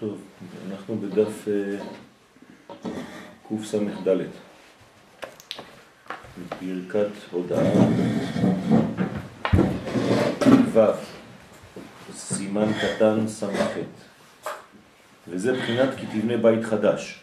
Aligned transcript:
טוב, 0.00 0.20
אנחנו 0.70 0.98
בדף 0.98 1.48
אה, 1.48 1.78
קס"ד, 3.48 3.78
ברכת 6.60 7.10
הודעה. 7.30 7.62
ו', 10.72 10.80
סימן 12.12 12.72
קטן 12.72 13.28
ס"ח, 13.28 13.76
וזה 15.28 15.52
בחינת 15.52 15.88
כי 15.96 16.06
תבנה 16.06 16.36
בית 16.36 16.64
חדש, 16.64 17.20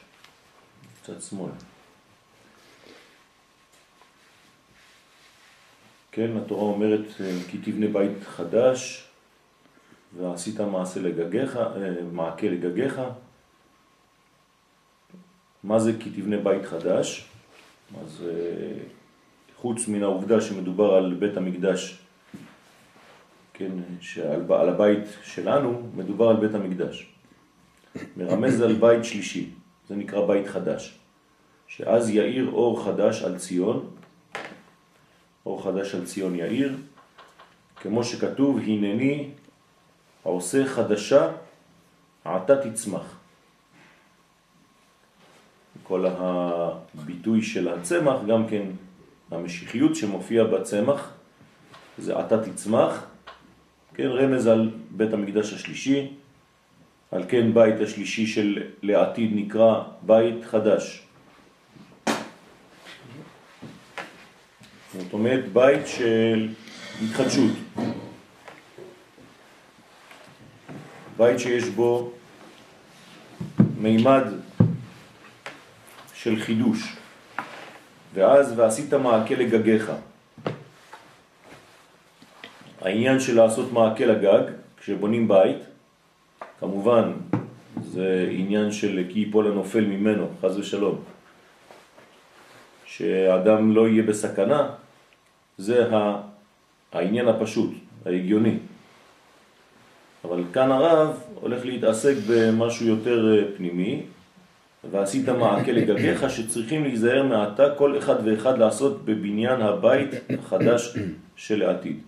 קצת 1.01 1.21
שמאל. 1.21 1.51
כן, 6.11 6.37
התורה 6.37 6.63
אומרת 6.63 7.21
אה, 7.21 7.39
כי 7.51 7.57
תבנה 7.57 7.87
בית 7.87 8.23
חדש, 8.35 9.04
ועשית 10.17 10.59
מעשה 10.59 10.99
לגגיך, 10.99 11.57
אה, 11.57 11.93
מעקה 12.11 12.47
לגגיך. 12.47 13.01
מה 15.63 15.79
זה 15.79 15.91
כי 15.99 16.09
תבנה 16.09 16.37
בית 16.37 16.65
חדש? 16.65 17.29
אז 18.01 18.23
אה, 18.27 18.77
חוץ 19.55 19.87
מן 19.87 20.03
העובדה 20.03 20.41
שמדובר 20.41 20.93
על 20.93 21.13
בית 21.13 21.37
המקדש, 21.37 21.99
כן, 23.53 23.71
שעל 24.01 24.41
על 24.53 24.69
הבית 24.69 25.03
שלנו 25.23 25.81
מדובר 25.95 26.29
על 26.29 26.35
בית 26.35 26.55
המקדש. 26.55 27.11
מרמז 28.17 28.61
על 28.61 28.73
בית 28.73 29.05
שלישי, 29.05 29.49
זה 29.89 29.95
נקרא 29.95 30.25
בית 30.27 30.47
חדש. 30.47 30.99
שאז 31.67 32.09
יאיר 32.09 32.49
אור 32.49 32.85
חדש 32.85 33.23
על 33.23 33.37
ציון, 33.37 33.89
אור 35.45 35.63
חדש 35.63 35.95
על 35.95 36.05
ציון 36.05 36.35
יאיר, 36.35 36.77
כמו 37.75 38.03
שכתוב, 38.03 38.59
הנני 38.59 39.29
העושה 40.25 40.65
חדשה, 40.65 41.27
עתה 42.25 42.55
תצמח. 42.69 43.17
כל 45.83 46.05
הביטוי 46.09 47.41
של 47.41 47.67
הצמח, 47.67 48.15
גם 48.27 48.47
כן 48.47 48.63
המשיחיות 49.31 49.95
שמופיע 49.95 50.43
בצמח, 50.43 51.11
זה 51.97 52.19
עתה 52.19 52.43
תצמח, 52.43 53.05
כן, 53.93 54.07
רמז 54.07 54.47
על 54.47 54.71
בית 54.91 55.13
המקדש 55.13 55.53
השלישי, 55.53 56.13
על 57.11 57.23
כן 57.27 57.53
בית 57.53 57.81
השלישי 57.81 58.27
של 58.27 58.63
לעתיד 58.81 59.31
נקרא 59.35 59.83
בית 60.01 60.45
חדש. 60.45 61.07
זאת 64.93 65.13
אומרת 65.13 65.53
בית 65.53 65.87
של 65.87 66.49
התחדשות. 67.03 67.51
בית 71.17 71.39
שיש 71.39 71.63
בו 71.63 72.11
מימד 73.77 74.23
של 76.13 76.39
חידוש, 76.39 76.95
ואז 78.13 78.53
ועשית 78.59 78.93
מעקה 78.93 79.35
לגגיך. 79.35 79.91
העניין 82.81 83.19
של 83.19 83.35
לעשות 83.35 83.71
מעקה 83.71 84.05
לגג, 84.05 84.51
כשבונים 84.77 85.27
בית, 85.27 85.57
כמובן 86.59 87.11
זה 87.83 88.27
עניין 88.31 88.71
של 88.71 89.03
כי 89.09 89.19
יפול 89.19 89.47
הנופל 89.47 89.85
ממנו, 89.85 90.27
חז 90.41 90.57
ושלום. 90.57 90.95
שאדם 92.85 93.75
לא 93.75 93.87
יהיה 93.87 94.03
בסכנה, 94.03 94.69
זה 95.57 95.89
העניין 96.93 97.27
הפשוט, 97.27 97.73
ההגיוני. 98.05 98.57
כאן 100.55 100.71
הרב 100.71 101.21
הולך 101.41 101.65
להתעסק 101.65 102.13
במשהו 102.27 102.85
יותר 102.87 103.37
אה, 103.37 103.43
פנימי, 103.57 104.01
ועשית 104.91 105.29
מעקה 105.29 105.71
לגביך 105.71 106.29
שצריכים 106.29 106.83
להיזהר 106.83 107.23
מעתה 107.23 107.63
כל 107.77 107.97
אחד 107.97 108.15
ואחד 108.25 108.57
לעשות 108.57 109.05
בבניין 109.05 109.61
הבית 109.61 110.09
החדש 110.39 110.97
של 111.35 111.63
העתיד. 111.63 111.99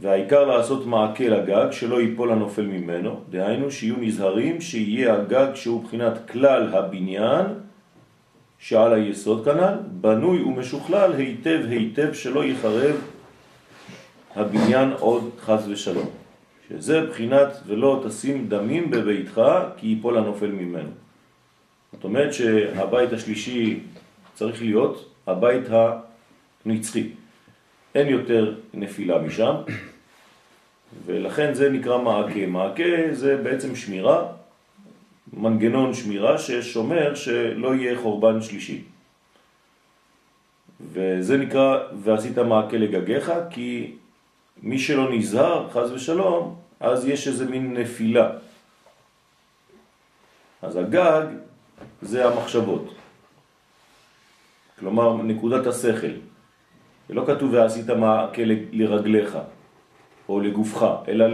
והעיקר 0.00 0.44
לעשות 0.44 0.86
מעקה 0.86 1.24
לגג 1.24 1.66
שלא 1.70 2.00
ייפול 2.00 2.32
הנופל 2.32 2.66
ממנו, 2.66 3.20
דהיינו 3.30 3.70
שיהיו 3.70 3.96
נזהרים 4.00 4.60
שיהיה 4.60 5.14
הגג 5.14 5.54
שהוא 5.54 5.84
בחינת 5.84 6.30
כלל 6.30 6.74
הבניין 6.74 7.46
שעל 8.58 8.92
היסוד 8.92 9.44
כנ"ל, 9.44 9.74
בנוי 10.00 10.42
ומשוכלל 10.42 11.12
היטב 11.12 11.60
היטב 11.68 12.12
שלא 12.12 12.44
יחרב 12.44 12.96
הבניין 14.36 14.92
עוד 14.98 15.30
חז 15.40 15.68
ושלום. 15.68 16.23
שזה 16.68 17.06
בחינת 17.06 17.48
ולא 17.66 18.04
תשים 18.08 18.48
דמים 18.48 18.90
בביתך 18.90 19.42
כי 19.76 19.86
ייפול 19.86 20.18
הנופל 20.18 20.46
ממנו. 20.46 20.90
זאת 21.92 22.04
אומרת 22.04 22.34
שהבית 22.34 23.12
השלישי 23.12 23.80
צריך 24.34 24.62
להיות 24.62 25.10
הבית 25.26 25.64
הנצחי. 26.64 27.08
אין 27.94 28.08
יותר 28.08 28.54
נפילה 28.74 29.18
משם, 29.18 29.54
ולכן 31.06 31.54
זה 31.54 31.70
נקרא 31.70 32.02
מעקה. 32.02 32.46
מעקה 32.46 32.82
זה 33.12 33.36
בעצם 33.36 33.76
שמירה, 33.76 34.26
מנגנון 35.32 35.94
שמירה 35.94 36.38
ששומר 36.38 37.14
שלא 37.14 37.74
יהיה 37.74 37.98
חורבן 37.98 38.42
שלישי. 38.42 38.82
וזה 40.92 41.36
נקרא 41.36 41.78
ועשית 42.02 42.38
מעקה 42.38 42.76
לגגיך, 42.76 43.32
כי 43.50 43.92
מי 44.62 44.78
שלא 44.78 45.12
נזהר, 45.12 45.70
חז 45.70 45.92
ושלום, 45.92 46.56
אז 46.80 47.08
יש 47.08 47.28
איזה 47.28 47.44
מין 47.44 47.76
נפילה. 47.76 48.30
אז 50.62 50.76
הגג 50.76 51.26
זה 52.02 52.28
המחשבות. 52.28 52.94
כלומר, 54.78 55.22
נקודת 55.22 55.66
השכל. 55.66 56.12
ולא 57.10 57.24
כתוב 57.26 57.52
ועשית 57.52 57.90
מעקה 57.90 58.42
לרגליך 58.72 59.38
או 60.28 60.40
לגופך, 60.40 60.86
אלא 61.08 61.26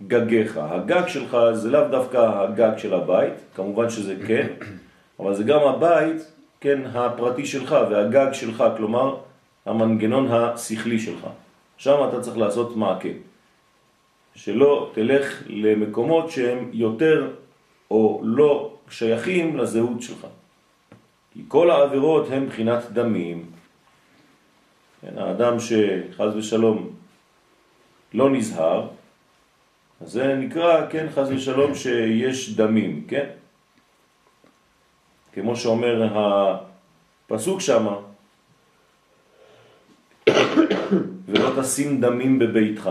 לגגיך. 0.00 0.60
הגג 0.62 1.08
שלך 1.08 1.36
זה 1.52 1.70
לאו 1.70 1.88
דווקא 1.90 2.16
הגג 2.16 2.78
של 2.78 2.94
הבית, 2.94 3.32
כמובן 3.54 3.90
שזה 3.90 4.14
כן, 4.26 4.46
אבל 5.20 5.34
זה 5.34 5.44
גם 5.44 5.60
הבית, 5.60 6.32
כן, 6.60 6.80
הפרטי 6.94 7.46
שלך 7.46 7.76
והגג 7.90 8.32
שלך, 8.32 8.64
כלומר, 8.76 9.16
המנגנון 9.66 10.32
השכלי 10.32 10.98
שלך. 10.98 11.26
שם 11.76 11.96
אתה 12.08 12.20
צריך 12.20 12.36
לעשות 12.36 12.76
מעקה. 12.76 13.08
שלא 14.34 14.90
תלך 14.94 15.42
למקומות 15.46 16.30
שהם 16.30 16.70
יותר 16.72 17.30
או 17.90 18.20
לא 18.24 18.76
שייכים 18.90 19.56
לזהות 19.56 20.02
שלך. 20.02 20.26
כי 21.32 21.42
כל 21.48 21.70
העבירות 21.70 22.30
הן 22.30 22.46
בחינת 22.46 22.90
דמים. 22.92 23.46
כן, 25.00 25.18
האדם 25.18 25.56
שחז 25.60 26.36
ושלום 26.36 26.90
לא 28.14 28.30
נזהר, 28.30 28.88
אז 30.00 30.10
זה 30.12 30.34
נקרא, 30.34 30.90
כן, 30.90 31.06
חז 31.14 31.30
ושלום 31.30 31.74
שיש 31.80 32.56
דמים, 32.56 33.04
כן? 33.08 33.26
כמו 35.32 35.56
שאומר 35.56 36.08
הפסוק 37.30 37.60
שמה, 37.60 37.96
ולא 41.26 41.53
תשים 41.64 42.00
דמים 42.00 42.38
בביתך. 42.38 42.90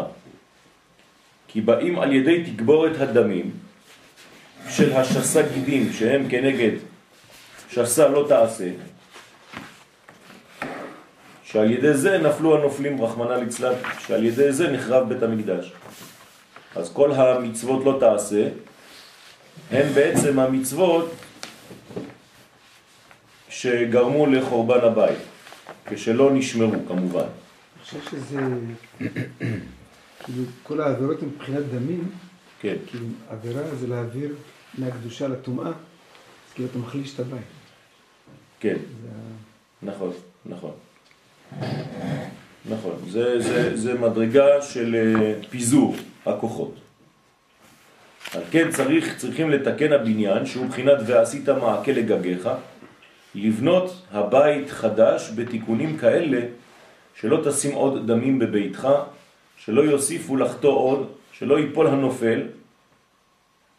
כי 1.48 1.62
באים 1.62 2.00
על 2.00 2.14
ידי 2.14 2.44
תגבורת 2.44 3.02
הדמים 3.02 3.52
של 4.70 4.94
השסה 4.94 5.42
גידים 5.54 5.94
שהם 5.94 6.26
כנגד 6.30 6.72
שסה 7.70 8.08
לא 8.08 8.26
תעשה, 8.28 8.70
שעל 11.44 11.72
ידי 11.72 11.94
זה 11.94 12.18
נפלו 12.18 12.58
הנופלים 12.58 13.02
רחמנה 13.02 13.38
לצלת, 13.38 13.78
שעל 14.08 14.24
ידי 14.24 14.52
זה 14.52 14.72
נחרב 14.72 15.10
בית 15.10 15.24
המקדש. 15.24 15.74
אז 16.76 16.94
כל 16.94 17.12
המצוות 17.12 17.86
לא 17.86 17.98
תעשה, 18.00 18.50
הן 19.72 19.94
בעצם 19.94 20.40
המצוות 20.40 21.14
שגרמו 23.50 24.26
לחורבן 24.26 24.80
הבית, 24.82 25.20
כשלא 25.86 26.34
נשמרו 26.34 26.82
כמובן. 26.88 27.30
חושב 27.84 28.00
שזה 28.12 28.40
כאילו 30.24 30.44
כל 30.64 30.82
העבירות 30.82 31.22
הן 31.22 31.28
מבחינת 31.28 31.66
דמים, 31.66 32.12
כן. 32.60 32.76
כאילו 32.88 33.06
עבירה 33.30 33.76
זה 33.76 33.88
להעביר 33.88 34.36
מהקדושה 34.78 35.28
לטומאה, 35.28 35.68
אז 35.68 36.54
כאילו 36.54 36.70
אתה 36.70 36.78
מחליש 36.78 37.16
את 37.16 37.20
הבית. 37.20 37.42
כן, 38.60 38.76
זה... 39.02 39.10
נכון, 39.82 40.12
נכון. 40.46 40.72
נכון, 42.70 42.96
זה, 43.10 43.42
זה, 43.42 43.78
זה 43.78 43.94
מדרגה 43.94 44.62
של 44.62 44.96
אה, 44.96 45.34
פיזור 45.50 45.96
הכוחות. 46.26 46.76
על 48.34 48.42
כן 48.52 48.72
צריך, 48.72 49.18
צריכים 49.18 49.50
לתקן 49.50 49.94
הבניין 49.94 50.46
שהוא 50.46 50.66
מבחינת 50.66 50.98
ועשית 51.06 51.50
מעקה 51.50 51.92
לגגיך, 51.92 52.50
לבנות 53.36 54.02
הבית 54.12 54.70
חדש 54.70 55.32
בתיקונים 55.36 55.98
כאלה 55.98 56.42
שלא 57.16 57.40
תשים 57.46 57.76
עוד 57.76 58.12
דמים 58.12 58.40
בביתך 58.40 58.88
שלא 59.58 59.82
יוסיפו 59.82 60.36
לחטוא 60.36 60.74
עוד, 60.74 61.08
שלא 61.32 61.60
ייפול 61.60 61.88
הנופל, 61.88 62.42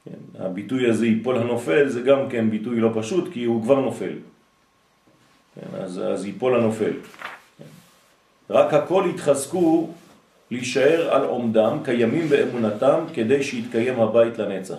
כן, 0.04 0.44
הביטוי 0.44 0.90
הזה 0.90 1.06
ייפול 1.06 1.38
הנופל 1.38 1.88
זה 1.88 2.00
גם 2.00 2.28
כן 2.30 2.50
ביטוי 2.50 2.80
לא 2.80 2.90
פשוט 2.94 3.32
כי 3.32 3.44
הוא 3.44 3.62
כבר 3.62 3.80
נופל. 3.80 4.12
כן, 5.54 5.76
אז, 5.82 5.98
אז 5.98 6.24
ייפול 6.24 6.54
הנופל. 6.54 6.92
כן. 7.58 7.64
רק 8.50 8.74
הכל 8.74 9.06
יתחזקו 9.14 9.90
להישאר 10.50 11.14
על 11.14 11.24
עומדם, 11.24 11.78
קיימים 11.84 12.28
באמונתם, 12.28 13.04
כדי 13.14 13.42
שיתקיים 13.42 14.00
הבית 14.00 14.38
לנצח. 14.38 14.78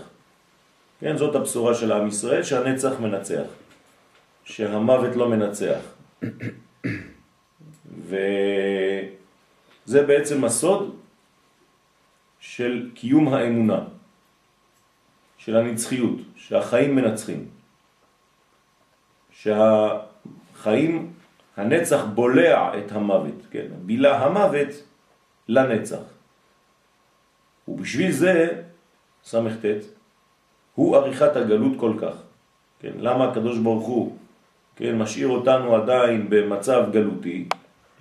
כן, 1.00 1.18
זאת 1.18 1.36
הבשורה 1.36 1.74
של 1.74 1.92
עם 1.92 2.08
ישראל, 2.08 2.44
שהנצח 2.44 3.00
מנצח, 3.00 3.46
שהמוות 4.44 5.16
לא 5.16 5.30
מנצח. 5.30 5.80
וזה 8.06 10.02
בעצם 10.07 10.44
הסוד 10.44 10.96
של 12.40 12.90
קיום 12.94 13.34
האמונה, 13.34 13.84
של 15.38 15.56
הנצחיות, 15.56 16.18
שהחיים 16.36 16.96
מנצחים, 16.96 17.48
שהחיים, 19.31 21.13
הנצח 21.57 22.04
בולע 22.13 22.80
את 22.80 22.92
המוות, 22.92 23.48
כן? 23.52 23.68
בילה 23.86 24.25
המוות 24.25 24.69
לנצח. 25.48 26.04
ובשביל 27.68 28.12
זה, 28.12 28.62
סמכת, 29.24 29.78
הוא 30.75 30.98
עריכת 30.98 31.36
הגלות 31.36 31.72
כל 31.80 31.94
כך. 32.01 32.16
כן? 32.80 32.92
למה 33.00 33.31
הקדוש 33.31 33.58
ברוך 33.58 33.88
הוא 33.88 34.18
כן, 34.75 34.98
משאיר 34.98 35.28
אותנו 35.28 35.75
עדיין 35.75 36.30
במצב 36.30 36.84
גלותי? 36.92 37.48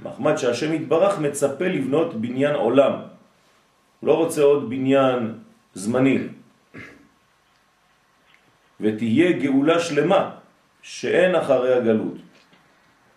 מחמד 0.00 0.36
שהשם 0.36 0.72
יתברך 0.72 1.18
מצפה 1.18 1.64
לבנות 1.64 2.14
בניין 2.14 2.54
עולם. 2.54 2.92
הוא 4.00 4.08
לא 4.08 4.14
רוצה 4.16 4.42
עוד 4.42 4.70
בניין 4.70 5.32
זמני. 5.74 6.18
ותהיה 8.80 9.32
גאולה 9.32 9.80
שלמה 9.80 10.30
שאין 10.82 11.34
אחרי 11.34 11.74
הגלות. 11.74 12.14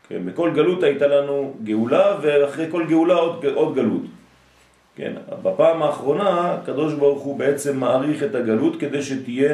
כן, 0.08 0.26
בכל 0.26 0.52
גלות 0.56 0.84
הייתה 0.84 1.08
לנו 1.08 1.54
גאולה 1.64 2.18
ואחרי 2.22 2.72
כל 2.72 2.86
גאולה 2.88 3.14
עוד, 3.14 3.46
עוד 3.46 3.76
גלות. 3.76 4.06
כן, 4.96 5.14
בפעם 5.44 5.84
האחרונה 5.84 6.54
הקדוש 6.54 6.94
ברוך 6.94 7.24
הוא 7.24 7.40
בעצם 7.40 7.78
מעריך 7.78 8.24
את 8.24 8.36
הגלות 8.36 8.80
כדי 8.80 9.02
שתהיה 9.04 9.54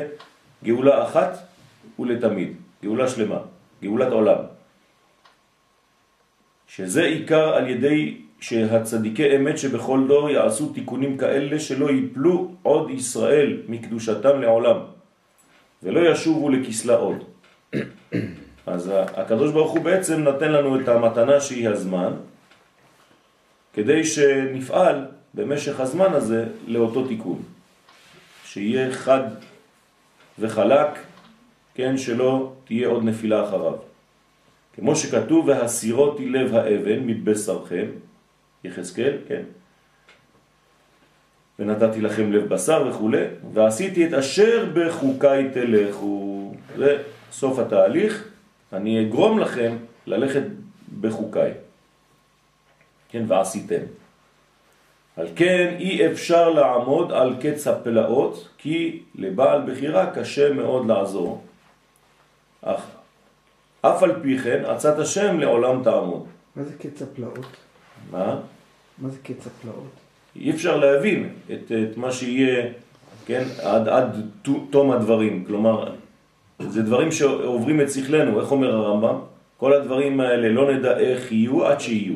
גאולה 0.64 1.04
אחת 1.04 1.38
ולתמיד, 2.00 2.54
גאולה 2.84 3.08
שלמה, 3.08 3.40
גאולת 3.84 4.12
עולם. 4.12 4.53
שזה 6.76 7.04
עיקר 7.04 7.54
על 7.54 7.70
ידי 7.70 8.18
שהצדיקי 8.40 9.36
אמת 9.36 9.58
שבכל 9.58 10.06
דור 10.08 10.30
יעשו 10.30 10.74
תיקונים 10.74 11.18
כאלה 11.18 11.60
שלא 11.60 11.90
ייפלו 11.90 12.52
עוד 12.64 12.90
ישראל 12.90 13.62
מקדושתם 13.68 14.42
לעולם 14.42 14.78
ולא 15.84 16.10
ישובו 16.12 16.50
לכסלה 16.50 16.96
עוד. 16.96 17.24
אז 18.66 18.92
הקדוש 18.96 19.52
ברוך 19.52 19.72
הוא 19.72 19.82
בעצם 19.82 20.24
נתן 20.24 20.52
לנו 20.52 20.80
את 20.80 20.88
המתנה 20.88 21.42
שהיא 21.42 21.70
הזמן 21.70 22.14
כדי 23.74 24.04
שנפעל 24.04 25.06
במשך 25.34 25.80
הזמן 25.80 26.14
הזה 26.14 26.46
לאותו 26.68 27.08
תיקון. 27.08 27.42
שיהיה 28.46 28.92
חד 28.92 29.24
וחלק, 30.40 30.90
כן, 31.76 31.98
שלא 31.98 32.54
תהיה 32.66 32.88
עוד 32.88 33.04
נפילה 33.04 33.44
אחריו. 33.44 33.93
כמו 34.76 34.96
שכתוב, 34.96 35.48
והסירותי 35.48 36.30
לב 36.30 36.56
האבן 36.56 37.00
מבשרכם, 37.00 37.86
יחזקאל, 38.64 39.18
כן. 39.28 39.42
ונתתי 41.60 42.02
לכם 42.02 42.32
לב 42.32 42.54
בשר 42.54 42.88
וכו', 42.90 43.10
ועשיתי 43.54 44.08
את 44.08 44.14
אשר 44.14 44.70
בחוקיי 44.74 45.50
תלכו. 45.54 46.54
זה 46.78 47.04
סוף 47.32 47.60
התהליך, 47.60 48.28
אני 48.74 49.08
אגרום 49.08 49.40
לכם 49.40 49.78
ללכת 50.08 50.44
בחוקיי. 51.02 51.54
כן, 53.10 53.24
ועשיתם. 53.28 53.82
על 55.18 55.28
כן 55.36 55.76
אי 55.80 56.12
אפשר 56.12 56.50
לעמוד 56.50 57.12
על 57.12 57.36
קץ 57.42 57.68
הפלאות, 57.68 58.50
כי 58.58 59.02
לבעל 59.16 59.62
בחירה 59.72 60.12
קשה 60.16 60.54
מאוד 60.54 60.88
לעזור. 60.88 61.42
אך 62.62 63.03
אף 63.86 64.04
על 64.04 64.12
פי 64.22 64.38
כן 64.38 64.64
עצת 64.66 65.00
השם 65.00 65.40
לעולם 65.40 65.84
תעמוד. 65.84 66.24
מה 66.56 66.64
זה 66.64 66.74
קץ 66.80 67.02
הפלאות? 67.02 67.46
מה? 68.12 68.40
מה 68.98 69.10
זה 69.10 69.18
קץ 69.24 69.48
הפלאות? 69.48 69.92
אי 70.36 70.52
אפשר 70.52 70.78
להבין 70.78 71.30
את, 71.54 71.72
את 71.72 71.98
מה 71.98 72.12
שיהיה, 72.12 72.72
כן, 73.26 73.44
עד, 73.62 73.88
עד 73.88 74.32
תום 74.70 74.92
הדברים. 74.92 75.46
כלומר, 75.48 75.92
זה 76.60 76.82
דברים 76.82 77.12
שעוברים 77.12 77.82
את 77.82 77.92
שכלנו, 77.92 78.42
איך 78.42 78.52
אומר 78.52 78.76
הרמב"ם? 78.76 79.16
כל 79.58 79.74
הדברים 79.74 80.20
האלה 80.20 80.50
לא 80.50 80.74
נדע 80.74 80.98
איך 80.98 81.32
יהיו 81.32 81.66
עד 81.66 81.80
שיהיו. 81.80 82.16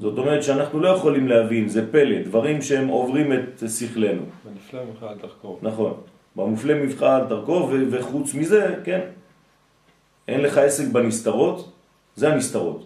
זאת 0.00 0.18
אומרת 0.18 0.42
שאנחנו 0.42 0.80
לא 0.80 0.88
יכולים 0.88 1.28
להבין, 1.28 1.68
זה 1.68 1.92
פלא, 1.92 2.22
דברים 2.22 2.62
שהם 2.62 2.88
עוברים 2.88 3.32
את 3.32 3.62
שכלנו. 3.68 4.22
בנפלא 4.44 4.80
ממך 4.84 5.02
אל 5.02 5.18
תחקור. 5.28 5.58
נכון, 5.62 5.94
במופלא 6.36 6.74
ממך 6.74 7.02
אל 7.02 7.24
תחקור, 7.24 7.72
וחוץ 7.90 8.34
מזה, 8.34 8.74
כן, 8.84 9.00
אין 10.28 10.40
לך 10.40 10.58
עסק 10.58 10.88
בנסתרות, 10.92 11.72
זה 12.16 12.32
הנסתרות. 12.32 12.84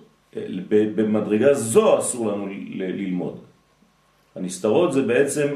במדרגה 0.97 1.55
זו 1.55 1.99
אסור 1.99 2.33
לנו 2.33 2.47
ללמוד. 2.71 3.39
הנסתרות 4.37 4.93
זה 4.93 5.03
בעצם 5.03 5.49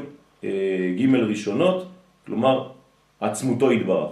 אה, 0.43 0.95
ג' 0.99 1.15
ראשונות, 1.15 1.87
כלומר 2.25 2.71
עצמותו 3.19 3.71
יתברך. 3.71 4.11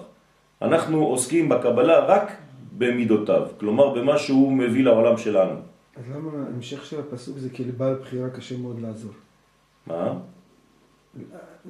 אנחנו 0.61 1.05
עוסקים 1.05 1.49
בקבלה 1.49 1.99
רק 1.99 2.31
במידותיו, 2.77 3.47
כלומר 3.59 3.93
במה 3.93 4.17
שהוא 4.17 4.51
מביא 4.53 4.83
לעולם 4.83 5.17
שלנו. 5.17 5.59
אז 5.95 6.03
למה 6.15 6.31
המשך 6.55 6.85
של 6.85 6.99
הפסוק 6.99 7.37
זה 7.37 7.49
כי 7.49 7.63
לבעל 7.63 7.95
בחירה 7.95 8.29
קשה 8.29 8.57
מאוד 8.57 8.79
לעזור? 8.81 9.11
מה? 9.87 10.13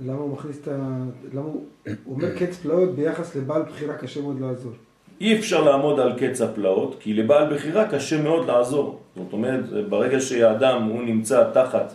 למה 0.01 0.19
הוא 0.19 0.33
מכניס 0.33 0.57
את 0.61 0.67
ה... 0.67 1.03
למה. 1.33 1.43
הוא 1.43 1.67
אומר 2.07 2.37
קץ 2.39 2.57
פלאות 2.57 2.95
ביחס 2.95 3.35
לבעל 3.35 3.61
בחירה 3.61 3.97
קשה 3.97 4.21
מאוד 4.21 4.39
לעזור. 4.39 4.73
אי 5.21 5.35
אפשר 5.35 5.63
לעמוד 5.63 5.99
על 5.99 6.13
קץ 6.19 6.41
הפלאות, 6.41 6.95
כי 6.99 7.13
לבעל 7.13 7.53
בחירה 7.53 7.87
קשה 7.87 8.21
מאוד 8.21 8.47
לעזור. 8.47 8.99
זאת 9.15 9.33
אומרת, 9.33 9.63
ברגע 9.89 10.19
שהאדם 10.19 10.83
הוא 10.83 11.03
נמצא 11.03 11.43
תחת 11.53 11.93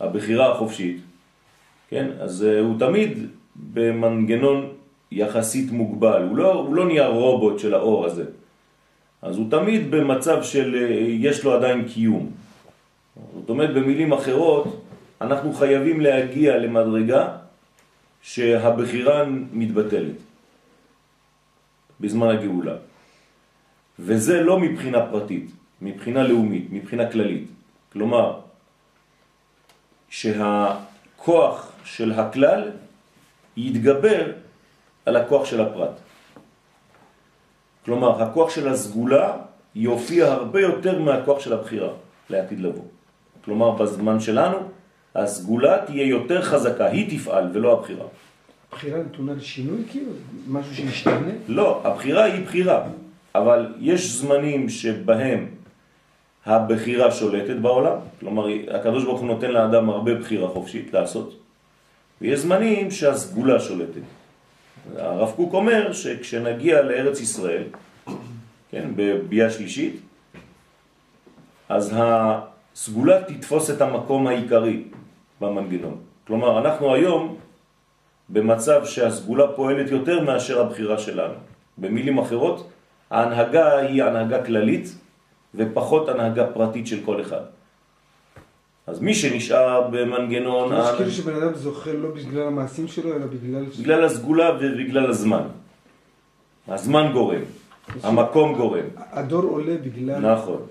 הבחירה 0.00 0.52
החופשית, 0.52 1.00
כן, 1.90 2.08
אז 2.20 2.44
אה, 2.44 2.60
הוא 2.60 2.78
תמיד 2.78 3.18
במנגנון 3.72 4.68
יחסית 5.12 5.70
מוגבל, 5.70 6.22
הוא 6.22 6.36
לא, 6.36 6.52
הוא 6.52 6.74
לא 6.74 6.86
נהיה 6.86 7.06
רובוט 7.06 7.58
של 7.58 7.74
האור 7.74 8.06
הזה. 8.06 8.24
אז 9.22 9.36
הוא 9.36 9.50
תמיד 9.50 9.90
במצב 9.90 10.42
של 10.42 10.74
אה, 10.74 10.96
יש 11.08 11.44
לו 11.44 11.54
עדיין 11.54 11.88
קיום. 11.88 12.30
זאת 13.40 13.50
אומרת, 13.50 13.74
במילים 13.74 14.12
אחרות, 14.12 14.84
אנחנו 15.20 15.52
חייבים 15.52 16.00
להגיע 16.00 16.56
למדרגה 16.56 17.28
שהבחירה 18.22 19.24
מתבטלת 19.52 20.16
בזמן 22.00 22.28
הגאולה. 22.28 22.76
וזה 23.98 24.40
לא 24.40 24.60
מבחינה 24.60 25.06
פרטית, 25.10 25.50
מבחינה 25.82 26.22
לאומית, 26.22 26.66
מבחינה 26.70 27.10
כללית. 27.10 27.48
כלומר, 27.92 28.40
שהכוח 30.08 31.72
של 31.84 32.12
הכלל 32.12 32.70
יתגבר 33.56 34.32
על 35.06 35.16
הכוח 35.16 35.44
של 35.44 35.60
הפרט. 35.60 35.96
כלומר, 37.84 38.22
הכוח 38.22 38.50
של 38.50 38.68
הסגולה 38.68 39.36
יופיע 39.74 40.26
הרבה 40.26 40.60
יותר 40.60 40.98
מהכוח 40.98 41.40
של 41.40 41.52
הבחירה 41.52 41.92
לעתיד 42.30 42.60
לבוא. 42.60 42.84
כלומר, 43.44 43.70
בזמן 43.70 44.20
שלנו, 44.20 44.58
הסגולה 45.14 45.86
תהיה 45.86 46.06
יותר 46.06 46.42
חזקה, 46.42 46.86
היא 46.86 47.18
תפעל 47.18 47.50
ולא 47.52 47.72
הבחירה. 47.72 48.06
הבחירה 48.72 48.98
נתונה 48.98 49.32
לשינוי 49.32 49.82
כאילו? 49.90 50.12
משהו 50.48 50.74
שישתנה? 50.74 51.32
לא, 51.48 51.80
הבחירה 51.84 52.24
היא 52.24 52.44
בחירה, 52.44 52.88
אבל 53.34 53.74
יש 53.80 54.10
זמנים 54.10 54.68
שבהם 54.68 55.46
הבחירה 56.46 57.10
שולטת 57.10 57.56
בעולם, 57.56 57.96
כלומר 58.20 58.46
הקדוש 58.70 59.04
ברוך 59.04 59.20
הוא 59.20 59.28
נותן 59.28 59.50
לאדם 59.50 59.90
הרבה 59.90 60.14
בחירה 60.14 60.48
חופשית 60.48 60.92
לעשות, 60.92 61.38
ויש 62.20 62.40
זמנים 62.40 62.90
שהסגולה 62.90 63.60
שולטת. 63.60 64.00
הרב 64.96 65.32
קוק 65.36 65.54
אומר 65.54 65.92
שכשנגיע 65.92 66.82
לארץ 66.82 67.20
ישראל, 67.20 67.62
כן, 68.70 68.88
בביאה 68.96 69.50
שלישית, 69.50 70.00
אז 71.68 71.94
הסגולה 71.96 73.22
תתפוס 73.22 73.70
את 73.70 73.80
המקום 73.80 74.26
העיקרי 74.26 74.84
במנגנון. 75.40 75.96
כלומר, 76.26 76.58
אנחנו 76.58 76.94
היום 76.94 77.36
במצב 78.28 78.84
שהסגולה 78.84 79.46
פועלת 79.56 79.90
יותר 79.90 80.20
מאשר 80.20 80.60
הבחירה 80.60 80.98
שלנו. 80.98 81.34
במילים 81.78 82.18
אחרות, 82.18 82.70
ההנהגה 83.10 83.78
היא 83.78 84.02
הנהגה 84.02 84.44
כללית 84.44 84.94
ופחות 85.54 86.08
הנהגה 86.08 86.46
פרטית 86.46 86.86
של 86.86 87.00
כל 87.04 87.20
אחד. 87.20 87.42
אז 88.86 89.00
מי 89.00 89.14
שנשאר 89.14 89.88
במנגנון... 89.90 90.72
יש 90.72 90.96
כאילו 90.96 91.10
שבן 91.10 91.34
אדם 91.42 91.54
זוכה 91.54 91.92
לא 91.92 92.10
בגלל 92.10 92.46
המעשים 92.46 92.88
שלו, 92.88 93.16
אלא 93.16 93.26
בגלל... 93.26 93.64
בגלל 93.80 94.04
הסגולה 94.04 94.50
ובגלל 94.60 95.10
הזמן. 95.10 95.42
הזמן 96.68 97.12
גורם, 97.12 97.40
המקום 98.02 98.54
גורם. 98.54 98.84
הדור 98.96 99.42
עולה 99.42 99.76
בגלל... 99.84 100.32
נכון. 100.32 100.62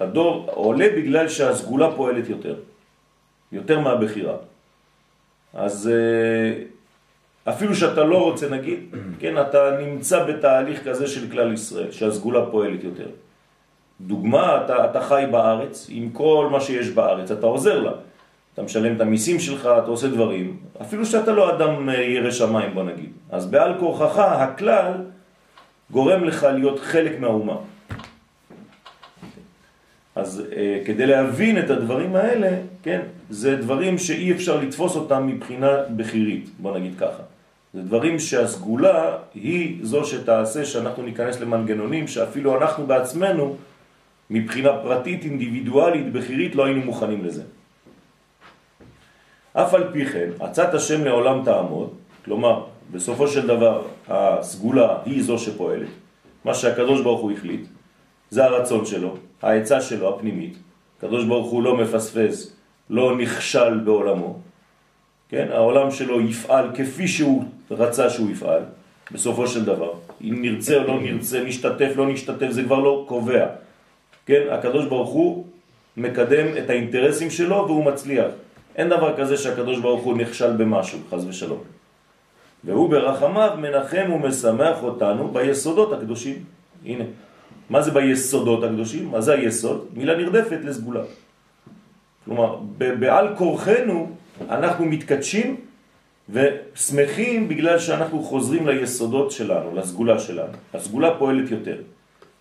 הדור 0.00 0.46
עולה 0.54 0.86
בגלל 0.96 1.28
שהסגולה 1.28 1.92
פועלת 1.96 2.28
יותר. 2.28 2.56
יותר 3.52 3.80
מהבחירה. 3.80 4.36
אז 5.54 5.90
אה, 5.92 6.64
אפילו 7.48 7.74
שאתה 7.74 8.04
לא 8.04 8.22
רוצה 8.22 8.48
נגיד, 8.48 8.78
כן, 9.18 9.40
אתה 9.40 9.76
נמצא 9.80 10.24
בתהליך 10.24 10.88
כזה 10.88 11.06
של 11.06 11.30
כלל 11.30 11.52
ישראל, 11.52 11.90
שהסגולה 11.90 12.46
פועלת 12.50 12.84
יותר. 12.84 13.08
דוגמה, 14.00 14.64
אתה, 14.64 14.84
אתה 14.84 15.00
חי 15.00 15.24
בארץ 15.30 15.86
עם 15.90 16.10
כל 16.10 16.48
מה 16.52 16.60
שיש 16.60 16.88
בארץ, 16.88 17.30
אתה 17.30 17.46
עוזר 17.46 17.80
לה. 17.80 17.92
אתה 18.54 18.62
משלם 18.62 18.96
את 18.96 19.00
המיסים 19.00 19.40
שלך, 19.40 19.60
אתה 19.60 19.86
עושה 19.86 20.08
דברים, 20.08 20.56
אפילו 20.80 21.06
שאתה 21.06 21.32
לא 21.32 21.56
אדם 21.56 21.88
אה, 21.88 22.02
ירא 22.02 22.30
שמיים 22.30 22.74
בוא 22.74 22.82
נגיד. 22.82 23.10
אז 23.30 23.46
בעל 23.46 23.74
כורחך 23.78 24.18
הכלל 24.18 24.92
גורם 25.90 26.24
לך 26.24 26.42
להיות 26.42 26.80
חלק 26.80 27.20
מהאומה. 27.20 27.56
אז 30.14 30.42
אה, 30.56 30.80
כדי 30.84 31.06
להבין 31.06 31.58
את 31.58 31.70
הדברים 31.70 32.16
האלה, 32.16 32.56
כן, 32.82 33.00
זה 33.30 33.56
דברים 33.56 33.98
שאי 33.98 34.32
אפשר 34.32 34.60
לתפוס 34.60 34.96
אותם 34.96 35.26
מבחינה 35.26 35.76
בחירית, 35.96 36.48
בוא 36.58 36.78
נגיד 36.78 36.92
ככה. 36.98 37.22
זה 37.74 37.82
דברים 37.82 38.18
שהסגולה 38.18 39.16
היא 39.34 39.78
זו 39.82 40.04
שתעשה 40.04 40.64
שאנחנו 40.64 41.02
ניכנס 41.02 41.40
למנגנונים 41.40 42.08
שאפילו 42.08 42.58
אנחנו 42.60 42.86
בעצמנו 42.86 43.56
מבחינה 44.30 44.70
פרטית, 44.82 45.24
אינדיבידואלית, 45.24 46.12
בחירית, 46.12 46.54
לא 46.54 46.64
היינו 46.64 46.80
מוכנים 46.80 47.24
לזה. 47.24 47.42
אף 49.52 49.74
על 49.74 49.92
פי 49.92 50.06
כן, 50.06 50.28
עצת 50.40 50.74
השם 50.74 51.04
לעולם 51.04 51.44
תעמוד, 51.44 51.90
כלומר, 52.24 52.64
בסופו 52.90 53.28
של 53.28 53.46
דבר 53.46 53.82
הסגולה 54.08 54.96
היא 55.04 55.22
זו 55.22 55.38
שפועלת, 55.38 55.88
מה 56.44 56.54
שהקדוש 56.54 57.02
ברוך 57.02 57.20
הוא 57.20 57.32
החליט, 57.32 57.66
זה 58.30 58.44
הרצון 58.44 58.86
שלו, 58.86 59.16
העצה 59.42 59.80
שלו 59.80 60.14
הפנימית, 60.14 60.58
הקדוש 60.98 61.24
ברוך 61.24 61.50
הוא 61.50 61.62
לא 61.62 61.76
מפספס, 61.76 62.56
לא 62.90 63.16
נכשל 63.18 63.78
בעולמו, 63.78 64.38
כן? 65.28 65.48
העולם 65.50 65.90
שלו 65.90 66.20
יפעל 66.20 66.70
כפי 66.74 67.08
שהוא 67.08 67.44
רצה 67.70 68.10
שהוא 68.10 68.30
יפעל, 68.30 68.62
בסופו 69.12 69.46
של 69.46 69.64
דבר. 69.64 69.92
אם 70.22 70.42
נרצה 70.42 70.76
או 70.76 70.86
לא 70.86 71.00
נרצה, 71.00 71.44
נשתתף, 71.44 71.92
לא 71.96 72.06
נשתתף, 72.06 72.50
זה 72.50 72.62
כבר 72.62 72.78
לא 72.78 73.04
קובע. 73.08 73.46
כן? 74.26 74.42
הקדוש 74.50 74.86
ברוך 74.86 75.10
הוא 75.10 75.44
מקדם 75.96 76.46
את 76.58 76.70
האינטרסים 76.70 77.30
שלו 77.30 77.64
והוא 77.66 77.84
מצליח. 77.84 78.26
אין 78.76 78.88
דבר 78.88 79.16
כזה 79.16 79.36
שהקדוש 79.36 79.78
ברוך 79.80 80.02
הוא 80.02 80.16
נכשל 80.16 80.52
במשהו, 80.56 80.98
חז 81.10 81.26
ושלום. 81.28 81.58
והוא 82.64 82.90
ברחמיו 82.90 83.50
מנחם 83.58 84.12
ומשמח 84.12 84.82
אותנו 84.82 85.28
ביסודות 85.28 85.92
הקדושים. 85.92 86.44
הנה, 86.84 87.04
מה 87.70 87.82
זה 87.82 87.90
ביסודות 87.90 88.64
הקדושים? 88.64 89.10
מה 89.10 89.20
זה 89.20 89.32
היסוד? 89.32 89.86
מילה 89.94 90.16
נרדפת 90.16 90.58
לסגולה. 90.64 91.00
כלומר, 92.24 92.56
בעל 92.78 93.36
כורחנו 93.36 94.10
אנחנו 94.50 94.84
מתקדשים 94.84 95.56
ושמחים 96.30 97.48
בגלל 97.48 97.78
שאנחנו 97.78 98.22
חוזרים 98.22 98.68
ליסודות 98.68 99.30
שלנו, 99.30 99.74
לסגולה 99.74 100.18
שלנו. 100.18 100.52
הסגולה 100.74 101.18
פועלת 101.18 101.50
יותר. 101.50 101.76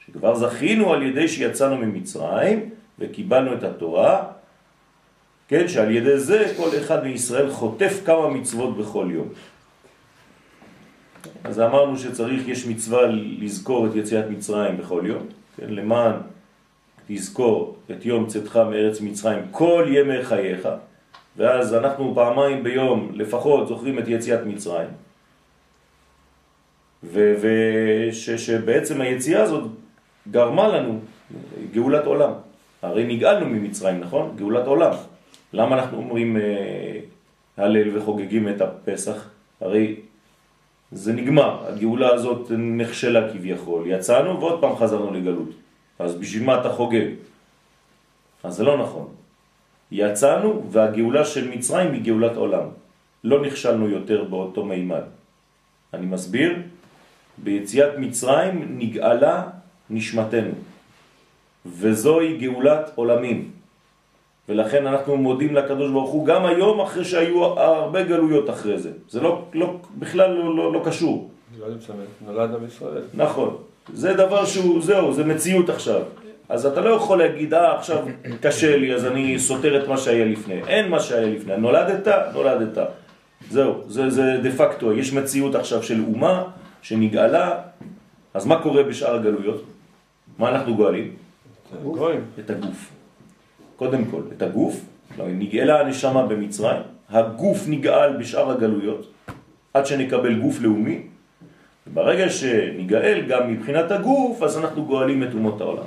שכבר 0.05 0.35
זכינו 0.35 0.93
על 0.93 1.03
ידי 1.03 1.27
שיצאנו 1.27 1.77
ממצרים 1.77 2.69
וקיבלנו 2.99 3.53
את 3.53 3.63
התורה, 3.63 4.23
כן, 5.47 5.67
שעל 5.67 5.91
ידי 5.91 6.19
זה 6.19 6.53
כל 6.57 6.69
אחד 6.77 7.03
מישראל 7.03 7.49
חוטף 7.49 8.01
כמה 8.05 8.27
מצוות 8.29 8.77
בכל 8.77 9.07
יום. 9.11 9.27
אז 11.43 11.59
אמרנו 11.59 11.97
שצריך, 11.97 12.47
יש 12.47 12.67
מצווה 12.67 13.01
לזכור 13.39 13.87
את 13.87 13.95
יציאת 13.95 14.25
מצרים 14.29 14.77
בכל 14.77 15.03
יום, 15.05 15.23
כן, 15.57 15.69
למען 15.69 16.13
תזכור 17.07 17.77
את 17.91 18.05
יום 18.05 18.27
צאתך 18.27 18.55
מארץ 18.55 19.01
מצרים 19.01 19.39
כל 19.51 19.85
ימי 19.87 20.23
חייך, 20.23 20.67
ואז 21.37 21.73
אנחנו 21.73 22.11
פעמיים 22.15 22.63
ביום 22.63 23.11
לפחות 23.13 23.67
זוכרים 23.67 23.99
את 23.99 24.07
יציאת 24.07 24.45
מצרים, 24.45 24.87
ושבעצם 27.03 29.01
היציאה 29.01 29.43
הזאת 29.43 29.63
גרמה 30.31 30.67
לנו 30.67 30.99
גאולת 31.73 32.05
עולם. 32.05 32.31
הרי 32.81 33.15
נגאלנו 33.15 33.45
ממצרים, 33.45 33.99
נכון? 33.99 34.33
גאולת 34.35 34.67
עולם. 34.67 34.91
למה 35.53 35.75
אנחנו 35.75 35.97
אומרים 35.97 36.37
אה, 36.37 36.99
הלל 37.57 37.97
וחוגגים 37.97 38.49
את 38.49 38.61
הפסח? 38.61 39.29
הרי 39.61 39.95
זה 40.91 41.13
נגמר, 41.13 41.67
הגאולה 41.67 42.13
הזאת 42.13 42.51
נכשלה 42.51 43.33
כביכול, 43.33 43.83
יצאנו 43.87 44.39
ועוד 44.39 44.61
פעם 44.61 44.75
חזרנו 44.75 45.13
לגלות. 45.13 45.49
אז 45.99 46.15
בשביל 46.15 46.43
מה 46.43 46.61
אתה 46.61 46.69
חוגג? 46.69 47.07
אז 48.43 48.55
זה 48.55 48.63
לא 48.63 48.77
נכון. 48.77 49.07
יצאנו 49.91 50.63
והגאולה 50.71 51.25
של 51.25 51.49
מצרים 51.49 51.93
היא 51.93 52.01
גאולת 52.03 52.35
עולם. 52.35 52.67
לא 53.23 53.41
נכשלנו 53.41 53.89
יותר 53.89 54.23
באותו 54.23 54.65
מימד. 54.65 55.03
אני 55.93 56.05
מסביר, 56.05 56.55
ביציאת 57.37 57.97
מצרים 57.97 58.77
נגאלה 58.77 59.43
נשמתנו, 59.89 60.51
וזוהי 61.65 62.37
גאולת 62.37 62.91
עולמים. 62.95 63.51
ולכן 64.49 64.87
אנחנו 64.87 65.17
מודים 65.17 65.55
לקדוש 65.55 65.91
ברוך 65.91 66.11
הוא 66.11 66.25
גם 66.25 66.45
היום 66.45 66.81
אחרי 66.81 67.05
שהיו 67.05 67.43
הרבה 67.45 68.03
גלויות 68.03 68.49
אחרי 68.49 68.79
זה. 68.79 68.91
זה 69.09 69.21
לא, 69.21 69.45
לא, 69.53 69.77
בכלל 69.99 70.31
לא, 70.31 70.55
לא, 70.55 70.73
לא 70.73 70.81
קשור. 70.85 71.29
נולד 72.25 72.55
עם 72.55 72.65
ישראל. 72.67 73.03
נכון. 73.13 73.57
זה 73.93 74.13
דבר 74.13 74.45
שהוא, 74.45 74.81
זהו, 74.81 75.13
זה 75.13 75.23
מציאות 75.23 75.69
עכשיו. 75.69 76.01
אז 76.49 76.65
אתה 76.65 76.81
לא 76.81 76.89
יכול 76.89 77.17
להגיד, 77.17 77.53
אה, 77.53 77.75
עכשיו 77.77 78.05
קשה 78.41 78.77
לי, 78.77 78.95
אז 78.95 79.05
אני 79.05 79.39
סותר 79.39 79.83
את 79.83 79.87
מה 79.87 79.97
שהיה 79.97 80.25
לפני. 80.25 80.61
אין 80.67 80.89
מה 80.89 80.99
שהיה 80.99 81.27
לפני. 81.27 81.57
נולדת, 81.57 82.07
נולדת. 82.33 82.77
זהו, 83.49 83.81
זה, 83.87 84.09
זה 84.09 84.39
דה 84.43 84.51
פקטו. 84.51 84.93
יש 84.93 85.13
מציאות 85.13 85.55
עכשיו 85.55 85.83
של 85.83 86.03
אומה 86.07 86.43
שנגאלה, 86.81 87.59
אז 88.33 88.45
מה 88.45 88.61
קורה 88.61 88.83
בשאר 88.83 89.15
הגלויות? 89.15 89.63
מה 90.39 90.49
אנחנו 90.49 90.75
גואלים? 90.75 91.11
את 92.39 92.49
הגוף. 92.49 92.91
קודם 93.75 94.05
כל, 94.05 94.21
את 94.37 94.41
הגוף, 94.41 94.81
לא, 95.17 95.25
נגאלה 95.27 95.79
הנשמה 95.79 96.25
במצרים, 96.25 96.81
הגוף 97.09 97.63
נגאל 97.67 98.17
בשאר 98.17 98.51
הגלויות, 98.51 99.11
עד 99.73 99.85
שנקבל 99.85 100.39
גוף 100.39 100.61
לאומי, 100.61 101.01
וברגע 101.87 102.29
שנגאל 102.29 103.25
גם 103.27 103.51
מבחינת 103.53 103.91
הגוף, 103.91 104.43
אז 104.43 104.57
אנחנו 104.57 104.85
גואלים 104.85 105.23
את 105.23 105.33
אומות 105.33 105.61
העולם. 105.61 105.83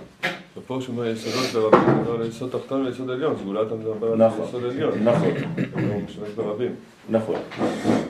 שהוא 0.67 0.81
אומר 0.89 1.07
יסודות 1.07 1.71
ברבים, 1.73 2.05
זה 2.23 2.29
יסוד 2.29 2.51
תחתון 2.51 2.87
ויסוד 2.87 3.11
עליון, 3.11 3.37
סגולה 3.41 3.63
אתה 3.63 3.75
מדבר 3.75 4.13
על 4.13 4.27
נכון, 4.27 4.47
יסוד 4.49 4.65
עליון. 4.65 4.99
נכון, 5.05 5.31
הוא 5.73 6.03
משתמש 6.07 6.29
ברבים. 6.37 6.75
נכון. 7.11 7.37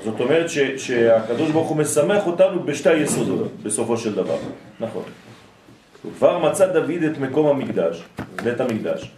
זאת 0.05 0.21
אומרת 0.21 0.51
ש, 0.51 0.59
שהקדוש 0.59 1.51
ברוך 1.51 1.69
הוא 1.69 1.77
משמח 1.77 2.27
אותנו 2.27 2.63
בשתי 2.63 2.89
היסודות, 2.89 3.49
בסופו 3.63 3.97
של 3.97 4.15
דבר. 4.15 4.37
נכון. 4.81 5.03
כבר 6.19 6.39
מצא 6.39 6.73
דוד 6.73 7.03
את 7.13 7.19
מקום 7.19 7.47
המקדש, 7.47 8.03
בית 8.45 8.61
המקדש. 8.61 9.11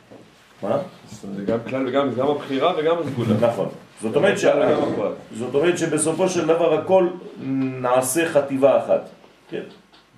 מה? 0.63 0.79
זה 1.37 1.45
גם 1.45 1.59
כלל 1.69 1.87
וגם 1.89 2.15
גם 2.15 2.29
הבחירה 2.29 2.73
וגם 2.79 2.97
הסגולה. 2.99 3.35
נכון. 3.41 3.69
זאת 4.03 4.17
אומרת, 4.17 4.39
ש... 4.39 4.45
זאת 5.39 5.55
אומרת 5.55 5.79
שבסופו 5.79 6.29
של 6.29 6.47
דבר 6.47 6.75
הכל 6.75 7.07
נעשה 7.81 8.29
חטיבה 8.29 8.79
אחת. 8.79 9.09
כן. 9.51 9.63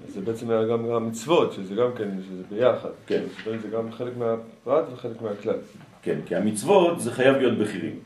זה 0.09 0.21
בעצם 0.21 0.50
היה 0.50 0.64
גם 0.64 0.85
המצוות, 0.90 1.52
שזה 1.52 1.75
גם 1.75 1.90
כן, 1.99 2.09
שזה 2.26 2.42
ביחד. 2.50 2.88
כן. 3.07 3.23
זאת 3.38 3.47
אומרת, 3.47 3.61
זה 3.62 3.69
גם 3.69 3.92
חלק 3.92 4.12
מהפרט 4.16 4.85
וחלק 4.92 5.23
מהכלל. 5.23 5.57
כן, 6.02 6.19
כי 6.26 6.37
המצוות 6.37 7.00
זה 7.00 7.12
חייב 7.12 7.37
להיות 7.37 7.59
בחירים. 7.59 7.99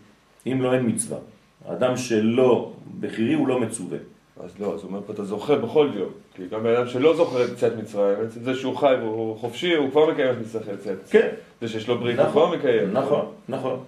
אם 0.47 0.63
לא 0.63 0.75
אין 0.75 0.87
מצווה. 0.87 1.19
אדם 1.67 1.97
שלא 1.97 2.73
בחירי 3.01 3.35
הוא 3.35 3.49
לא 3.49 3.61
מצווה. 3.61 3.99
אז 4.45 4.51
לא, 4.61 4.75
אז 4.75 4.83
הוא 4.83 4.89
אומר 4.89 5.01
פה, 5.07 5.13
אתה 5.13 5.25
זוכר 5.25 5.59
בכל 5.59 5.89
יום. 5.95 6.09
כי 6.35 6.43
גם 6.51 6.63
בן 6.63 6.75
אדם 6.75 6.87
שלא 6.87 7.17
זוכר 7.17 7.45
את 7.45 7.51
יציאת 7.53 7.73
מצרים, 7.77 8.19
בעצם 8.21 8.41
זה 8.45 8.55
שהוא 8.55 8.77
חי 8.77 8.95
והוא 9.01 9.39
חופשי, 9.39 9.75
הוא 9.75 9.91
כבר 9.91 10.11
מקיים 10.11 10.31
את 10.31 10.37
מצוות 10.41 10.63
יציאת 10.63 10.99
מצרים. 11.05 11.23
כן. 11.23 11.29
זה 11.61 11.69
שיש 11.69 11.89
לו 11.89 11.99
ברית, 11.99 12.19
הוא 12.19 12.29
כבר 12.29 12.57
מקיים. 12.57 12.93
נכון, 12.93 13.27
נכון. 13.49 13.81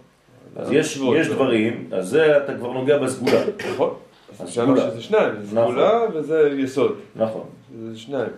אז 0.56 0.66
אז 0.66 0.72
יש, 0.72 0.96
מצוות, 0.96 1.16
יש 1.16 1.28
לא. 1.28 1.34
דברים, 1.34 1.88
אז 1.92 2.08
זה 2.08 2.36
אתה 2.36 2.54
כבר 2.54 2.72
נוגע 2.72 2.98
בסגולה. 2.98 3.40
נכון. 3.72 3.94
אז 4.40 4.48
סגולה. 4.48 4.90
שזה 4.90 5.02
שניים, 5.02 5.42
זה 5.42 5.60
נכון. 5.60 5.72
סגולה 5.72 6.00
וזה 6.14 6.50
יסוד. 6.58 6.96
נכון. 7.16 7.44
זה 7.78 7.98
שניים. 7.98 8.30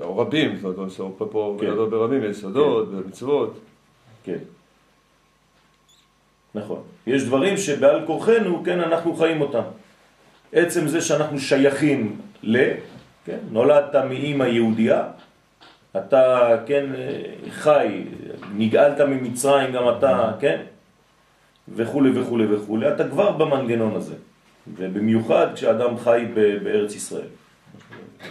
או 0.00 0.18
רבים, 0.18 0.56
זאת 0.56 0.78
אומרת, 0.78 0.98
הוא 0.98 1.30
פה 1.30 1.56
כן. 1.60 1.66
גדול 1.66 1.88
ברבים, 1.88 2.24
יסודות, 2.24 2.88
ומצוות. 2.90 3.58
כן. 4.24 4.38
נכון. 6.54 6.82
יש 7.06 7.24
דברים 7.24 7.56
שבעל 7.56 8.06
כורחנו, 8.06 8.62
כן, 8.64 8.80
אנחנו 8.80 9.16
חיים 9.16 9.40
אותם. 9.40 9.62
עצם 10.52 10.88
זה 10.88 11.00
שאנחנו 11.00 11.38
שייכים 11.38 12.18
ל... 12.42 12.72
כן, 13.24 13.38
נולדת 13.50 13.94
מאימא 13.96 14.44
יהודייה, 14.44 15.04
אתה, 15.96 16.56
כן, 16.66 16.86
חי, 17.50 18.04
נגאלת 18.56 19.00
ממצרים 19.00 19.72
גם 19.72 19.84
אתה, 19.98 20.32
כן? 20.40 20.62
וכולי 21.68 22.20
וכולי 22.20 22.54
וכולי, 22.54 22.88
אתה 22.94 23.08
כבר 23.08 23.30
במנגנון 23.32 23.96
הזה. 23.96 24.14
ובמיוחד 24.76 25.46
כשאדם 25.54 25.98
חי 25.98 26.24
בארץ 26.64 26.94
ישראל. 26.94 27.26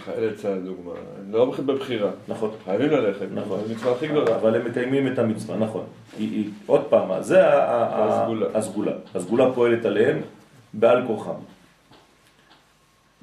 חיילי 0.04 0.34
צה"ל 0.34 0.58
דוגמה, 0.60 0.92
לא 1.30 1.54
בבחירה, 1.66 2.10
נכון. 2.28 2.50
חייבים 2.64 2.90
ללכת, 2.90 3.26
נכון. 3.34 3.60
זו 3.66 3.72
המצווה 3.72 3.92
הכי 3.92 4.08
גדולה. 4.08 4.36
אבל 4.36 4.54
הם 4.54 4.64
מקיימים 4.64 5.12
את 5.12 5.18
המצווה, 5.18 5.56
נכון. 5.56 5.84
עוד 6.66 6.84
פעם, 6.88 7.22
זה 7.22 7.40
הסגולה. 8.54 8.92
הסגולה. 9.14 9.52
פועלת 9.54 9.84
עליהם 9.84 10.20
בעל 10.74 11.06
כוחם. 11.06 11.34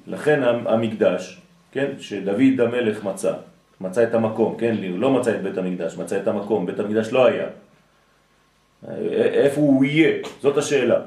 לכן 0.07 0.43
המ- 0.43 0.67
המקדש, 0.67 1.41
כן, 1.71 1.91
שדוד 1.99 2.61
המלך 2.61 3.03
מצא, 3.03 3.33
מצא 3.81 4.03
את 4.03 4.13
המקום, 4.13 4.55
כן, 4.59 4.75
לא 4.81 5.11
מצא 5.11 5.35
את 5.35 5.41
בית 5.43 5.57
המקדש, 5.57 5.97
מצא 5.97 6.17
את 6.17 6.27
המקום, 6.27 6.65
בית 6.65 6.79
המקדש 6.79 7.11
לא 7.11 7.25
היה. 7.25 7.47
איפה 9.13 9.61
הוא 9.61 9.85
יהיה? 9.85 10.17
זאת 10.41 10.57
השאלה. 10.57 10.99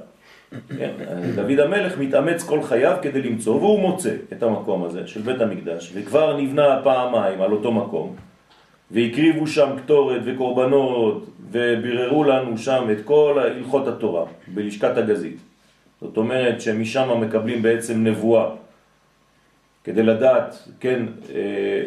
כן? 0.78 0.90
דוד 1.34 1.60
המלך 1.60 1.98
מתאמץ 1.98 2.42
כל 2.42 2.62
חייו 2.62 2.96
כדי 3.02 3.22
למצוא, 3.22 3.54
והוא 3.54 3.80
מוצא 3.80 4.14
את 4.32 4.42
המקום 4.42 4.84
הזה 4.84 5.06
של 5.06 5.20
בית 5.20 5.40
המקדש, 5.40 5.92
וכבר 5.94 6.36
נבנה 6.36 6.80
פעמיים 6.84 7.42
על 7.42 7.52
אותו 7.52 7.72
מקום, 7.72 8.16
והקריבו 8.90 9.46
שם 9.46 9.70
קטורת 9.84 10.20
וקורבנות, 10.24 11.26
וביררו 11.50 12.24
לנו 12.24 12.58
שם 12.58 12.88
את 12.92 13.04
כל 13.04 13.38
הלכות 13.38 13.88
התורה 13.88 14.24
בלשכת 14.48 14.96
הגזית. 14.96 15.36
זאת 16.00 16.16
אומרת 16.16 16.60
שמשם 16.60 17.20
מקבלים 17.20 17.62
בעצם 17.62 18.04
נבואה, 18.04 18.50
כדי 19.84 20.02
לדעת, 20.02 20.68
כן, 20.80 21.02
אה, 21.34 21.82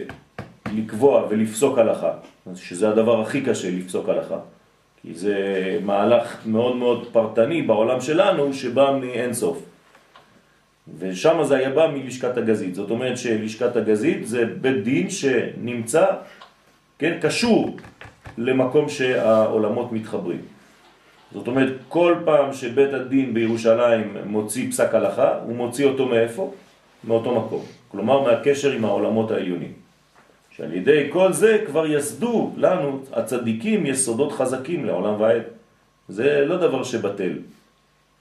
לקבוע 0.73 1.27
ולפסוק 1.29 1.77
הלכה, 1.77 2.11
שזה 2.55 2.89
הדבר 2.89 3.21
הכי 3.21 3.41
קשה 3.41 3.71
לפסוק 3.71 4.09
הלכה. 4.09 4.37
זה 5.11 5.35
מהלך 5.83 6.37
מאוד 6.45 6.75
מאוד 6.75 7.07
פרטני 7.11 7.61
בעולם 7.61 8.01
שלנו 8.01 8.53
שבא 8.53 8.97
מאין 9.01 9.33
סוף. 9.33 9.65
ושם 10.99 11.43
זה 11.43 11.55
היה 11.57 11.69
בא 11.69 11.87
מלשכת 11.93 12.37
הגזית. 12.37 12.75
זאת 12.75 12.89
אומרת 12.89 13.17
שלשכת 13.17 13.75
הגזית 13.75 14.27
זה 14.27 14.45
בית 14.45 14.83
דין 14.83 15.09
שנמצא, 15.09 16.05
כן, 16.99 17.17
קשור 17.21 17.77
למקום 18.37 18.89
שהעולמות 18.89 19.91
מתחברים. 19.91 20.41
זאת 21.33 21.47
אומרת, 21.47 21.73
כל 21.89 22.15
פעם 22.25 22.53
שבית 22.53 22.93
הדין 22.93 23.33
בירושלים 23.33 24.17
מוציא 24.25 24.69
פסק 24.71 24.93
הלכה, 24.95 25.39
הוא 25.45 25.55
מוציא 25.55 25.85
אותו 25.85 26.05
מאיפה? 26.05 26.53
מאותו 27.03 27.41
מקום. 27.41 27.61
כלומר, 27.87 28.21
מהקשר 28.21 28.71
עם 28.71 28.85
העולמות 28.85 29.31
העליונים. 29.31 29.82
שעל 30.57 30.73
ידי 30.73 31.09
כל 31.09 31.33
זה 31.33 31.63
כבר 31.67 31.85
יסדו 31.85 32.51
לנו 32.57 32.99
הצדיקים 33.13 33.85
יסודות 33.85 34.31
חזקים 34.31 34.85
לעולם 34.85 35.21
ועד. 35.21 35.41
זה 36.09 36.45
לא 36.45 36.57
דבר 36.57 36.83
שבטל. 36.83 37.33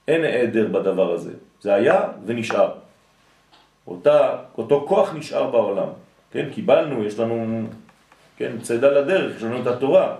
אין 0.07 0.23
עדר 0.23 0.67
בדבר 0.67 1.13
הזה. 1.13 1.31
זה 1.61 1.73
היה 1.73 2.01
ונשאר. 2.25 2.71
אותה, 3.87 4.37
אותו 4.57 4.85
כוח 4.87 5.13
נשאר 5.15 5.51
בעולם. 5.51 5.87
כן, 6.31 6.49
קיבלנו, 6.51 7.03
יש 7.03 7.19
לנו, 7.19 7.67
כן, 8.37 8.51
צדה 8.61 8.91
לדרך, 8.91 9.35
יש 9.35 9.43
לנו 9.43 9.61
את 9.61 9.67
התורה. 9.67 10.15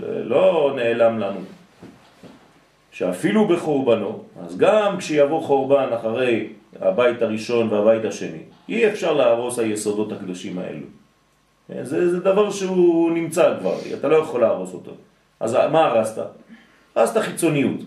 לא 0.00 0.72
נעלם 0.76 1.18
לנו. 1.18 1.40
שאפילו 2.90 3.48
בחורבנו, 3.48 4.24
אז 4.40 4.56
גם 4.56 4.98
כשיבוא 4.98 5.42
חורבן 5.42 5.88
אחרי 5.92 6.48
הבית 6.80 7.22
הראשון 7.22 7.72
והבית 7.72 8.04
השני, 8.04 8.42
אי 8.68 8.88
אפשר 8.88 9.12
להרוס 9.12 9.58
היסודות 9.58 10.12
הקדושים 10.12 10.58
האלו. 10.58 10.86
זה, 11.68 12.10
זה 12.10 12.20
דבר 12.20 12.50
שהוא 12.50 13.10
נמצא 13.10 13.56
כבר, 13.60 13.74
אתה 13.98 14.08
לא 14.08 14.16
יכול 14.16 14.40
להרוס 14.40 14.74
אותו. 14.74 14.90
אז 15.40 15.54
מה 15.54 15.84
הרסת? 15.84 16.22
הרסת 16.94 17.18
חיצוניות, 17.18 17.80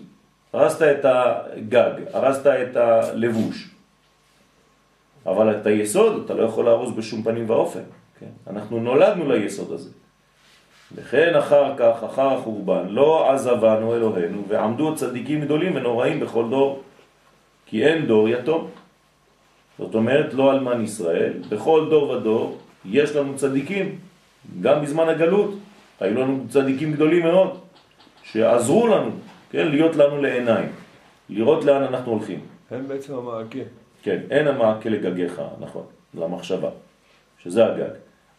הרסת 0.52 0.82
את 0.82 1.04
הגג, 1.04 1.92
הרסת 2.12 2.46
את 2.46 2.76
הלבוש. 2.76 3.70
אבל 5.26 5.56
את 5.56 5.66
היסוד 5.66 6.22
אתה 6.24 6.34
לא 6.34 6.42
יכול 6.42 6.64
להרוס 6.64 6.90
בשום 6.96 7.22
פנים 7.22 7.50
ואופן. 7.50 7.82
כן? 8.20 8.50
אנחנו 8.50 8.80
נולדנו 8.80 9.32
ליסוד 9.32 9.72
הזה. 9.72 9.90
וכן 10.94 11.34
אחר 11.34 11.74
כך, 11.76 12.04
אחר 12.04 12.28
החורבן, 12.28 12.88
לא 12.88 13.32
עזבנו 13.32 13.94
אלוהינו, 13.94 14.44
ועמדו 14.48 14.94
צדיקים 14.94 15.40
גדולים 15.40 15.76
ונוראים 15.76 16.20
בכל 16.20 16.50
דור. 16.50 16.82
כי 17.66 17.86
אין 17.86 18.06
דור 18.06 18.28
יתום. 18.28 18.68
זאת 19.78 19.94
אומרת, 19.94 20.34
לא 20.34 20.52
אלמן 20.52 20.84
ישראל, 20.84 21.32
בכל 21.48 21.86
דור 21.90 22.10
ודור 22.10 22.58
יש 22.84 23.16
לנו 23.16 23.36
צדיקים, 23.36 23.98
גם 24.60 24.82
בזמן 24.82 25.08
הגלות, 25.08 25.54
היו 26.00 26.20
לנו 26.20 26.44
צדיקים 26.48 26.92
גדולים 26.92 27.22
מאוד, 27.22 27.58
שעזרו 28.22 28.86
לנו, 28.86 29.10
כן, 29.50 29.68
להיות 29.68 29.96
לנו 29.96 30.22
לעיניים, 30.22 30.68
לראות 31.28 31.64
לאן 31.64 31.82
אנחנו 31.82 32.12
הולכים. 32.12 32.40
הם 32.70 32.88
בעצם 32.88 33.14
המעקה. 33.14 33.58
כן, 34.02 34.18
אין 34.30 34.48
המעקה 34.48 34.88
לגגיך, 34.88 35.42
נכון, 35.60 35.84
למחשבה, 36.14 36.70
שזה 37.42 37.66
הגג. 37.66 37.94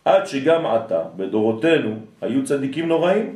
עד 0.05 0.27
שגם 0.27 0.65
עתה, 0.65 1.03
בדורותינו, 1.17 1.95
היו 2.21 2.43
צדיקים 2.43 2.87
נוראים, 2.87 3.35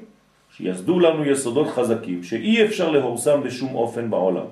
שיסדו 0.58 1.00
לנו 1.00 1.26
יסודות 1.26 1.68
חזקים, 1.68 2.24
שאי 2.24 2.66
אפשר 2.66 2.92
להורסם 2.92 3.44
בשום 3.44 3.76
אופן 3.76 4.10
בעולם. 4.10 4.46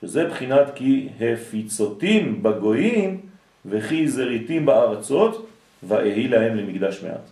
שזה 0.00 0.26
בחינת 0.26 0.66
כי 0.74 1.08
הפיצותים 1.20 2.42
בגויים 2.42 3.20
וכי 3.66 4.08
זריתים 4.08 4.66
בארצות, 4.66 5.46
ואהי 5.82 6.28
להם 6.28 6.56
למקדש 6.56 7.02
מעט. 7.02 7.30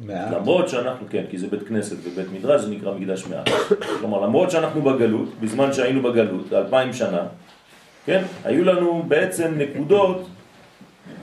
מעט. 0.00 0.32
למרות 0.32 0.68
שאנחנו, 0.68 1.06
כן, 1.10 1.24
כי 1.30 1.38
זה 1.38 1.46
בית 1.46 1.62
כנסת 1.62 1.96
ובית 2.02 2.26
מדרש, 2.32 2.60
זה 2.60 2.70
נקרא 2.70 2.94
מקדש 2.94 3.26
מעט. 3.26 3.48
כלומר, 3.98 4.20
למרות 4.20 4.50
שאנחנו 4.50 4.82
בגלות, 4.82 5.28
בזמן 5.40 5.72
שהיינו 5.72 6.02
בגלות, 6.02 6.52
אלפיים 6.52 6.92
שנה, 6.92 7.26
כן, 8.06 8.22
היו 8.44 8.64
לנו 8.64 9.02
בעצם 9.08 9.54
נקודות 9.56 10.28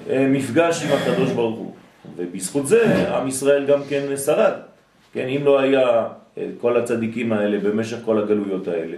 אה, 0.10 0.28
מפגש 0.30 0.84
עם 0.84 0.90
הקדוש 0.98 1.32
ברוך 1.32 1.60
הוא. 1.60 1.74
ובזכות 2.16 2.68
זה, 2.68 3.10
עם 3.18 3.28
ישראל 3.28 3.66
גם 3.66 3.80
כן 3.90 4.18
שרד. 4.18 4.54
כן, 5.14 5.28
אם 5.28 5.46
לא 5.46 5.60
היה 5.60 6.08
אה, 6.38 6.48
כל 6.62 6.78
הצדיקים 6.78 7.34
האלה 7.34 7.60
במשך 7.60 7.98
כל 8.06 8.24
הגלויות 8.24 8.68
האלה, 8.68 8.98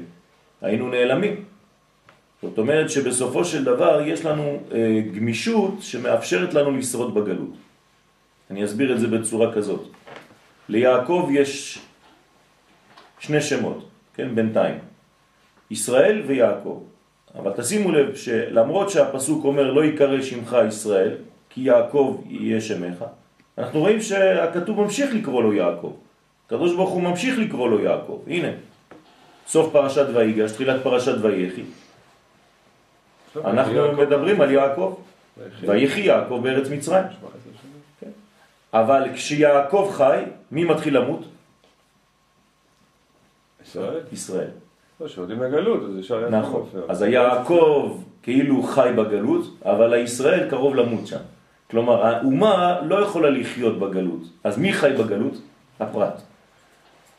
היינו 0.62 0.90
נעלמים. 0.90 1.44
זאת 2.42 2.58
אומרת 2.58 2.90
שבסופו 2.90 3.46
של 3.46 3.64
דבר 3.64 4.02
יש 4.06 4.26
לנו 4.26 4.60
אה, 4.74 5.02
גמישות 5.16 5.74
שמאפשרת 5.82 6.54
לנו 6.54 6.72
לשרוד 6.78 7.14
בגלות. 7.16 7.54
אני 8.52 8.66
אסביר 8.66 8.94
את 8.94 9.00
זה 9.00 9.08
בצורה 9.08 9.54
כזאת. 9.54 9.88
ליעקב 10.70 11.30
יש 11.34 11.80
שני 13.20 13.42
שמות, 13.42 13.90
כן, 14.14 14.36
בינתיים. 14.36 14.80
ישראל 15.72 16.22
ויעקב. 16.28 16.84
אבל 17.36 17.52
תשימו 17.58 17.92
לב 17.92 18.16
שלמרות 18.16 18.90
שהפסוק 18.90 19.46
אומר 19.46 19.72
לא 19.72 19.86
יקרא 19.86 20.22
שמך 20.22 20.58
ישראל, 20.68 21.16
כי 21.50 21.62
יעקב 21.62 22.22
יהיה 22.30 22.62
שמך, 22.62 23.06
אנחנו 23.58 23.80
רואים 23.80 24.02
שהכתוב 24.02 24.82
ממשיך 24.82 25.14
לקרוא 25.14 25.44
לו 25.44 25.54
יעקב. 25.54 25.94
הקדוש 26.46 26.76
ברוך 26.76 26.90
הוא 26.90 27.02
ממשיך 27.02 27.40
לקרוא 27.40 27.70
לו 27.70 27.80
יעקב. 27.80 28.20
הנה, 28.28 28.48
סוף 29.48 29.74
פרשת 29.74 30.06
ויגש, 30.14 30.52
תחילת 30.52 30.84
פרשת 30.84 31.16
ויחי. 31.22 31.64
אנחנו 33.46 33.92
מדברים 33.92 34.42
על 34.42 34.52
יעקב. 34.52 34.96
ויחי 35.62 36.02
יעקב 36.02 36.40
בארץ 36.44 36.70
מצרים. 36.70 37.04
אבל 38.74 39.04
כשיעקב 39.14 39.92
חי, 39.94 40.24
מי 40.52 40.64
מתחיל 40.64 40.98
למות? 40.98 41.26
ישראל? 43.66 44.00
ישראל. 44.14 44.48
לא, 45.02 45.08
שיורדים 45.08 45.44
לגלות, 45.44 45.84
אז 45.84 45.98
ישר 45.98 46.22
יעקב 46.22 46.36
נכון. 46.36 46.70
אז 46.90 47.02
היעקב 47.02 47.98
כאילו 48.24 48.64
חי 48.64 48.90
בגלות, 48.96 49.46
אבל 49.66 49.94
הישראל 49.94 50.50
קרוב 50.50 50.76
למות 50.76 51.08
שם. 51.08 51.20
כלומר, 51.72 52.06
האומה 52.06 52.82
לא 52.82 52.96
יכולה 52.96 53.30
לחיות 53.30 53.80
בגלות. 53.80 54.22
אז 54.44 54.58
מי 54.58 54.74
חי 54.74 54.92
בגלות? 55.00 55.34
הפרט. 55.80 56.22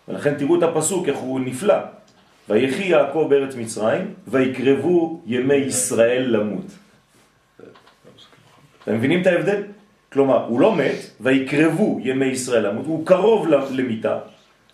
ולכן 0.09 0.35
תראו 0.35 0.59
את 0.59 0.63
הפסוק, 0.63 1.09
איך 1.09 1.17
הוא 1.17 1.41
נפלא. 1.41 1.75
ויחי 2.49 2.83
יעקב 2.83 3.27
בארץ 3.31 3.55
מצרים, 3.55 4.15
ויקרבו 4.29 5.21
ימי 5.27 5.55
ישראל 5.55 6.23
למות. 6.23 6.67
אתם 8.85 8.95
מבינים 8.95 9.23
את 9.23 9.27
ההבדל? 9.27 9.63
כלומר, 10.13 10.45
הוא 10.47 10.61
לא 10.61 10.77
מת, 10.77 10.97
ויקרבו 11.21 12.01
ימי 12.03 12.27
ישראל 12.27 12.67
למות, 12.69 12.87
הוא 12.87 13.07
קרוב 13.07 13.49
למיטה, 13.71 14.19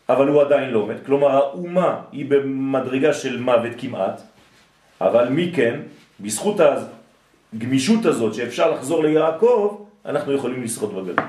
אבל 0.09 0.29
הוא 0.29 0.41
עדיין 0.43 0.71
לא 0.71 0.87
מת. 0.87 0.97
כלומר, 1.07 1.31
האומה 1.31 2.01
היא 2.13 2.27
במדרגה 2.29 3.13
של 3.13 3.41
מוות 3.41 3.73
כמעט, 3.79 4.23
אבל 5.01 5.29
מי 5.29 5.53
כן? 5.55 5.81
בזכות 6.21 6.57
הגמישות 7.55 8.05
הזאת 8.05 8.35
שאפשר 8.35 8.71
לחזור 8.71 9.03
ליעקב, 9.05 9.85
אנחנו 10.07 10.33
יכולים 10.33 10.63
לשחות 10.63 10.93
בגלות. 10.95 11.29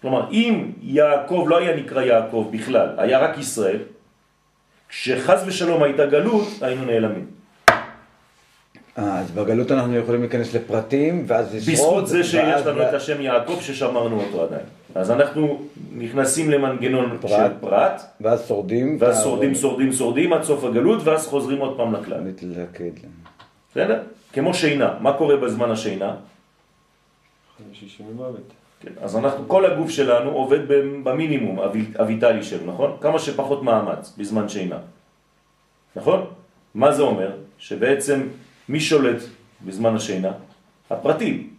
כלומר, 0.00 0.30
אם 0.30 0.70
יעקב 0.82 1.46
לא 1.48 1.58
היה 1.58 1.76
נקרא 1.76 2.02
יעקב 2.02 2.48
בכלל, 2.52 2.88
היה 2.96 3.18
רק 3.18 3.38
ישראל, 3.38 3.78
כשחז 4.90 5.42
ושלום 5.46 5.82
הייתה 5.82 6.06
גלות, 6.06 6.48
היינו 6.60 6.84
נעלמים. 6.84 7.26
אה, 8.98 9.18
אז 9.18 9.30
בגלות 9.30 9.72
אנחנו 9.72 9.96
יכולים 9.96 10.20
להיכנס 10.20 10.54
לפרטים, 10.54 11.24
ואז 11.26 11.54
לשרוד. 11.54 11.74
בזכות 11.74 12.06
זה 12.06 12.24
שיש 12.24 12.66
לנו 12.66 12.82
את 12.82 12.94
השם 12.94 13.20
יעקב 13.20 13.58
ששמרנו 13.60 14.20
אותו 14.20 14.42
עדיין. 14.42 14.66
אז 14.94 15.10
אנחנו 15.10 15.62
נכנסים 15.96 16.50
למנגנון 16.50 17.18
פרט. 17.20 17.30
של 17.30 17.52
פרט, 17.60 18.02
ואז 18.20 18.48
שורדים. 18.48 18.96
ואז 19.00 19.22
שורדים, 19.22 19.54
שורדים, 19.54 19.92
שורדים 19.92 20.32
עד 20.32 20.42
סוף 20.42 20.64
הגלות, 20.64 21.02
ואז 21.04 21.26
חוזרים 21.26 21.58
עוד 21.58 21.76
פעם 21.76 21.94
לכלל. 21.94 22.20
מתלכד. 22.20 22.90
בסדר? 23.70 24.02
כמו 24.32 24.54
שינה. 24.54 24.94
מה 25.00 25.12
קורה 25.12 25.36
בזמן 25.36 25.70
השינה? 25.70 26.14
שישים 27.72 28.06
ממוות. 28.14 28.52
כן, 28.80 28.90
אז 29.00 29.16
אנחנו, 29.16 29.48
כל 29.48 29.66
הגוף 29.66 29.90
שלנו 29.90 30.30
עובד 30.30 30.58
במינימום 31.04 31.58
הויטלי 31.98 32.42
שלו, 32.42 32.72
נכון? 32.72 32.96
כמה 33.00 33.18
שפחות 33.18 33.62
מאמץ 33.62 34.14
בזמן 34.18 34.48
שינה. 34.48 34.78
נכון? 35.96 36.26
מה 36.74 36.92
זה 36.92 37.02
אומר? 37.02 37.30
שבעצם 37.58 38.28
מי 38.68 38.80
שולט 38.80 39.22
בזמן 39.64 39.96
השינה? 39.96 40.32
הפרטים. 40.90 41.50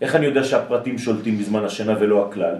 איך 0.00 0.14
אני 0.14 0.26
יודע 0.26 0.44
שהפרטים 0.44 0.98
שולטים 0.98 1.38
בזמן 1.38 1.64
השינה 1.64 1.94
ולא 2.00 2.28
הכלל? 2.28 2.56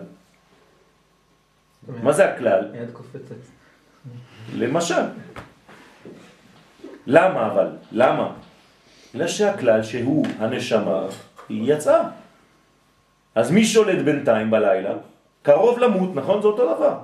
מה 2.03 2.13
זה 2.13 2.35
הכלל? 2.35 2.71
היד 2.73 2.91
קופצת. 2.93 3.41
למשל. 4.55 5.03
למה 7.07 7.47
אבל? 7.47 7.69
למה? 7.93 8.33
בגלל 9.15 9.29
שהכלל 9.29 9.83
שהוא 9.83 10.27
הנשמה, 10.39 11.07
היא 11.49 11.73
יצאה. 11.75 12.28
אז 13.39 13.51
מי 13.51 13.65
שולט 13.65 14.03
בינתיים 14.05 14.51
בלילה? 14.51 14.95
קרוב 15.43 15.79
למות, 15.79 16.15
נכון? 16.15 16.43
זה 16.43 16.49
אותו 16.49 16.75
דבר. 16.75 16.99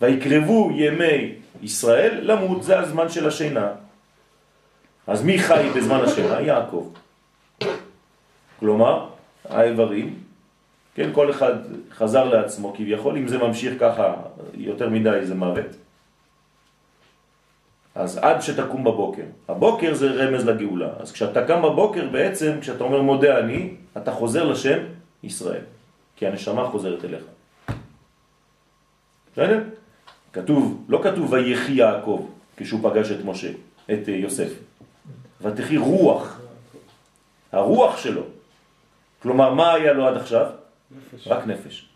ויקרבו 0.00 0.70
ימי 0.74 1.34
ישראל 1.62 2.18
למות, 2.22 2.62
זה 2.62 2.78
הזמן 2.78 3.08
של 3.08 3.28
השינה. 3.28 3.68
אז 5.06 5.22
מי 5.22 5.38
חי 5.38 5.70
בזמן 5.76 6.00
השינה? 6.00 6.40
יעקב. 6.40 6.90
כלומר, 8.58 9.06
האיברים, 9.48 10.18
כן, 10.94 11.10
כל 11.12 11.30
אחד 11.30 11.54
חזר 11.94 12.24
לעצמו 12.24 12.74
כביכול, 12.76 13.16
אם 13.16 13.28
זה 13.28 13.38
ממשיך 13.38 13.74
ככה 13.80 14.14
יותר 14.54 14.88
מדי 14.90 15.20
זה 15.22 15.34
מוות. 15.34 15.70
אז 17.94 18.18
עד 18.18 18.42
שתקום 18.42 18.84
בבוקר. 18.84 19.26
הבוקר 19.48 19.94
זה 19.94 20.10
רמז 20.10 20.46
לגאולה. 20.46 20.90
אז 20.98 21.12
כשאתה 21.12 21.46
קם 21.46 21.62
בבוקר 21.62 22.08
בעצם, 22.08 22.52
כשאתה 22.60 22.84
אומר 22.84 23.02
מודה 23.02 23.38
אני, 23.38 23.74
אתה 23.96 24.12
חוזר 24.12 24.44
לשם 24.44 24.95
ישראל. 25.26 25.62
כי 26.16 26.26
הנשמה 26.26 26.68
חוזרת 26.68 27.04
אליך. 27.04 27.22
בסדר? 29.32 29.62
כתוב, 30.32 30.84
לא 30.88 31.00
כתוב 31.04 31.32
ויחי 31.32 31.72
יעקב 31.72 32.26
כשהוא 32.56 32.90
פגש 32.90 33.10
את 33.10 33.24
משה, 33.24 33.50
את 33.92 34.08
אה, 34.08 34.14
יוסף. 34.14 34.50
ותחי 35.42 35.76
רוח. 35.76 36.40
הרוח 37.52 37.96
שלו. 37.96 38.22
כלומר, 39.22 39.54
מה 39.54 39.72
היה 39.74 39.92
לו 39.92 40.06
עד 40.08 40.16
עכשיו? 40.16 40.46
נפש. 40.90 41.28
רק 41.28 41.46
נפש. 41.46 41.88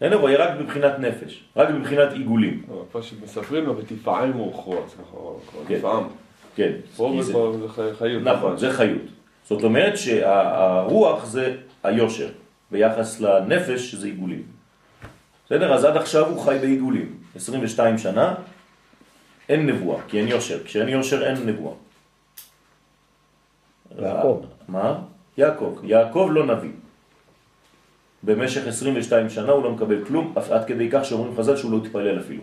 אין 0.00 0.12
הוא 0.12 0.28
היה 0.28 0.38
רק 0.38 0.58
בבחינת 0.60 0.98
נפש, 0.98 1.44
רק 1.56 1.68
בבחינת 1.68 2.12
עיגולים. 2.12 2.62
לא, 2.68 2.84
פה 2.92 3.02
שמספרים 3.02 3.64
לו 3.64 3.76
ותפעם 3.76 4.32
רוחו, 4.32 4.76
צריך 4.86 5.08
כן. 5.68 5.80
כן. 6.54 6.72
פה 6.96 7.18
זה- 7.22 7.32
חיות. 7.98 8.22
נכון, 8.22 8.56
זה 8.56 8.72
חיות. 8.72 9.02
זאת 9.48 9.64
אומרת 9.64 9.98
שהרוח 9.98 11.24
זה 11.24 11.56
היושר, 11.82 12.28
ביחס 12.70 13.20
לנפש 13.20 13.90
שזה 13.90 14.06
עיגולים. 14.06 14.42
בסדר? 15.46 15.74
אז 15.74 15.84
עד 15.84 15.96
עכשיו 15.96 16.26
הוא 16.26 16.44
חי 16.44 16.58
בעיגולים. 16.60 17.16
22 17.36 17.98
שנה, 17.98 18.34
אין 19.48 19.66
נבואה, 19.66 20.02
כי 20.08 20.20
אין 20.20 20.28
יושר. 20.28 20.64
כשאין 20.64 20.88
יושר 20.88 21.26
אין 21.26 21.46
נבואה. 21.46 21.74
יעקב. 23.98 24.44
מה? 24.68 25.00
יעקב. 25.38 25.78
יעקב 25.82 26.28
לא 26.32 26.46
נביא. 26.46 26.72
במשך 28.22 28.66
22 28.66 29.30
שנה 29.30 29.52
הוא 29.52 29.64
לא 29.64 29.70
מקבל 29.72 30.04
כלום, 30.04 30.34
עד 30.50 30.64
כדי 30.64 30.88
כך 30.92 31.04
שאומרים 31.04 31.36
חז"ל 31.36 31.56
שהוא 31.56 31.72
לא 31.72 31.76
התפלל 31.86 32.20
אפילו. 32.20 32.42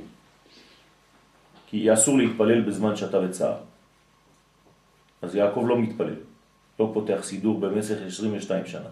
כי 1.68 1.94
אסור 1.94 2.18
להתפלל 2.18 2.62
בזמן 2.62 2.96
שאתה 2.96 3.20
בצער. 3.20 3.58
אז 5.22 5.36
יעקב 5.36 5.66
לא 5.68 5.78
מתפלל, 5.78 6.16
לא 6.80 6.92
פותח 6.94 7.20
סידור 7.24 7.60
במשך 7.60 7.96
22 8.08 8.66
שנה. 8.66 8.90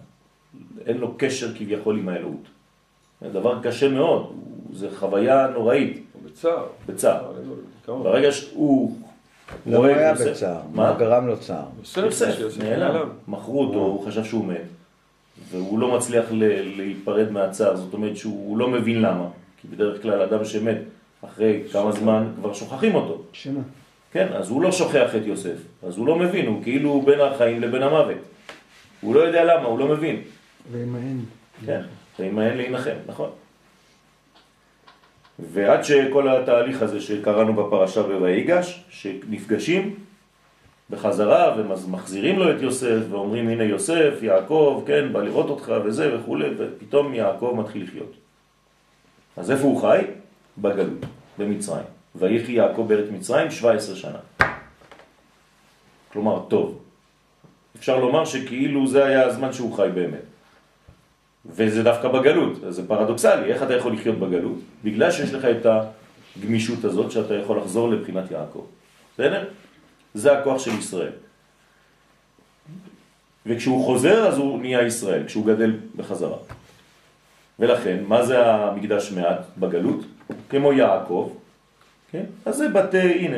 אין 0.86 0.98
לו 0.98 1.14
קשר 1.18 1.54
כביכול 1.58 2.00
עם 2.00 2.10
האלוהות. 2.10 2.48
זה 3.22 3.30
דבר 3.30 3.60
קשה 3.64 3.90
מאוד, 3.90 4.34
זה 4.74 4.88
חוויה 5.00 5.48
נוראית, 5.48 6.04
בצער. 6.26 6.66
בצער. 6.88 7.32
ברגע 7.88 8.32
שהוא 8.32 8.98
לא 9.66 9.92
את 9.92 9.98
היה 9.98 10.14
בצער. 10.14 10.62
מה? 10.74 10.96
גרם 11.00 11.28
לו 11.28 11.40
צער? 11.40 11.66
יוסף, 12.06 12.36
נעלם, 12.64 13.10
מכרו 13.28 13.62
אותו, 13.64 13.80
הוא 13.80 14.06
חשב 14.06 14.24
שהוא 14.24 14.46
מת, 14.46 14.62
והוא 15.52 15.80
לא 15.80 15.96
מצליח 15.98 16.26
ל- 16.32 16.78
להיפרד 16.78 17.32
מהצער, 17.32 17.76
זאת 17.76 17.94
אומרת 17.94 18.18
שהוא 18.18 18.58
לא 18.58 18.68
מבין 18.68 19.02
למה, 19.02 19.28
כי 19.62 19.68
בדרך 19.68 20.02
כלל 20.02 20.22
אדם 20.22 20.46
שמת 20.46 20.78
אחרי 21.22 21.64
כמה 21.72 21.92
זמן 21.92 22.28
כבר 22.40 22.54
שוכחים 22.54 22.96
אותו, 22.96 23.22
שנה. 23.34 23.60
כן, 24.14 24.28
אז 24.34 24.50
הוא 24.50 24.62
לא 24.62 24.72
שוכח 24.72 25.16
את 25.16 25.22
יוסף, 25.26 25.58
אז 25.88 25.98
הוא 25.98 26.08
לא 26.08 26.16
מבין, 26.16 26.46
הוא 26.46 26.64
כאילו 26.64 27.02
בין 27.02 27.20
החיים 27.20 27.62
לבין 27.62 27.84
המוות, 27.84 28.18
הוא 29.02 29.16
לא 29.16 29.20
יודע 29.20 29.44
למה, 29.44 29.68
הוא 29.68 29.80
לא 29.80 29.88
מבין, 29.88 30.22
האין. 30.96 31.26
כן, 31.66 31.82
ועם 32.20 32.40
האין 32.40 32.58
להנחם, 32.58 32.96
נכון. 33.08 33.30
ועד 35.40 35.84
שכל 35.84 36.28
התהליך 36.28 36.82
הזה 36.82 37.02
שקראנו 37.02 37.54
בפרשה 37.54 38.04
בויגש, 38.04 38.84
שנפגשים 38.90 39.96
בחזרה 40.90 41.56
ומחזירים 41.58 42.40
לו 42.40 42.52
את 42.52 42.62
יוסף 42.62 43.00
ואומרים 43.10 43.50
הנה 43.50 43.64
יוסף, 43.64 44.14
יעקב, 44.22 44.84
כן, 44.88 45.14
בא 45.14 45.22
לראות 45.22 45.50
אותך 45.50 45.74
וזה 45.86 46.16
וכו', 46.16 46.38
ופתאום 46.58 47.14
יעקב 47.14 47.56
מתחיל 47.58 47.84
לחיות. 47.84 48.12
אז 49.38 49.52
איפה 49.52 49.64
הוא 49.64 49.82
חי? 49.82 50.00
בגלות, 50.58 51.06
במצרים. 51.38 52.03
ויחי 52.16 52.52
יעקב 52.52 52.86
בארץ 52.88 53.10
מצרים 53.12 53.52
17 53.52 53.96
שנה. 53.96 54.20
כלומר, 56.14 56.46
טוב. 56.48 56.80
אפשר 57.78 58.00
לומר 58.00 58.26
שכאילו 58.26 58.88
זה 58.88 59.06
היה 59.06 59.26
הזמן 59.26 59.54
שהוא 59.54 59.76
חי 59.76 59.90
באמת. 59.94 60.26
וזה 61.46 61.84
דווקא 61.84 62.08
בגלות, 62.08 62.64
אז 62.64 62.76
זה 62.76 62.88
פרדוקסלי, 62.88 63.54
איך 63.54 63.64
אתה 63.64 63.74
יכול 63.74 63.94
לחיות 63.94 64.20
בגלות? 64.20 64.58
בגלל 64.84 65.12
שיש 65.12 65.34
לך 65.34 65.46
את 65.46 65.66
הגמישות 66.38 66.84
הזאת 66.84 67.12
שאתה 67.12 67.34
יכול 67.34 67.58
לחזור 67.58 67.90
לבחינת 67.90 68.32
יעקב. 68.32 68.66
בסדר? 69.14 69.44
זה 70.14 70.40
הכוח 70.40 70.60
של 70.60 70.72
ישראל. 70.72 71.12
וכשהוא 73.46 73.86
חוזר 73.86 74.28
אז 74.28 74.38
הוא 74.38 74.60
נהיה 74.60 74.82
ישראל, 74.82 75.28
כשהוא 75.28 75.46
גדל 75.46 75.76
בחזרה. 75.96 76.38
ולכן, 77.60 78.04
מה 78.08 78.26
זה 78.26 78.46
המקדש 78.46 79.12
מעט 79.12 79.40
בגלות? 79.58 80.06
כמו 80.50 80.74
יעקב, 80.74 81.32
כן? 82.14 82.24
אז 82.46 82.56
זה 82.56 82.70
בתי, 82.70 82.98
הנה, 83.26 83.38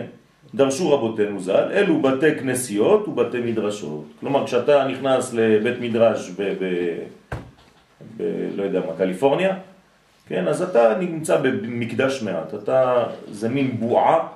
דרשו 0.55 0.91
רבותינו 0.91 1.39
ז"ל, 1.39 1.71
אלו 1.71 2.01
בתי 2.01 2.35
כנסיות 2.39 3.07
ובתי 3.07 3.39
מדרשות. 3.39 4.05
כלומר, 4.19 4.45
כשאתה 4.45 4.87
נכנס 4.87 5.33
לבית 5.33 5.79
מדרש 5.79 6.29
ב... 6.29 6.41
ב 6.41 6.63
ב... 8.17 8.23
לא 8.55 8.63
יודע 8.63 8.79
מה, 8.85 8.97
קליפורניה, 8.97 9.57
כן, 10.27 10.47
אז 10.47 10.61
אתה 10.61 10.97
נמצא 10.99 11.41
במקדש 11.41 12.21
מעט, 12.21 12.53
אתה, 12.53 13.05
זה 13.31 13.49
מין 13.49 13.79
בועה 13.79 14.27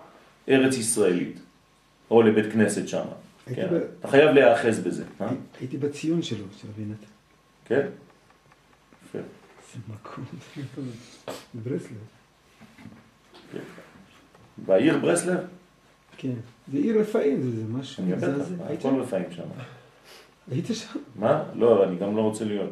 ארץ 0.50 0.78
ישראלית, 0.78 1.40
או 2.12 2.22
לבית 2.22 2.54
כנסת 2.54 2.88
שם, 2.88 3.04
כן, 3.56 3.68
ב- 3.72 3.82
אתה 4.00 4.08
חייב 4.08 4.32
להיאחז 4.32 4.80
בזה, 4.80 5.04
אה? 5.22 5.28
הייתי 5.60 5.78
בציון 5.78 6.22
שלו, 6.22 6.46
של 6.62 6.68
רבי 6.68 6.84
נתן. 6.86 7.06
כן? 7.66 7.88
יפה. 9.06 9.18
איזה 9.18 9.84
מקום. 9.90 10.26
בברסלב. 11.56 11.98
בעיר 14.66 14.98
ברסלב? 14.98 15.38
כן. 16.18 16.34
זה 16.72 16.78
עיר 16.78 17.00
רפאים, 17.02 17.42
זה 17.42 17.52
זה 17.52 17.64
משהו 17.74 18.04
אני 18.04 18.12
יודע, 18.12 18.28
מזעזע. 18.28 18.56
הכל 18.74 19.02
רפאים 19.02 19.24
שם. 19.32 19.44
היית 20.52 20.66
שם? 20.74 21.00
מה? 21.16 21.44
לא, 21.56 21.84
אני 21.84 21.96
גם 21.96 22.16
לא 22.18 22.22
רוצה 22.22 22.46
להיות. 22.46 22.70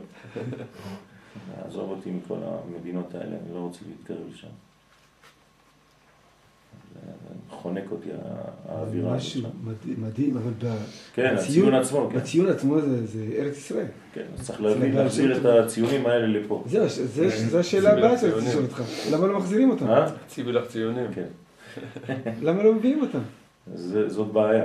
עזוב 1.68 1.90
אותי 1.90 2.12
מכל 2.12 2.38
המדינות 2.44 3.16
האלה, 3.16 3.26
אני 3.46 3.54
לא 3.54 3.60
רוצה 3.60 3.80
להתקרב 3.88 4.18
לשם. 4.34 4.48
חונק 7.50 7.84
אותי 7.92 8.10
האווירה 8.70 9.16
הזאת 9.16 9.28
שם. 9.28 9.44
מדהים, 9.98 10.38
אבל 10.38 10.52
ב- 10.60 10.78
כן, 11.14 11.36
בציון- 11.36 11.38
הציון 11.38 11.74
עצמו, 11.74 12.10
כן. 12.12 12.18
בציון 12.20 12.48
עצמו 12.50 12.82
זה 12.82 13.06
זה 13.08 13.26
ארץ 13.38 13.58
ישראל. 13.58 13.86
כן, 14.14 14.24
אז 14.40 14.46
צריך 14.48 14.62
להחזיר 14.62 15.38
את 15.38 15.46
הציונים 15.46 16.06
האלה 16.06 16.28
לפה. 16.28 16.64
זהו, 16.68 16.86
זו 17.50 17.60
השאלה 17.60 17.92
הבאה 17.94 18.10
שרציתי 18.18 18.28
הציונים. 18.28 18.48
לשאול 18.50 18.64
אותך. 18.64 18.82
למה 19.12 19.28
לא 19.28 19.38
מחזירים 19.40 19.70
אותם? 19.70 19.88
אה? 19.90 20.08
ציווי 20.28 20.54
לך 20.54 20.68
ציונים. 20.68 21.14
כן. 21.14 21.26
למה 22.42 22.64
לא 22.64 22.74
מביאים 22.74 23.02
אותם? 23.02 23.20
זה- 23.76 24.10
זאת 24.10 24.28
בעיה, 24.28 24.64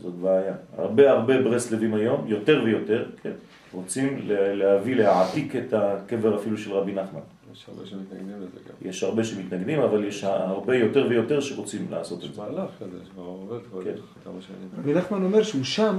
זאת 0.00 0.14
בעיה. 0.14 0.54
הרבה 0.78 1.10
הרבה 1.10 1.42
ברסלבים 1.42 1.94
היום, 1.94 2.24
יותר 2.26 2.62
ויותר, 2.64 3.04
כן, 3.22 3.30
רוצים 3.72 4.18
לה- 4.24 4.54
להביא, 4.54 4.96
להעתיק 4.96 5.56
את 5.56 5.72
הקבר 5.72 6.36
אפילו 6.40 6.58
של 6.58 6.72
רבי 6.72 6.92
נחמן. 6.92 7.20
יש 7.52 7.66
הרבה 7.68 7.86
שמתנגדים 7.86 8.36
לזה 8.36 8.46
גם. 8.68 8.88
יש 8.88 9.02
הרבה 9.02 9.24
שמתנגדים, 9.24 9.80
אבל 9.80 10.04
יש 10.04 10.24
הרבה 10.24 10.76
יותר 10.76 11.06
ויותר 11.10 11.40
שרוצים 11.40 11.86
לעשות 11.90 12.18
את 12.18 12.24
יש 12.24 12.30
זה. 12.30 12.42
מהלך 12.42 12.70
כזה, 12.80 12.96
שכבר 13.08 13.22
עובד 13.22 13.58
כבר 13.70 13.84
כן. 13.84 13.90
כמה 14.24 14.34
שנים. 14.40 14.68
רבי 14.78 14.94
נחמן 14.94 15.22
אומר 15.24 15.42
שהוא 15.42 15.64
שם, 15.64 15.98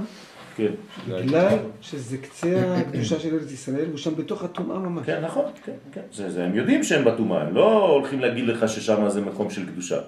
כן, 0.56 0.72
בגלל 1.08 1.48
שזה 1.80 2.18
קצה 2.18 2.76
הקדושה 2.76 3.18
של 3.18 3.34
ארץ 3.34 3.52
ישראל, 3.52 3.86
הוא 3.90 3.98
שם 3.98 4.14
בתוך 4.16 4.44
הטומאה 4.44 4.78
ממש. 4.78 5.06
כן, 5.06 5.24
נכון, 5.24 5.44
כן, 5.64 5.72
כן. 5.92 6.00
זה, 6.12 6.30
זה, 6.30 6.44
הם 6.44 6.54
יודעים 6.54 6.84
שהם 6.84 7.04
בטומאה, 7.04 7.42
הם 7.42 7.54
לא 7.54 7.88
הולכים 7.88 8.20
להגיד 8.20 8.44
לך 8.46 8.68
ששם 8.68 9.08
זה 9.08 9.20
מקום 9.20 9.50
של 9.50 9.66
קדושה. 9.66 10.00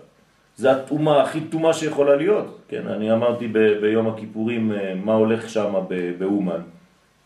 זה 0.56 0.72
הטומאה 0.72 1.22
הכי 1.22 1.40
טומאה 1.40 1.72
שיכולה 1.72 2.16
להיות. 2.16 2.58
כן, 2.68 2.86
אני 2.86 3.12
אמרתי 3.12 3.48
ב, 3.48 3.58
ביום 3.80 4.06
הכיפורים 4.08 4.72
אה, 4.72 4.94
מה 4.94 5.14
הולך 5.14 5.48
שם 5.48 5.74
באומן. 6.18 6.60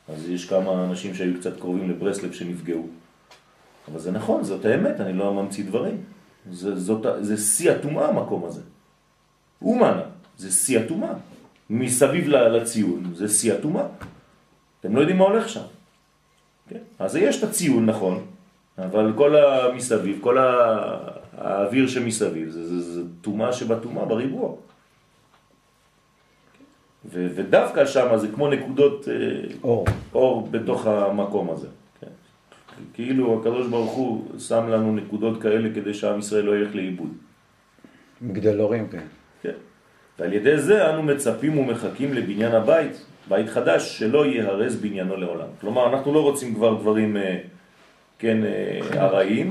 אז 0.08 0.30
יש 0.30 0.48
כמה 0.48 0.84
אנשים 0.84 1.14
שהיו 1.14 1.38
קצת 1.40 1.60
קרובים 1.60 1.90
לברסלב 1.90 2.32
שנפגעו. 2.32 2.86
אבל 3.90 3.98
זה 3.98 4.10
נכון, 4.10 4.44
זאת 4.44 4.64
האמת, 4.64 5.00
אני 5.00 5.12
לא 5.12 5.34
ממציא 5.34 5.64
דברים. 5.64 5.96
זה, 6.50 6.76
זאת, 6.76 7.06
זה 7.20 7.36
שיא 7.36 7.70
הטומאה 7.70 8.08
המקום 8.08 8.44
הזה. 8.44 8.60
אומן, 9.62 9.98
זה 10.36 10.50
שיא 10.50 10.78
הטומאה. 10.78 11.12
מסביב 11.70 12.28
לציון, 12.28 13.12
זה 13.14 13.28
שיא 13.28 13.52
הטומאה. 13.52 13.86
אתם 14.80 14.96
לא 14.96 15.00
יודעים 15.00 15.18
מה 15.18 15.24
הולך 15.24 15.48
שם. 15.48 15.62
כן? 16.68 16.78
אז 16.98 17.16
יש 17.16 17.38
את 17.38 17.48
הציון, 17.48 17.86
נכון, 17.86 18.26
אבל 18.78 19.12
כל 19.16 19.36
המסביב, 19.36 20.18
כל 20.20 20.38
האוויר 21.36 21.88
שמסביב, 21.88 22.50
זה, 22.50 23.02
טומאה 23.20 23.52
שבטומאה 23.52 24.04
בריבוע. 24.04 24.54
ו, 27.04 27.26
ודווקא 27.34 27.86
שם 27.86 28.16
זה 28.16 28.28
כמו 28.28 28.48
נקודות 28.48 29.08
אה, 29.08 29.14
אור. 29.62 29.86
אור 30.14 30.48
בתוך 30.50 30.86
המקום 30.86 31.50
הזה. 31.50 31.66
כן? 32.00 32.06
כאילו 32.94 33.40
הקדוש 33.40 33.66
ברוך 33.66 33.92
הוא 33.92 34.38
שם 34.38 34.68
לנו 34.68 34.92
נקודות 34.96 35.42
כאלה 35.42 35.68
כדי 35.74 35.94
שעם 35.94 36.18
ישראל 36.18 36.44
לא 36.44 36.56
ילך 36.56 36.74
לאיבוד. 36.74 37.12
מגדלורים, 38.22 38.88
כן. 38.88 39.04
כן. 39.42 39.52
ועל 40.18 40.32
ידי 40.32 40.58
זה 40.58 40.90
אנו 40.90 41.02
מצפים 41.02 41.58
ומחכים 41.58 42.14
לבניין 42.14 42.52
הבית, 42.52 43.04
בית 43.28 43.48
חדש, 43.48 43.98
שלא 43.98 44.26
יהרס 44.26 44.74
בניינו 44.74 45.16
לעולם. 45.16 45.48
כלומר, 45.60 45.88
אנחנו 45.88 46.14
לא 46.14 46.22
רוצים 46.22 46.54
כבר 46.54 46.74
דברים, 46.74 47.16
אה, 47.16 47.38
כן, 48.18 48.38
אה, 48.44 48.80
הרעים, 49.02 49.50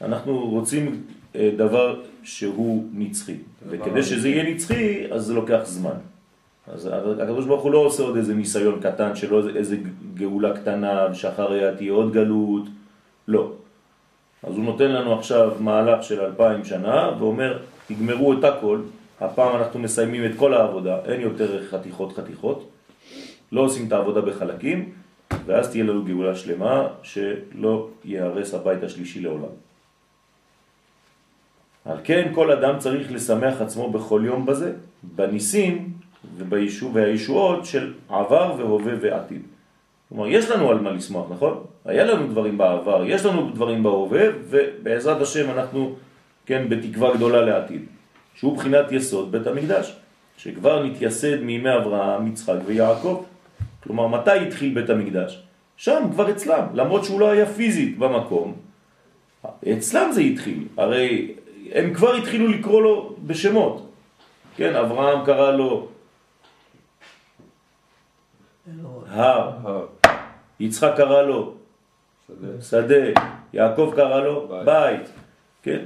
אנחנו 0.00 0.48
רוצים 0.48 1.02
אה, 1.36 1.50
דבר 1.56 2.00
שהוא 2.22 2.84
נצחי. 2.94 3.34
וכדי 3.68 4.02
שזה 4.02 4.28
יהיה 4.28 4.54
נצחי, 4.54 5.06
אז 5.12 5.22
זה 5.26 5.34
לוקח 5.34 5.60
זמן. 5.64 5.94
אז 6.72 6.88
הקדוש 7.22 7.46
ברוך 7.46 7.62
הוא 7.62 7.72
לא 7.72 7.78
עושה 7.78 8.02
עוד 8.02 8.16
איזה 8.16 8.34
ניסיון 8.34 8.80
קטן 8.82 9.16
שלא 9.16 9.48
איזה- 9.56 9.76
גאולה 10.14 10.56
קטנה 10.56 11.06
ושאחריה 11.12 11.74
תהיה 11.76 11.92
עוד 11.92 12.12
גלות, 12.12 12.62
לא. 13.28 13.52
אז 14.42 14.54
הוא 14.54 14.64
נותן 14.64 14.90
לנו 14.92 15.14
עכשיו 15.18 15.52
מהלך 15.60 16.02
של 16.04 16.20
אלפיים 16.20 16.64
שנה 16.64 17.10
ואומר, 17.18 17.58
תגמרו 17.88 18.32
את 18.32 18.44
הכל, 18.44 18.80
הפעם 19.20 19.56
אנחנו 19.56 19.80
מסיימים 19.80 20.24
את 20.24 20.30
כל 20.36 20.54
העבודה, 20.54 20.98
אין 21.04 21.20
יותר 21.20 21.66
חתיכות 21.70 22.12
חתיכות, 22.16 22.68
לא 23.52 23.60
עושים 23.60 23.86
את 23.86 23.92
העבודה 23.92 24.20
בחלקים, 24.20 24.88
ואז 25.50 25.70
תהיה 25.70 25.84
לנו 25.84 26.04
גאולה 26.04 26.34
שלמה 26.34 26.86
שלא 27.02 27.88
יהרס 28.04 28.54
הבית 28.54 28.82
השלישי 28.82 29.20
לעולם. 29.20 29.52
על 31.84 31.96
כן 32.04 32.30
כל 32.34 32.52
אדם 32.52 32.78
צריך 32.78 33.12
לשמח 33.12 33.60
עצמו 33.60 33.90
בכל 33.90 34.22
יום 34.24 34.46
בזה, 34.46 34.72
בניסים 35.02 35.92
ובישוע, 36.36 36.90
והישועות 36.92 37.64
של 37.66 37.94
עבר 38.08 38.54
והווה 38.58 38.92
ועתיד. 39.00 39.42
כלומר, 40.08 40.26
יש 40.26 40.50
לנו 40.50 40.70
על 40.70 40.80
מה 40.80 40.90
לשמוח, 40.90 41.26
נכון? 41.30 41.64
היה 41.84 42.04
לנו 42.04 42.28
דברים 42.28 42.58
בעבר, 42.58 43.04
יש 43.06 43.24
לנו 43.24 43.50
דברים 43.50 43.82
בהווה, 43.82 44.26
ובעזרת 44.48 45.20
השם 45.20 45.50
אנחנו, 45.50 45.94
כן, 46.46 46.68
בתקווה 46.68 47.14
גדולה 47.14 47.42
לעתיד, 47.42 47.82
שהוא 48.34 48.56
בחינת 48.56 48.92
יסוד 48.92 49.32
בית 49.32 49.46
המקדש, 49.46 49.96
שכבר 50.36 50.84
נתייסד 50.84 51.40
מימי 51.40 51.76
אברהם, 51.76 52.26
יצחק 52.26 52.58
ויעקב. 52.66 53.24
כלומר, 53.82 54.06
מתי 54.06 54.46
התחיל 54.46 54.74
בית 54.74 54.90
המקדש? 54.90 55.42
שם, 55.76 56.02
כבר 56.12 56.30
אצלם, 56.30 56.64
למרות 56.74 57.04
שהוא 57.04 57.20
לא 57.20 57.30
היה 57.30 57.46
פיזית 57.46 57.98
במקום. 57.98 58.54
אצלם 59.72 60.12
זה 60.12 60.20
התחיל, 60.20 60.68
הרי 60.76 61.34
הם 61.72 61.94
כבר 61.94 62.14
התחילו 62.14 62.48
לקרוא 62.48 62.82
לו 62.82 63.14
בשמות. 63.26 63.86
כן, 64.56 64.76
אברהם 64.76 65.24
קרא 65.26 65.50
לו 65.50 65.88
הר, 69.08 69.86
יצחק 70.60 70.92
קרא 70.96 71.22
לו 71.22 71.54
שדה. 72.60 73.20
יעקב 73.52 73.92
קרא 73.96 74.20
לו. 74.20 74.48
בית, 74.64 75.10
כן? 75.62 75.80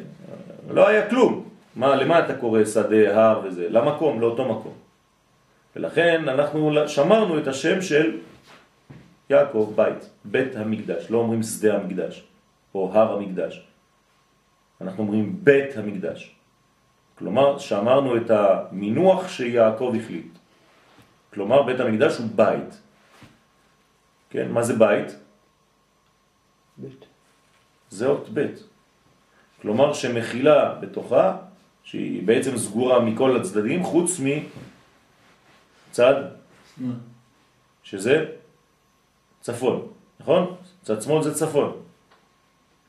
לא 0.71 0.89
היה 0.89 1.11
כלום. 1.11 1.49
מה, 1.77 1.97
למה 1.97 2.19
אתה 2.19 2.35
קורא 2.35 2.65
שדה, 2.65 3.23
הר 3.23 3.41
וזה? 3.45 3.67
למקום, 3.71 4.21
לאותו 4.21 4.45
מקום. 4.45 4.73
ולכן 5.77 6.29
אנחנו 6.29 6.89
שמרנו 6.89 7.39
את 7.39 7.47
השם 7.47 7.83
של 7.83 8.21
יעקב, 9.31 9.73
בית, 9.77 10.11
בית 10.25 10.57
המקדש. 10.57 11.11
לא 11.11 11.19
אומרים 11.19 11.43
שדה 11.43 11.77
המקדש 11.77 12.25
או 12.75 12.91
הר 12.93 13.17
המקדש. 13.17 13.67
אנחנו 14.81 15.03
אומרים 15.03 15.37
בית 15.45 15.77
המקדש. 15.77 16.35
כלומר, 17.19 17.59
שמרנו 17.59 18.17
את 18.17 18.31
המינוח 18.31 19.29
שיעקב 19.29 19.95
החליט. 20.01 20.39
כלומר, 21.35 21.63
בית 21.63 21.81
המקדש 21.81 22.19
הוא 22.19 22.27
בית. 22.35 22.81
כן, 24.31 24.51
מה 24.51 24.63
זה 24.63 24.75
בית? 24.75 25.17
בית. 26.77 27.05
זה 27.91 28.07
אות 28.07 28.29
ב'. 28.35 28.47
כלומר 29.63 29.93
שמכילה 29.93 30.75
בתוכה, 30.75 31.37
שהיא 31.85 32.27
בעצם 32.27 32.59
סגורה 32.59 33.01
מכל 33.01 33.37
הצדדים, 33.37 33.85
חוץ 33.85 34.21
מצד, 35.95 36.15
שזה 37.83 38.25
צפון, 39.41 39.87
נכון? 40.21 40.55
צד 40.83 41.03
שמאל 41.03 41.23
זה 41.23 41.35
צפון. 41.35 41.73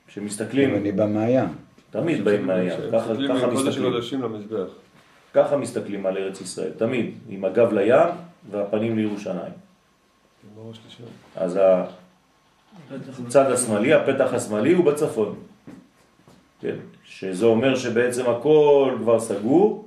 כשמסתכלים, 0.08 0.76
אני 0.76 0.92
בא 0.92 1.06
מהים. 1.06 1.50
תמיד 1.90 2.26
באים 2.26 2.48
מהים, 2.48 2.72
ככה 2.92 3.14
מסתכלים 3.14 3.94
ככה 5.34 5.58
מסתכלים, 5.58 6.06
על 6.06 6.18
ארץ 6.18 6.42
ישראל, 6.42 6.72
תמיד, 6.78 7.14
עם 7.30 7.46
הגב 7.46 7.74
לים 7.74 8.08
והפנים 8.52 8.98
לירושלים. 8.98 9.54
אז 11.36 11.60
הצד 13.28 13.52
השמאלי, 13.52 13.94
הפתח 13.94 14.34
השמאלי 14.34 14.74
הוא 14.74 14.86
בצפון. 14.86 15.36
כן? 16.62 16.76
שזה 17.04 17.46
אומר 17.46 17.76
שבעצם 17.76 18.30
הכל 18.30 18.98
כבר 19.00 19.20
סגור, 19.20 19.85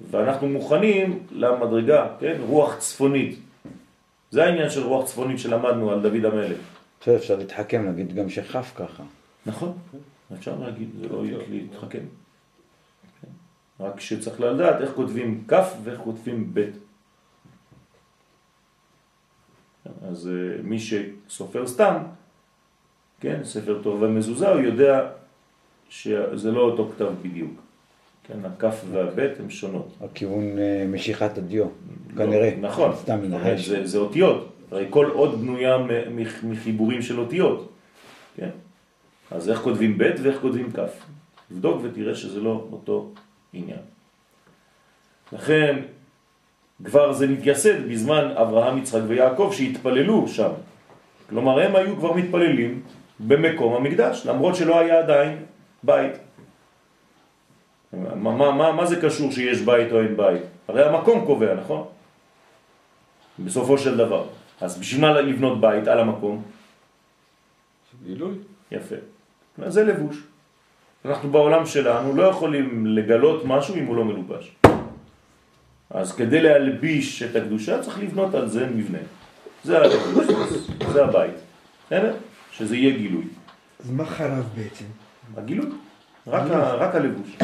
ואנחנו 0.00 0.48
מוכנים 0.48 1.26
למדרגה, 1.30 2.08
כן? 2.20 2.36
רוח 2.40 2.78
צפונית. 2.78 3.38
זה 4.30 4.44
העניין 4.44 4.70
של 4.70 4.82
רוח 4.82 5.06
צפונית 5.06 5.38
שלמדנו 5.38 5.90
על 5.90 6.00
דוד 6.02 6.24
המלך. 6.24 6.58
בסדר, 7.00 7.16
אפשר 7.16 7.36
להתחכם, 7.36 7.84
להגיד 7.84 8.14
גם 8.14 8.28
שכף 8.28 8.72
ככה. 8.76 9.02
נכון, 9.46 9.72
אפשר 10.34 10.58
להגיד, 10.58 10.88
זה 11.00 11.08
לא 11.08 11.26
יהיה 11.26 11.38
להתחכם. 11.50 12.04
כן. 13.20 13.28
רק 13.84 14.00
שצריך 14.00 14.40
לדעת 14.40 14.80
איך 14.80 14.90
כותבים 14.94 15.44
כף 15.48 15.74
ואיך 15.84 16.00
כותבים 16.00 16.54
בית. 16.54 16.76
אז 20.08 20.28
אה, 20.28 20.62
מי 20.62 20.78
שסופר 20.78 21.66
סתם, 21.66 21.96
כן, 23.20 23.44
ספר 23.44 23.82
טוב 23.82 24.02
ומזוזה, 24.02 24.48
הוא 24.48 24.60
יודע 24.60 25.08
שזה 25.88 26.50
לא 26.50 26.60
אותו 26.60 26.90
כתב 26.94 27.12
בדיוק. 27.22 27.65
כן, 28.26 28.44
הכף 28.44 28.84
והבית 28.92 29.40
הם 29.40 29.50
שונות. 29.50 29.88
הכיוון 30.04 30.58
אה, 30.58 30.84
משיכת 30.88 31.38
הדיו, 31.38 31.66
כנראה. 32.16 32.50
לא, 32.50 32.68
נכון, 32.68 32.92
הרי 33.08 33.28
מנחש. 33.28 33.68
זה, 33.68 33.98
אותיות, 33.98 34.52
הרי 34.70 34.86
כל 34.90 35.10
אות 35.10 35.40
בנויה 35.40 35.76
מחיבורים 36.42 37.02
של 37.02 37.20
אותיות, 37.20 37.72
כן? 38.36 38.50
אז 39.30 39.50
איך 39.50 39.58
כותבים 39.58 39.98
ב' 39.98 40.10
ואיך 40.22 40.40
כותבים 40.40 40.72
כ'? 40.72 40.78
תבדוק 41.48 41.80
ותראה 41.82 42.14
שזה 42.14 42.40
לא 42.40 42.66
אותו 42.72 43.10
עניין. 43.52 43.78
לכן 45.32 45.76
כבר 46.84 47.12
זה 47.12 47.26
מתייסד 47.26 47.88
בזמן 47.88 48.32
אברהם, 48.34 48.78
יצחק 48.78 49.00
ויעקב 49.08 49.52
שהתפללו 49.56 50.28
שם. 50.28 50.50
כלומר 51.28 51.60
הם 51.60 51.76
היו 51.76 51.96
כבר 51.96 52.12
מתפללים 52.12 52.82
במקום 53.20 53.74
המקדש, 53.74 54.26
למרות 54.26 54.56
שלא 54.56 54.78
היה 54.78 54.98
עדיין 54.98 55.38
בית. 55.82 56.12
מה, 57.92 58.14
מה, 58.14 58.52
מה, 58.52 58.72
מה 58.72 58.86
זה 58.86 59.00
קשור 59.00 59.32
שיש 59.32 59.60
בית 59.60 59.92
או 59.92 60.00
אין 60.00 60.16
בית? 60.16 60.42
הרי 60.68 60.84
המקום 60.84 61.26
קובע, 61.26 61.54
נכון? 61.54 61.86
בסופו 63.38 63.78
של 63.78 63.96
דבר. 63.96 64.24
אז 64.60 64.78
בשביל 64.78 65.00
מה 65.00 65.20
לבנות 65.20 65.60
בית 65.60 65.88
על 65.88 66.00
המקום? 66.00 66.42
גילוי. 68.04 68.34
יפה. 68.70 68.96
זה 69.66 69.84
לבוש. 69.84 70.16
אנחנו 71.04 71.30
בעולם 71.30 71.66
שלנו 71.66 72.16
לא 72.16 72.22
יכולים 72.22 72.86
לגלות 72.86 73.42
משהו 73.44 73.74
אם 73.76 73.86
הוא 73.86 73.96
לא 73.96 74.04
מלובש. 74.04 74.56
אז 75.90 76.14
כדי 76.16 76.42
להלביש 76.42 77.22
את 77.22 77.36
הקדושה 77.36 77.82
צריך 77.82 77.98
לבנות 77.98 78.34
על 78.34 78.48
זה 78.48 78.66
מבנה. 78.66 78.98
זה 79.64 79.78
הלבוש, 79.78 80.26
זה 80.92 81.04
הבית. 81.04 81.34
בסדר? 81.86 82.14
שזה 82.52 82.76
יהיה 82.76 82.98
גילוי. 82.98 83.24
אז 83.80 83.90
מה 83.90 84.04
חרב 84.04 84.44
בעצם? 84.56 84.84
הגילוי. 85.36 85.70
רק, 86.26 86.50
ה, 86.50 86.74
רק 86.74 86.94
הלבוש. 86.94 87.36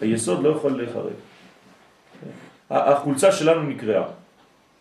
היסוד 0.00 0.42
לא 0.42 0.48
יכול 0.48 0.76
להיחרב. 0.76 1.12
החולצה 2.70 3.32
שלנו 3.32 3.62
נקראה. 3.62 4.02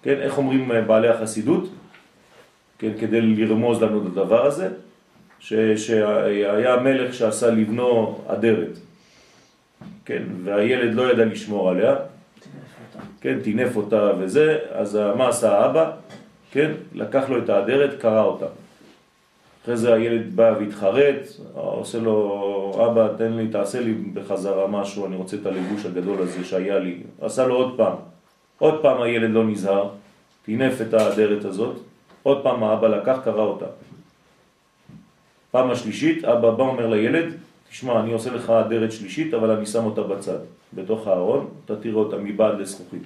כן, 0.02 0.16
איך 0.22 0.38
אומרים 0.38 0.72
אה, 0.72 0.82
בעלי 0.82 1.10
החסידות? 1.10 1.70
כן, 2.80 2.92
כדי 3.00 3.22
לרמוז 3.22 3.82
לנו 3.82 4.02
את 4.02 4.06
הדבר 4.12 4.46
הזה, 4.46 4.70
ש, 5.40 5.54
שהיה 5.76 6.78
מלך 6.78 7.14
שעשה 7.14 7.50
לבנו 7.50 8.20
אדרת, 8.28 8.78
כן, 10.06 10.24
והילד 10.44 10.94
לא 10.94 11.12
ידע 11.12 11.26
לשמור 11.26 11.70
עליה, 11.70 11.96
כן, 13.22 13.40
טינף 13.44 13.76
אותה 13.76 14.12
וזה, 14.20 14.58
אז 14.72 15.00
מה 15.18 15.30
עשה 15.30 15.58
האבא? 15.58 15.92
כן, 16.52 16.72
לקח 16.94 17.30
לו 17.30 17.44
את 17.44 17.50
האדרת, 17.50 18.02
קרא 18.02 18.24
אותה. 18.24 18.46
אחרי 19.68 19.78
זה 19.78 19.94
הילד 19.94 20.36
בא 20.36 20.54
והתחרט, 20.60 21.28
עושה 21.54 22.00
לו, 22.00 22.72
אבא 22.86 23.08
תן 23.18 23.34
לי, 23.34 23.48
תעשה 23.48 23.80
לי 23.80 23.94
בחזרה 23.94 24.68
משהו, 24.68 25.06
אני 25.06 25.16
רוצה 25.16 25.38
את 25.38 25.46
הלבוש 25.46 25.86
הגדול 25.86 26.22
הזה 26.22 26.46
שהיה 26.46 26.80
לי. 26.80 27.04
עשה 27.22 27.48
לו 27.48 27.56
עוד 27.56 27.78
פעם. 27.78 27.94
עוד 28.60 28.82
פעם 28.82 29.02
הילד 29.02 29.30
לא 29.30 29.44
נזהר, 29.44 29.90
טינף 30.46 30.82
את 30.82 30.94
האדרת 30.94 31.46
הזאת, 31.46 31.76
עוד 32.24 32.44
פעם 32.44 32.64
האבא 32.64 32.88
לקח, 32.88 33.18
קרא 33.24 33.42
אותה. 33.42 33.66
פעם 35.52 35.72
השלישית, 35.72 36.26
אבא 36.26 36.52
בא 36.52 36.64
אומר 36.64 36.88
לילד, 36.88 37.34
תשמע, 37.70 38.00
אני 38.00 38.14
עושה 38.14 38.32
לך 38.32 38.50
אדרת 38.50 38.92
שלישית, 38.92 39.34
אבל 39.34 39.52
אני 39.52 39.66
שם 39.66 39.86
אותה 39.86 40.02
בצד, 40.02 40.40
בתוך 40.74 41.08
הארון, 41.08 41.48
אתה 41.66 41.76
תראה 41.76 41.96
אותה 41.96 42.18
מבעד 42.18 42.60
לזכוכית. 42.60 43.04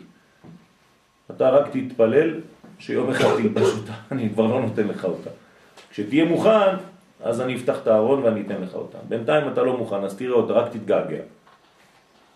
אתה 1.31 1.49
רק 1.49 1.69
תתפלל 1.71 2.39
שיום 2.79 3.09
אחד 3.09 3.29
תלבש 3.37 3.67
אותה, 3.77 3.93
אני 4.11 4.29
כבר 4.29 4.47
לא 4.47 4.61
נותן 4.61 4.87
לך 4.87 5.05
אותה. 5.05 5.29
כשתהיה 5.91 6.25
מוכן, 6.25 6.75
אז 7.23 7.41
אני 7.41 7.55
אפתח 7.55 7.77
את 7.83 7.87
הארון 7.87 8.23
ואני 8.23 8.41
אתן 8.41 8.61
לך 8.61 8.75
אותה. 8.75 8.97
בינתיים 9.09 9.47
אתה 9.53 9.63
לא 9.63 9.77
מוכן, 9.77 10.03
אז 10.03 10.15
תראה 10.15 10.33
אותה, 10.33 10.53
רק 10.53 10.71
תתגעגע. 10.71 11.21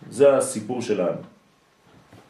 זה 0.09 0.37
הסיפור 0.37 0.81
שלנו. 0.81 1.17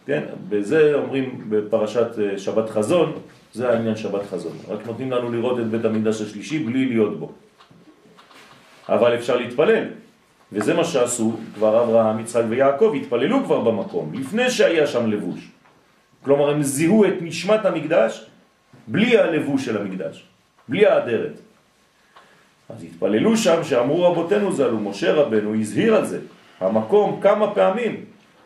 כן, 0.06 0.24
בזה 0.50 0.94
אומרים 0.94 1.46
בפרשת 1.50 2.08
אה, 2.20 2.38
שבת 2.38 2.70
חזון, 2.70 3.12
זה 3.54 3.70
העניין 3.70 3.96
שבת 3.96 4.22
חזון. 4.30 4.58
רק 4.68 4.86
נותנים 4.86 5.12
לנו 5.12 5.32
לראות 5.32 5.60
את 5.60 5.68
בית 5.68 5.86
המקדש 5.86 6.22
השלישי 6.22 6.60
בלי 6.60 6.86
להיות 6.86 7.20
בו. 7.20 7.32
אבל 8.90 9.16
אפשר 9.16 9.38
להתפלל, 9.38 9.86
וזה 10.52 10.74
מה 10.74 10.84
שעשו 10.84 11.34
כבר 11.56 11.84
אברהם, 11.84 12.20
יצחק 12.20 12.44
ויעקב, 12.50 12.94
התפללו 13.02 13.44
כבר 13.44 13.60
במקום, 13.62 14.14
לפני 14.14 14.50
שהיה 14.50 14.88
שם 14.88 15.12
לבוש. 15.12 15.52
כלומר, 16.24 16.50
הם 16.50 16.64
זיהו 16.64 17.06
את 17.06 17.14
נשמת 17.22 17.66
המקדש 17.66 18.26
בלי 18.88 19.18
הלבוש 19.18 19.66
של 19.66 19.78
המקדש, 19.78 20.26
בלי 20.70 20.86
האדרת. 20.86 21.40
אז 22.70 22.84
התפללו 22.84 23.38
שם 23.38 23.64
שאמרו 23.64 24.04
רבותינו 24.04 24.52
ז"ל, 24.52 24.74
ומשה 24.74 25.14
רבנו 25.14 25.56
הזהיר 25.56 25.96
על 25.96 26.06
זה, 26.06 26.20
המקום 26.60 27.20
כמה 27.22 27.54
פעמים. 27.56 28.06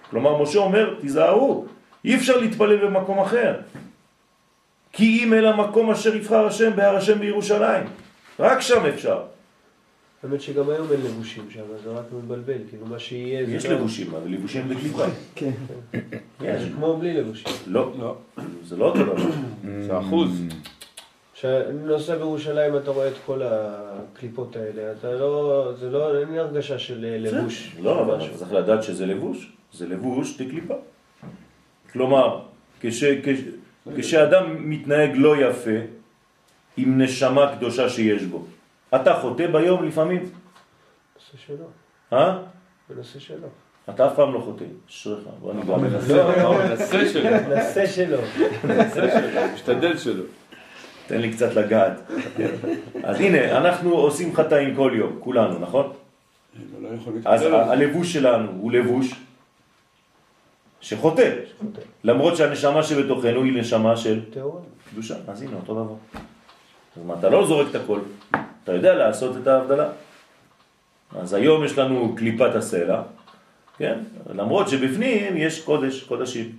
כלומר, 0.09 0.43
משה 0.43 0.59
אומר, 0.59 0.95
תיזהרו, 1.01 1.65
אי 2.05 2.15
אפשר 2.15 2.37
להתפלל 2.37 2.87
במקום 2.87 3.19
אחר. 3.19 3.55
כי 4.93 5.23
אם 5.23 5.33
אל 5.33 5.45
המקום 5.45 5.91
אשר 5.91 6.15
יבחר 6.15 6.45
השם 6.45 6.75
בהר 6.75 6.95
השם 6.95 7.19
בירושלים. 7.19 7.83
רק 8.39 8.61
שם 8.61 8.85
אפשר. 8.85 9.21
האמת 10.23 10.41
שגם 10.41 10.69
היום 10.69 10.91
אין 10.91 11.01
לבושים 11.01 11.43
שם, 11.49 11.61
זה 11.83 11.89
רק 11.89 12.05
מבלבל, 12.23 12.57
כאילו 12.69 12.85
מה 12.85 12.99
שיהיה 12.99 13.45
זה 13.45 13.51
יש 13.51 13.65
לבושים, 13.65 14.15
אבל 14.15 14.31
לבושים 14.31 14.69
בקליפה. 14.69 15.03
כן. 15.35 15.51
יש. 16.41 16.61
זה 16.61 16.69
כמו 16.75 16.97
בלי 16.97 17.13
לבושים. 17.13 17.53
לא, 17.67 17.91
לא, 17.99 18.15
זה 18.63 18.77
לא 18.77 18.85
אותו 18.85 19.03
דבר. 19.03 19.15
זה 19.81 19.99
אחוז. 19.99 20.41
כשאני 21.39 21.83
נוסע 21.83 22.15
בירושלים 22.15 22.77
אתה 22.77 22.91
רואה 22.91 23.07
את 23.07 23.13
כל 23.25 23.41
הקליפות 23.43 24.55
האלה, 24.55 24.91
אתה 24.91 25.11
לא, 25.11 25.71
זה 25.79 25.89
לא, 25.89 26.19
אין 26.19 26.31
לי 26.31 26.39
הרגשה 26.39 26.79
של 26.79 27.05
אה, 27.05 27.17
לבוש. 27.17 27.75
לא, 27.81 28.01
אבל. 28.01 28.25
אתה 28.25 28.37
צריך 28.37 28.53
לדעת 28.53 28.83
שזה 28.83 29.05
לבוש. 29.05 29.51
זה 29.73 29.87
לבוש 29.87 30.41
בקליפה. 30.41 30.73
כלומר, 31.91 32.41
כש, 32.81 33.03
כש, 33.03 33.39
כשאדם 33.97 34.69
מתנהג 34.69 35.11
לא 35.15 35.41
יפה 35.41 35.79
עם 36.77 37.01
נשמה 37.01 37.55
קדושה 37.55 37.89
שיש 37.89 38.23
בו, 38.23 38.45
אתה 38.95 39.13
חוטא 39.21 39.47
ביום 39.47 39.87
לפעמים, 39.87 40.19
בנושא 40.19 41.37
שלו, 41.47 41.65
אה? 42.13 42.37
בנושא 42.89 43.19
שלו. 43.19 43.47
אתה 43.89 44.07
אף 44.07 44.15
פעם 44.15 44.33
לא 44.33 44.39
חוטא. 44.39 44.65
אשריך. 44.89 45.27
בוא 45.39 45.51
אני 45.51 45.61
גם 45.61 45.81
מנסה, 45.81 46.43
הוא 46.43 46.57
מנסה 46.57 47.09
שלו, 47.09 47.29
בנושא 47.49 47.87
שלו. 47.87 48.17
מנסה 48.63 49.09
שלו, 49.11 49.41
משתדל 49.53 49.97
שלו. 49.97 50.23
תן 51.09 51.21
לי 51.21 51.33
קצת 51.33 51.55
לגעת. 51.55 51.93
אז 53.03 53.19
הנה, 53.19 53.57
אנחנו 53.57 53.97
עושים 53.97 54.35
חטאים 54.35 54.75
כל 54.75 54.91
יום, 54.95 55.17
כולנו, 55.19 55.59
נכון? 55.59 55.93
לא 56.81 56.89
אז 57.25 57.41
הלבוש 57.41 58.13
שלנו 58.13 58.51
הוא 58.51 58.71
לבוש 58.71 59.13
שחוטא, 60.81 61.29
למרות 62.03 62.37
שהנשמה 62.37 62.83
שבתוכנו 62.83 63.43
היא 63.43 63.53
נשמה 63.59 63.97
של. 63.97 64.19
קדושה. 64.91 65.15
אז 65.27 65.41
הנה, 65.41 65.55
אותו 65.55 65.73
דבר. 65.73 65.95
אז 66.97 67.03
מה, 67.05 67.13
אתה 67.19 67.29
לא 67.29 67.45
זורק 67.47 67.67
את 67.69 67.75
הכל, 67.75 67.99
אתה 68.63 68.73
יודע 68.73 68.93
לעשות 68.93 69.37
את 69.41 69.47
ההבדלה. 69.47 69.89
אז 71.15 71.33
היום 71.33 71.65
יש 71.65 71.77
לנו 71.77 72.15
קליפת 72.17 72.55
הסלע, 72.55 73.01
כן? 73.77 73.99
למרות 74.35 74.69
שבפנים 74.69 75.37
יש 75.37 75.61
קודש, 75.61 76.03
קודשים. 76.03 76.51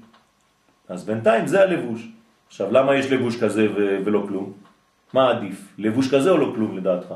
אז 0.88 1.04
בינתיים 1.04 1.46
זה 1.46 1.62
הלבוש. 1.62 2.19
עכשיו, 2.50 2.72
למה 2.72 2.96
יש 2.96 3.06
לבוש 3.10 3.36
כזה 3.42 3.66
ו- 3.76 3.98
ולא 4.04 4.24
כלום? 4.28 4.52
מה 5.14 5.30
עדיף? 5.30 5.74
לבוש 5.78 6.14
כזה 6.14 6.30
או 6.30 6.36
לא 6.36 6.52
כלום 6.54 6.76
לדעתך? 6.78 7.14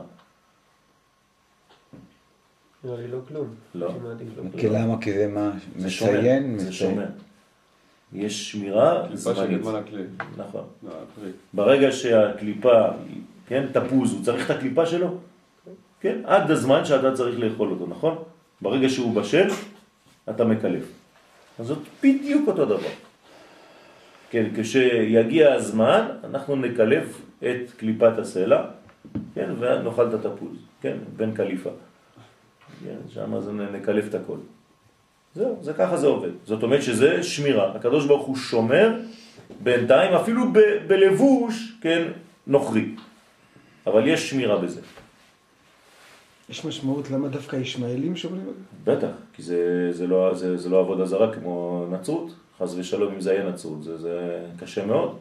לי 2.84 3.08
לא 3.08 3.18
כלום. 3.28 3.48
לא. 3.74 3.88
לא 3.88 4.50
כי. 4.58 4.68
למה? 4.68 5.00
כי 5.00 5.12
זה 5.12 5.28
מה? 5.28 5.50
מציין? 5.76 6.58
זה. 6.58 6.72
שומר. 6.72 7.06
יש 8.12 8.50
שמירה 8.52 9.06
זמנית. 9.14 9.60
נכון. 10.36 10.64
לא. 10.82 10.92
ברגע 11.54 11.92
שהקליפה, 11.92 12.82
כן, 13.46 13.66
תפוז, 13.72 14.12
הוא 14.12 14.24
צריך 14.24 14.50
את 14.50 14.56
הקליפה 14.56 14.86
שלו? 14.86 15.18
כן, 16.00 16.18
עד 16.24 16.50
הזמן 16.50 16.84
שאתה 16.84 17.16
צריך 17.16 17.38
לאכול 17.38 17.70
אותו, 17.70 17.86
נכון? 17.86 18.18
ברגע 18.60 18.88
שהוא 18.88 19.14
בשל, 19.14 19.48
אתה 20.30 20.44
מקלף. 20.44 20.84
אז 21.58 21.66
זאת 21.66 21.78
בדיוק 22.02 22.48
אותו 22.48 22.64
דבר. 22.64 22.88
כן, 24.34 24.46
כשיגיע 24.56 25.54
הזמן, 25.54 26.06
אנחנו 26.24 26.56
נקלף 26.56 27.20
את 27.38 27.70
קליפת 27.76 28.18
הסלע, 28.18 28.64
כן, 29.34 29.50
ונאכל 29.58 30.08
את 30.08 30.14
התפוז, 30.14 30.56
כן, 30.82 30.96
בין 31.16 31.34
קליפה. 31.34 31.70
כן, 32.84 32.96
שם 33.08 33.34
אז 33.34 33.50
נקלף 33.72 34.08
את 34.08 34.14
הכל. 34.14 34.36
זהו, 35.34 35.58
זה 35.62 35.72
ככה 35.72 35.96
זה 35.96 36.06
עובד. 36.06 36.30
זאת 36.46 36.62
אומרת 36.62 36.82
שזה 36.82 37.22
שמירה. 37.22 37.72
הקדוש 37.74 38.06
ברוך 38.06 38.26
הוא 38.26 38.36
שומר 38.36 39.00
בינתיים, 39.62 40.14
אפילו 40.14 40.52
ב- 40.52 40.86
בלבוש, 40.86 41.72
כן, 41.80 42.08
נוכרי. 42.46 42.88
אבל 43.86 44.08
יש 44.08 44.30
שמירה 44.30 44.58
בזה. 44.58 44.80
יש 46.48 46.64
משמעות 46.64 47.10
למה 47.10 47.28
דווקא 47.28 47.56
ישמעאלים 47.56 48.16
שומרים 48.16 48.42
על 48.48 48.54
זה? 48.54 48.92
בטח, 48.92 49.14
כי 49.32 49.42
זה, 49.42 49.88
זה, 49.92 50.06
לא, 50.06 50.34
זה, 50.34 50.56
זה 50.56 50.68
לא 50.68 50.80
עבודה 50.80 51.06
זרה 51.06 51.34
כמו 51.34 51.86
נצרות. 51.90 52.34
חס 52.62 52.74
ושלום 52.76 53.14
אם 53.14 53.20
זה 53.20 53.32
יהיה 53.34 53.48
נצרות, 53.48 53.82
זה, 53.82 53.98
זה 53.98 54.40
קשה 54.60 54.86
מאוד. 54.86 55.16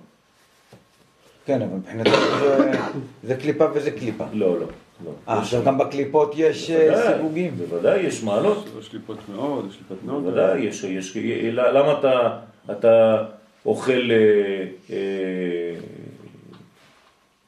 כן, 1.45 1.61
אבל 1.61 1.71
מבחינתנו 1.75 2.13
זה- 2.39 2.79
זה 3.23 3.35
קליפה 3.35 3.65
וזה 3.73 3.91
קליפה. 3.91 4.25
לא, 4.33 4.59
לא. 4.59 4.65
לא. 5.05 5.11
אה, 5.27 5.39
עכשיו 5.39 5.63
גם 5.65 5.77
בקליפות 5.77 6.33
יש 6.37 6.69
אה, 6.69 6.89
בוודאי, 6.91 7.17
סיווגים. 7.17 7.55
בוודאי, 7.57 7.99
יש 7.99 8.23
מעלות. 8.23 8.65
יש 8.79 8.89
קליפות 8.89 9.17
מאוד, 9.29 9.65
יש 9.69 9.75
קליפות 9.75 9.97
מאוד. 10.03 10.23
בוודאי, 10.23 10.59
יש, 10.59 10.83
יש, 10.83 11.17
למה 11.51 11.99
אתה, 11.99 12.39
אתה 12.71 13.23
אוכל 13.65 14.11
אה, 14.11 14.65
אה, 14.89 15.75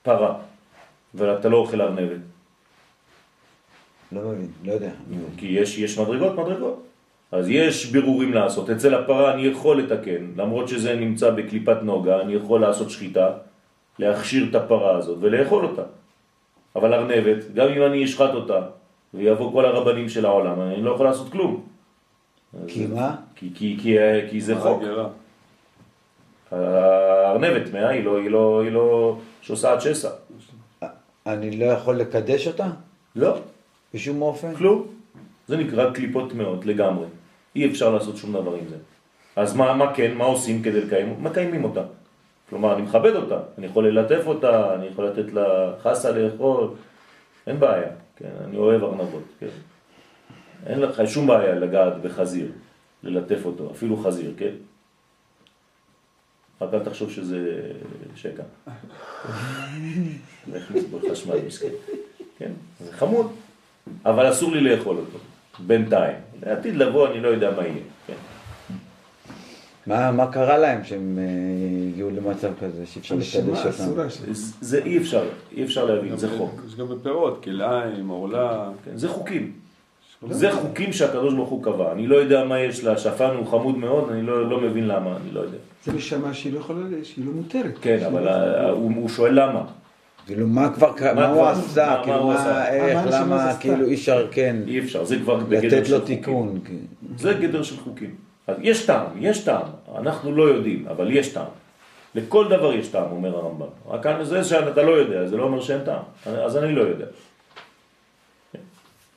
פרה, 0.04 0.36
ואתה 1.16 1.50
לא 1.50 1.58
אוכל 1.58 1.82
ארנבת? 1.82 2.20
לא 4.12 4.22
מבין, 4.22 4.48
לא 4.64 4.72
יודע. 4.74 4.90
כי 5.38 5.46
יש, 5.46 5.78
יש 5.78 6.00
מדרגות, 6.00 6.34
מדרגות. 6.38 6.85
אז 7.32 7.50
יש 7.50 7.86
בירורים 7.86 8.34
לעשות. 8.34 8.70
אצל 8.70 8.96
הפרה 8.96 9.34
אני 9.34 9.42
יכול 9.42 9.82
לתקן, 9.82 10.32
למרות 10.38 10.68
שזה 10.68 10.96
נמצא 10.96 11.30
בקליפת 11.30 11.78
נוגה, 11.82 12.22
אני 12.22 12.34
יכול 12.34 12.62
לעשות 12.62 12.90
שחיטה, 12.90 13.30
להכשיר 14.00 14.50
את 14.50 14.56
הפרה 14.56 14.98
הזאת 14.98 15.18
ולאכול 15.22 15.66
אותה. 15.66 15.84
אבל 16.76 16.94
ארנבת, 16.94 17.54
גם 17.54 17.68
אם 17.68 17.82
אני 17.82 18.06
אשחט 18.06 18.34
אותה, 18.34 18.62
ויבוא 19.14 19.52
כל 19.52 19.66
הרבנים 19.66 20.10
של 20.10 20.26
העולם, 20.26 20.62
אני 20.62 20.82
לא 20.82 20.92
יכול 20.92 21.06
לעשות 21.06 21.32
כלום. 21.32 21.64
כי 22.68 22.88
מה? 22.88 23.16
כי, 23.36 23.50
כי, 23.56 23.78
כי, 23.82 23.98
כי 24.30 24.42
זה 24.42 24.56
חוק. 24.56 24.84
הארנבת 26.52 27.72
טמאה, 27.72 27.90
היא 27.90 28.04
לא, 28.04 28.18
היא 28.18 28.30
לא, 28.30 28.62
היא 28.64 28.72
לא 28.72 29.18
שוסעת 29.42 29.82
שסע. 29.82 30.10
אני 31.26 31.58
לא 31.58 31.66
יכול 31.66 31.96
לקדש 31.96 32.48
אותה? 32.48 32.68
לא, 33.16 33.38
בשום 33.94 34.22
אופן? 34.22 34.56
כלום. 34.56 34.88
זה 35.48 35.58
נקרא 35.58 35.92
קליפות 35.92 36.32
טמאות 36.32 36.66
לגמרי. 36.66 37.06
אי 37.56 37.72
אפשר 37.72 37.90
לעשות 37.90 38.18
שום 38.18 38.34
דבר 38.34 38.56
עם 38.56 38.68
זה. 38.70 38.76
אז 39.36 39.56
מה, 39.56 39.74
מה 39.74 39.94
כן, 39.94 40.14
מה 40.18 40.26
עושים 40.26 40.64
כדי 40.64 40.82
לקיים? 40.82 41.16
מקיימים 41.20 41.64
אותה. 41.64 41.84
כלומר, 42.50 42.74
אני 42.74 42.82
מכבד 42.82 43.16
אותה, 43.16 43.40
אני 43.58 43.66
יכול 43.66 43.88
ללטף 43.88 44.28
אותה, 44.28 44.76
אני 44.76 44.86
יכול 44.86 45.06
לתת 45.06 45.34
לה 45.34 45.74
חסה 45.84 46.12
לאכול, 46.12 46.70
אין 47.48 47.60
בעיה, 47.60 47.90
כן, 48.16 48.30
אני 48.48 48.58
אוהב 48.58 48.84
ארנבות, 48.84 49.24
כן. 49.40 49.48
אין 50.66 50.80
לך 50.80 51.02
שום 51.08 51.28
בעיה 51.28 51.56
לגעת 51.56 52.02
בחזיר, 52.02 52.52
ללטף 53.04 53.46
אותו, 53.46 53.72
אפילו 53.72 53.98
חזיר, 53.98 54.34
כן. 54.38 54.52
רק 56.62 56.74
אל 56.74 56.80
תחשוב 56.80 57.12
שזה 57.12 57.62
שקע. 58.16 58.44
להכניס 60.52 60.84
בו 60.84 61.00
חשמל 61.12 61.36
מסכן. 61.48 61.70
כן, 62.38 62.52
זה 62.80 62.94
חמוד, 62.94 63.32
אבל 64.06 64.32
אסור 64.32 64.52
לי 64.52 64.62
לאכול 64.62 64.98
אותו, 64.98 65.18
בינתיים. 65.60 66.16
לעתיד 66.46 66.76
לבוא 66.76 67.08
אני 67.08 67.20
לא 67.22 67.28
יודע 67.28 67.52
מה 67.58 67.64
יהיה. 67.64 67.74
כן. 68.08 68.14
מה, 69.88 70.12
מה 70.12 70.32
קרה 70.32 70.58
להם 70.58 70.84
שהם 70.84 71.20
אה, 71.20 71.24
הגיעו 71.94 72.10
למצב 72.10 72.50
כזה 72.62 72.86
שאי 72.86 73.02
אפשר 73.02 73.16
נשמה 73.16 73.42
לקדש 73.54 73.66
אותם? 73.82 74.10
זה- 74.10 74.54
זה 74.62 74.82
אי 74.86 74.98
אפשר, 74.98 75.24
אי 75.58 75.64
אפשר 75.64 75.86
להבין, 75.86 76.18
זה 76.18 76.38
חוק. 76.38 76.62
יש 76.68 76.76
גם 76.76 76.88
בפירות, 76.88 77.44
כלאיים, 77.44 78.08
עורלה. 78.10 78.70
כן, 78.86 78.98
זה 78.98 79.10
חוקים. 79.10 79.52
כל 80.22 80.34
זה. 80.34 80.52
חוקים 80.52 80.94
שהקדוש 80.94 81.34
ברוך 81.34 81.50
הוא 81.50 81.64
קבע. 81.64 81.92
אני 81.92 82.08
לא 82.08 82.16
יודע 82.16 82.44
מה 82.46 82.60
יש 82.60 82.84
לה, 82.84 82.98
שפן 82.98 83.30
הוא 83.38 83.48
חמוד 83.48 83.78
מאוד, 83.78 84.10
אני 84.12 84.22
לא, 84.22 84.50
לא 84.50 84.62
מבין 84.62 84.88
למה, 84.88 85.18
אני 85.24 85.32
לא 85.32 85.40
יודע. 85.40 85.58
זה 85.86 85.92
נשמה 85.94 86.34
שהיא 86.34 86.54
לא 86.54 86.60
יכולה, 86.60 86.80
שהיא 87.04 87.26
לא 87.26 87.32
מותרת. 87.32 87.74
כן, 87.82 87.98
אבל 88.06 88.24
לא- 88.24 88.30
ה- 88.30 88.70
הוא, 88.70 88.92
הוא 88.96 89.10
שואל 89.10 89.40
למה. 89.44 89.64
כאילו, 90.26 90.48
מה 90.48 90.74
כבר, 90.74 90.94
קרה- 90.98 91.14
מה 91.14 91.28
הוא 91.28 91.46
עשה? 91.46 92.02
כאילו, 92.04 92.28
מה? 92.28 92.68
איך, 92.68 93.00
למה? 93.12 93.54
כאילו, 93.60 93.86
אי 93.88 93.94
אפשר, 93.94 94.28
כן, 94.32 94.56
אי 94.68 94.80
אפשר, 94.80 95.04
זה 95.06 95.16
כבר 95.20 95.36
בגדר 95.36 95.78
לתת 95.78 95.86
של 95.86 95.94
לו 95.94 96.00
חוקים. 96.02 96.16
תיקון. 96.18 96.60
כן. 96.66 96.74
זה 97.18 97.34
גדר 97.34 97.64
של 97.64 97.78
חוקים. 97.78 98.16
אז 98.48 98.56
יש 98.62 98.86
טעם, 98.86 99.06
יש 99.20 99.44
טעם. 99.44 99.62
אנחנו 99.98 100.32
לא 100.36 100.44
יודעים, 100.44 100.88
אבל 100.88 101.12
יש 101.12 101.34
טעם. 101.34 101.46
לכל 102.16 102.48
דבר 102.50 102.74
יש 102.74 102.88
טעם, 102.88 103.12
אומר 103.12 103.36
הרמב"ם. 103.38 103.68
רק 103.90 104.06
זה 104.24 104.44
שאתה 104.44 104.84
לא 104.84 104.92
יודע, 104.92 105.28
זה 105.28 105.38
לא 105.38 105.44
אומר 105.44 105.62
שאין 105.62 105.82
טעם. 105.86 106.04
אז 106.26 106.58
אני 106.58 106.76
לא 106.76 106.82
יודע. 106.82 107.06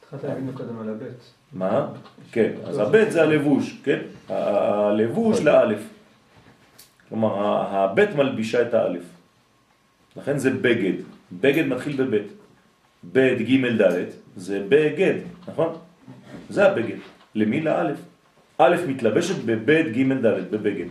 התחלת 0.03 0.25
להגיד 0.25 0.47
לו 0.47 0.53
קודם 0.53 0.81
על 0.81 0.89
הבית. 0.89 1.33
מה? 1.53 1.87
כן, 2.33 2.51
אז 2.67 2.79
הבית 2.79 3.11
זה 3.13 3.23
הלבוש, 3.23 3.77
כן? 3.85 3.99
הלבוש 4.29 5.41
לאלף. 5.41 5.81
כלומר, 7.09 7.35
ה- 7.47 7.85
הבית 7.85 8.15
מלבישה 8.15 8.63
את 8.63 8.75
האלף. 8.75 9.03
לכן 10.19 10.39
זה 10.39 10.51
בגד. 10.51 10.93
בגד 11.33 11.67
מתחיל 11.67 11.97
בבית. 11.97 12.33
בית 13.03 13.39
ג' 13.49 13.83
ד' 13.83 14.05
זה 14.37 14.65
בגד, 14.69 15.15
נכון? 15.49 15.79
זה 16.51 16.71
הבגד. 16.71 16.97
למי? 17.35 17.61
לאלף. 17.61 17.99
א' 18.59 18.77
מתלבשת 18.89 19.45
בבית 19.45 19.87
ג' 19.97 20.13
ד', 20.13 20.51
בבגד. 20.51 20.89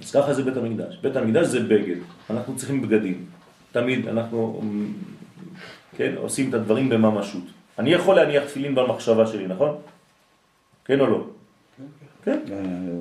אז 0.00 0.12
ככה 0.16 0.34
זה 0.34 0.42
בית 0.42 0.56
המקדש. 0.56 0.98
בית 1.02 1.16
המקדש 1.16 1.46
זה 1.46 1.60
בגד. 1.60 1.96
אנחנו 2.30 2.56
צריכים 2.56 2.82
בגדים. 2.82 3.24
תמיד 3.72 4.08
אנחנו 4.08 4.62
כן, 5.96 6.12
עושים 6.16 6.48
את 6.48 6.54
הדברים 6.54 6.88
בממשות. 6.88 7.44
אני 7.78 7.90
יכול 7.92 8.16
להניח 8.16 8.44
תפילין 8.44 8.74
במחשבה 8.74 9.26
שלי, 9.26 9.46
נכון? 9.46 9.76
כן 10.84 11.00
או 11.00 11.06
לא? 11.06 11.26
כן. 12.24 12.38
אה, 12.52 12.98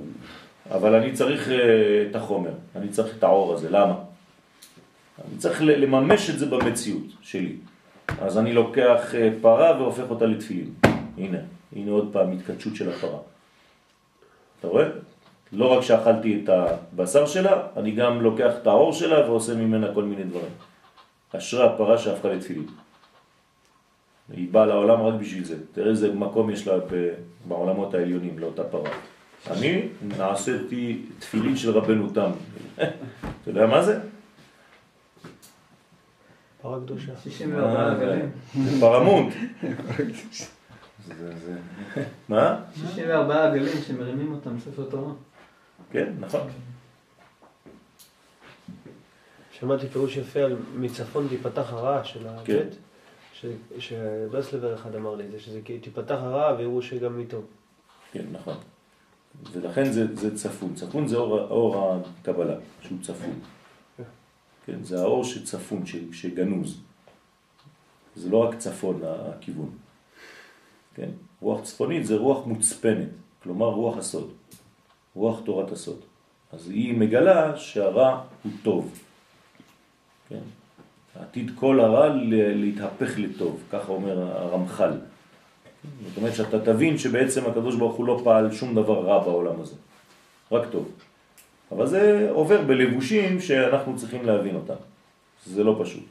אבל 0.71 0.95
אני 0.95 1.13
צריך 1.13 1.49
אה, 1.49 2.05
את 2.09 2.15
החומר, 2.15 2.51
אני 2.75 2.89
צריך 2.89 3.17
את 3.17 3.23
האור 3.23 3.53
הזה, 3.53 3.69
למה? 3.69 3.95
אני 5.27 5.37
צריך 5.37 5.61
לממש 5.61 6.29
את 6.29 6.39
זה 6.39 6.45
במציאות 6.45 7.05
שלי. 7.21 7.55
אז 8.21 8.37
אני 8.37 8.53
לוקח 8.53 9.15
אה, 9.15 9.29
פרה 9.41 9.81
והופך 9.81 10.03
אותה 10.09 10.25
לתפילין. 10.25 10.73
הנה, 11.17 11.37
הנה 11.75 11.91
עוד 11.91 12.09
פעם 12.13 12.31
התקדשות 12.31 12.75
של 12.75 12.89
הפרה. 12.89 13.19
אתה 14.59 14.67
רואה? 14.67 14.85
לא 15.53 15.65
רק 15.73 15.81
שאכלתי 15.81 16.41
את 16.43 16.49
הבשר 16.49 17.25
שלה, 17.25 17.63
אני 17.77 17.91
גם 17.91 18.21
לוקח 18.21 18.53
את 18.61 18.67
האור 18.67 18.93
שלה 18.93 19.29
ועושה 19.29 19.55
ממנה 19.55 19.93
כל 19.93 20.03
מיני 20.03 20.23
דברים. 20.23 20.53
אשרי 21.37 21.65
הפרה 21.65 21.97
שהפכה 21.97 22.29
לתפילין. 22.29 22.65
היא 24.33 24.47
באה 24.51 24.65
לעולם 24.65 25.01
רק 25.01 25.13
בשביל 25.13 25.43
זה. 25.43 25.55
תראה 25.71 25.89
איזה 25.89 26.13
מקום 26.13 26.49
יש 26.49 26.67
לה 26.67 26.73
בעולמות 27.47 27.93
העליונים 27.93 28.39
לאותה 28.39 28.63
פרה. 28.63 28.89
אני 29.49 29.87
נעשיתי 30.17 31.01
תפילין 31.19 31.57
של 31.57 31.69
רבנו 31.71 32.09
תם. 32.09 32.31
אתה 32.75 32.85
יודע 33.47 33.65
מה 33.65 33.83
זה? 33.83 33.99
פרה 36.61 36.79
קדושה. 36.79 37.11
64 37.23 37.67
אה, 37.75 37.91
עגלים. 37.91 38.31
זה 38.63 38.79
פרמונט. 38.81 39.33
זה- 41.07 41.37
זה- 41.39 41.57
מה? 42.29 42.59
64 42.75 43.47
עגלים 43.47 43.81
שמרימים 43.87 44.31
אותם 44.33 44.59
ספר 44.59 44.85
תורה. 44.89 45.13
כן, 45.91 46.13
נכון. 46.19 46.47
שמעתי 49.51 49.87
פירוש 49.87 50.17
יפה 50.17 50.39
על 50.39 50.55
מצפון 50.75 51.27
תיפתח 51.27 51.73
הרעה 51.73 52.03
של 52.03 52.19
כן. 52.45 52.53
הבית. 52.57 52.75
ש- 53.33 53.45
שברסלבר 53.79 54.75
אחד 54.75 54.95
אמר 54.95 55.15
לי 55.15 55.25
את 55.25 55.31
זה, 55.31 55.39
שזה 55.39 55.59
תיפתח 55.81 56.17
הרעה 56.19 56.55
ויראו 56.57 56.81
שגם 56.81 57.19
איתו. 57.19 57.41
כן, 58.11 58.23
נכון. 58.31 58.57
ולכן 59.51 59.91
זה, 59.91 60.15
זה 60.15 60.35
צפון. 60.37 60.75
צפון 60.75 61.07
זה 61.07 61.15
אור, 61.17 61.39
אור 61.39 61.95
הקבלה, 62.21 62.55
שהוא 62.81 62.97
צפון. 63.01 63.39
כן, 64.65 64.83
זה 64.83 65.01
האור 65.01 65.23
שצפון, 65.23 65.85
ש- 65.85 65.95
שגנוז. 66.11 66.81
זה 68.15 68.29
לא 68.29 68.37
רק 68.37 68.57
צפון 68.57 69.01
הכיוון. 69.05 69.69
כן? 70.95 71.09
רוח 71.41 71.61
צפונית 71.63 72.05
זה 72.05 72.15
רוח 72.15 72.45
מוצפנת, 72.45 73.07
כלומר 73.43 73.65
רוח 73.65 73.97
הסוד. 73.97 74.31
רוח 75.15 75.39
תורת 75.45 75.71
הסוד. 75.71 75.99
אז 76.51 76.69
היא 76.69 76.97
מגלה 76.97 77.57
שהרע 77.57 78.21
הוא 78.43 78.51
טוב. 78.63 78.99
כן? 80.29 80.39
עתיד 81.19 81.51
כל 81.55 81.79
הרע 81.79 82.15
להתהפך 82.33 83.13
לטוב, 83.17 83.63
ככה 83.71 83.91
אומר 83.91 84.37
הרמח"ל. 84.37 84.91
זאת 85.83 86.17
אומרת 86.17 86.35
שאתה 86.35 86.59
תבין 86.59 86.97
שבעצם 86.97 87.45
הקדוש 87.45 87.75
ברוך 87.75 87.95
הוא 87.95 88.05
לא 88.05 88.21
פעל 88.23 88.51
שום 88.51 88.75
דבר 88.75 89.05
רע 89.05 89.23
בעולם 89.23 89.61
הזה, 89.61 89.75
רק 90.51 90.63
טוב. 90.71 90.91
אבל 91.71 91.87
זה 91.87 92.27
עובר 92.31 92.61
בלבושים 92.61 93.41
שאנחנו 93.41 93.97
צריכים 93.97 94.25
להבין 94.25 94.55
אותם. 94.55 94.79
זה 95.45 95.63
לא 95.63 95.75
פשוט. 95.83 96.03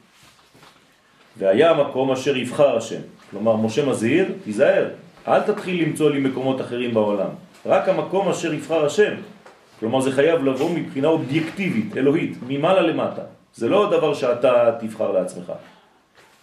והיה 1.38 1.70
המקום 1.70 2.12
אשר 2.12 2.36
יבחר 2.36 2.76
השם. 2.76 3.00
כלומר, 3.30 3.56
משה 3.56 3.86
מזהיר, 3.86 4.32
תיזהר, 4.44 4.88
אל 5.28 5.40
תתחיל 5.40 5.84
למצוא 5.84 6.10
לי 6.10 6.20
מקומות 6.20 6.60
אחרים 6.60 6.94
בעולם. 6.94 7.28
רק 7.66 7.88
המקום 7.88 8.28
אשר 8.28 8.54
יבחר 8.54 8.86
השם. 8.86 9.14
כלומר, 9.80 10.00
זה 10.00 10.12
חייב 10.12 10.44
לבוא 10.44 10.70
מבחינה 10.70 11.08
אובייקטיבית, 11.08 11.96
אלוהית, 11.96 12.36
ממעלה 12.48 12.82
למטה. 12.82 13.22
זה 13.54 13.68
לא 13.68 13.90
דבר 13.90 14.14
שאתה 14.14 14.76
תבחר 14.80 15.12
לעצמך. 15.12 15.52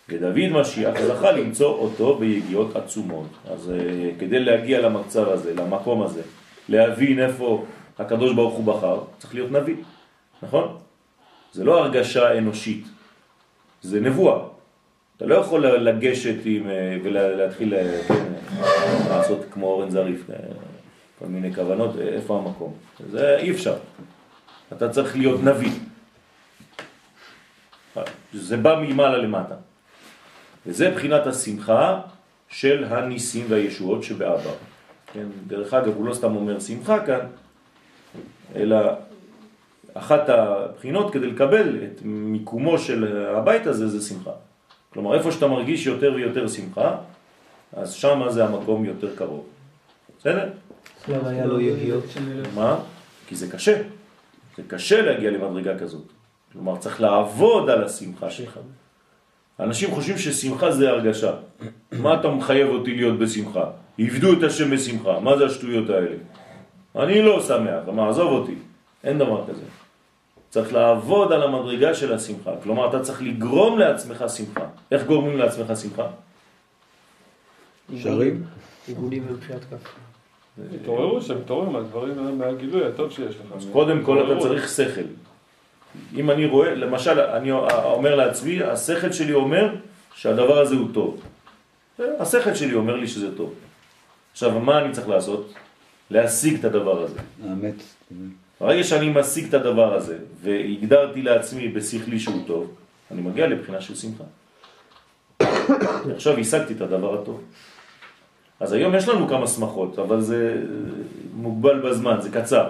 ודוד 0.10 0.52
משיח 0.52 1.02
זכה 1.02 1.32
למצוא 1.32 1.74
אותו 1.74 2.18
ביגיעות 2.18 2.76
עצומות. 2.76 3.28
אז 3.50 3.72
אה, 3.72 4.10
כדי 4.20 4.40
להגיע 4.40 4.82
למצב 4.82 5.30
הזה, 5.30 5.54
למקום 5.54 6.04
הזה, 6.04 6.22
להבין 6.70 7.20
איפה 7.20 7.66
הקדוש 8.00 8.34
ברוך 8.34 8.54
הוא 8.54 8.66
בחר, 8.66 9.02
צריך 9.18 9.36
להיות 9.36 9.52
נביא, 9.52 9.76
נכון? 10.44 10.78
זה 11.54 11.64
לא 11.64 11.84
הרגשה 11.84 12.38
אנושית, 12.38 12.86
זה 13.82 14.00
נבואה. 14.00 14.40
אתה 15.18 15.26
לא 15.26 15.36
יכול 15.36 15.68
לגשת 15.68 16.36
עם, 16.46 16.70
אה, 16.70 16.98
ולהתחיל 17.04 17.74
אה, 17.74 18.00
לעשות 19.10 19.46
כמו 19.52 19.68
אורן 19.68 19.90
זריף, 19.90 20.22
כל 21.20 21.26
מיני 21.26 21.56
כוונות, 21.56 21.96
איפה 22.00 22.38
המקום? 22.38 22.74
זה 23.12 23.38
אי 23.38 23.52
אפשר. 23.52 23.76
אתה 24.74 24.90
צריך 24.90 25.16
להיות 25.18 25.44
נביא. 25.44 25.72
זה 28.34 28.58
בא 28.58 28.80
ממעלה 28.82 29.18
למטה. 29.18 29.56
וזה 30.68 30.92
בחינת 30.92 31.28
השמחה 31.28 32.02
של 32.50 32.84
הניסים 32.84 33.46
והישועות 33.50 34.04
שבעבר. 34.04 34.54
כן? 35.14 35.26
דרך 35.48 35.74
אגב, 35.74 35.94
הוא 35.96 36.06
לא 36.06 36.14
סתם 36.14 36.36
אומר 36.36 36.60
שמחה 36.60 37.06
כאן, 37.06 37.26
אלא 38.56 38.78
אחת 39.94 40.30
הבחינות 40.30 41.14
כדי 41.14 41.28
לקבל 41.28 41.76
את 41.84 42.02
מיקומו 42.04 42.80
של 42.80 43.28
הבית 43.36 43.68
הזה 43.68 43.88
זה 43.88 44.08
שמחה. 44.08 44.32
כלומר, 44.94 45.18
איפה 45.18 45.32
שאתה 45.32 45.48
מרגיש 45.48 45.86
יותר 45.86 46.14
ויותר 46.16 46.48
שמחה, 46.48 46.98
אז 47.74 47.94
שם 47.94 48.22
זה 48.30 48.46
המקום 48.46 48.86
יותר 48.86 49.16
קרוב. 49.16 49.46
בסדר? 50.20 50.50
למה 51.08 51.30
היה 51.30 51.46
לו 51.46 51.60
יגיעות? 51.60 52.04
מה? 52.56 52.80
כי 53.28 53.36
זה 53.36 53.52
קשה. 53.52 53.82
זה 54.58 54.64
קשה 54.68 55.02
להגיע 55.02 55.32
למדרגה 55.32 55.80
כזאת. 55.80 56.06
כלומר, 56.54 56.78
צריך 56.78 57.02
לעבוד 57.02 57.70
על 57.70 57.84
השמחה 57.84 58.30
שלך. 58.30 58.60
אנשים 59.60 59.92
חושבים 59.92 60.18
ששמחה 60.18 60.72
זה 60.72 60.90
הרגשה. 60.90 61.32
מה 61.92 62.20
אתה 62.20 62.30
מחייב 62.30 62.70
אותי 62.70 62.96
להיות 62.96 63.20
בשמחה? 63.20 63.64
עבדו 64.00 64.34
את 64.34 64.44
השם 64.44 64.72
בשמחה. 64.72 65.20
מה 65.20 65.38
זה 65.38 65.46
השטויות 65.46 65.90
האלה? 65.90 66.16
אני 66.96 67.22
לא 67.22 67.42
שמח, 67.42 67.90
מה, 67.94 68.10
עזוב 68.10 68.32
אותי. 68.32 68.56
אין 69.04 69.18
דבר 69.18 69.44
כזה. 69.48 69.64
צריך 70.50 70.74
לעבוד 70.74 71.32
על 71.32 71.44
המדרגה 71.44 71.94
של 71.94 72.14
השמחה. 72.14 72.52
כלומר, 72.64 72.90
אתה 72.90 73.00
צריך 73.00 73.22
לגרום 73.22 73.80
לעצמך 73.80 74.26
שמחה. 74.36 74.66
איך 74.92 75.06
גורמים 75.06 75.38
לעצמך 75.38 75.74
שמחה? 75.82 76.08
שרים? 77.98 78.44
עיגולים 78.88 79.24
ומחיית 79.30 79.64
כף. 79.64 79.96
תתעוררו 80.72 81.22
שם, 81.22 81.42
תתעוררו 81.42 81.72
מהדברים, 81.72 82.38
מהגילוי 82.38 82.86
הטוב 82.86 83.12
שיש 83.12 83.36
לך. 83.36 83.52
אז 83.56 83.68
קודם 83.72 84.04
כל 84.04 84.34
אתה. 84.34 84.42
צריך 84.42 84.70
שכל. 84.70 85.02
אם 86.16 86.32
אני 86.32 86.46
רואה, 86.46 86.76
למשל, 86.76 87.20
אני 87.20 87.52
אומר 87.52 88.16
לעצמי, 88.16 88.64
השכל 88.64 89.12
שלי 89.12 89.34
אומר 89.34 89.76
שהדבר 90.16 90.60
הזה 90.60 90.76
הוא 90.76 90.88
טוב. 90.94 91.22
השכל 92.20 92.54
שלי 92.54 92.74
אומר 92.74 92.96
לי 92.96 93.08
שזה 93.08 93.38
טוב. 93.38 93.54
עכשיו, 94.32 94.60
מה 94.60 94.80
אני 94.80 94.94
צריך 94.94 95.10
לעשות? 95.10 95.54
להשיג 96.12 96.60
את 96.60 96.66
הדבר 96.66 97.04
הזה. 97.04 97.20
האמת. 97.44 97.76
ברגע 98.62 98.84
שאני 98.84 99.10
משיג 99.10 99.48
את 99.48 99.54
הדבר 99.54 99.94
הזה, 99.94 100.18
והגדרתי 100.42 101.22
לעצמי 101.22 101.68
בשכלי 101.68 102.20
שהוא 102.20 102.48
טוב, 102.48 102.76
אני 103.12 103.22
מגיע 103.22 103.48
לבחינה 103.48 103.82
של 103.82 103.96
שמחה. 103.96 104.24
עכשיו 106.16 106.40
השגתי 106.40 106.74
את 106.74 106.82
הדבר 106.82 107.22
הטוב. 107.22 107.42
אז 108.60 108.74
היום 108.74 108.96
יש 108.96 109.08
לנו 109.08 109.28
כמה 109.28 109.48
שמחות, 109.48 110.00
אבל 110.00 110.22
זה 110.22 110.64
מוגבל 111.34 111.90
בזמן, 111.90 112.18
זה 112.22 112.30
קצר, 112.32 112.70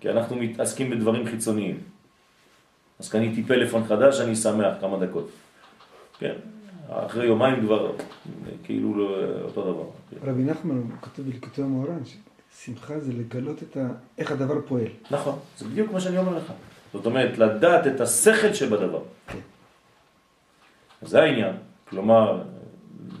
כי 0.00 0.10
אנחנו 0.10 0.36
מתעסקים 0.36 0.90
בדברים 0.90 1.26
חיצוניים. 1.26 1.93
אז 2.98 3.08
קניתי 3.08 3.42
פלאפון 3.42 3.84
חדש, 3.84 4.20
אני 4.20 4.36
שמח 4.36 4.74
כמה 4.80 5.06
דקות. 5.06 5.28
כן, 6.18 6.34
אחרי 6.88 7.26
יומיים 7.26 7.60
כבר 7.60 7.92
כאילו 8.64 8.98
לא, 8.98 9.16
אותו 9.44 9.62
דבר. 9.62 9.84
רבי 10.30 10.42
נחמן 10.42 10.82
כותב 11.00 11.22
בליקוטי 11.22 11.62
המוהר"ן, 11.62 12.00
ששמחה 12.04 13.00
זה 13.00 13.12
לגלות 13.12 13.62
את 13.62 13.76
ה... 13.76 13.86
איך 14.18 14.32
הדבר 14.32 14.60
פועל. 14.66 14.88
נכון, 15.10 15.38
זה 15.58 15.68
בדיוק 15.68 15.92
מה 15.92 16.00
שאני 16.00 16.18
אומר 16.18 16.36
לך. 16.36 16.52
זאת 16.92 17.06
אומרת, 17.06 17.38
לדעת 17.38 17.86
את 17.86 18.00
השכל 18.00 18.52
שבדבר. 18.52 19.02
כן. 19.26 19.38
זה 21.02 21.22
העניין. 21.22 21.56
כלומר, 21.88 22.42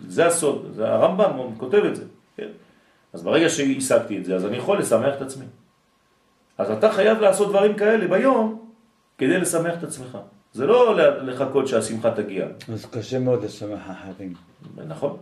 זה 0.06 0.26
הסוד, 0.26 0.72
זה 0.74 0.88
הרמב"ם 0.88 1.54
כותב 1.56 1.82
את 1.84 1.96
זה. 1.96 2.04
כן? 2.36 2.48
אז 3.12 3.22
ברגע 3.22 3.48
שהשגתי 3.48 4.18
את 4.18 4.24
זה, 4.24 4.36
אז 4.36 4.46
אני 4.46 4.56
יכול 4.56 4.78
לשמח 4.78 5.14
את 5.16 5.22
עצמי. 5.22 5.44
אז 6.58 6.70
אתה 6.70 6.92
חייב 6.92 7.20
לעשות 7.20 7.48
דברים 7.48 7.76
כאלה 7.76 8.08
ביום 8.08 8.63
כדי 9.18 9.38
לשמח 9.38 9.74
את 9.78 9.84
עצמך. 9.84 10.18
זה 10.52 10.66
לא 10.66 10.96
לחכות 11.22 11.68
שהשמחה 11.68 12.10
תגיע. 12.10 12.46
אז 12.72 12.86
קשה 12.86 13.18
מאוד 13.18 13.44
לשמח 13.44 13.90
אחרים. 13.90 14.34
נכון. 14.88 15.16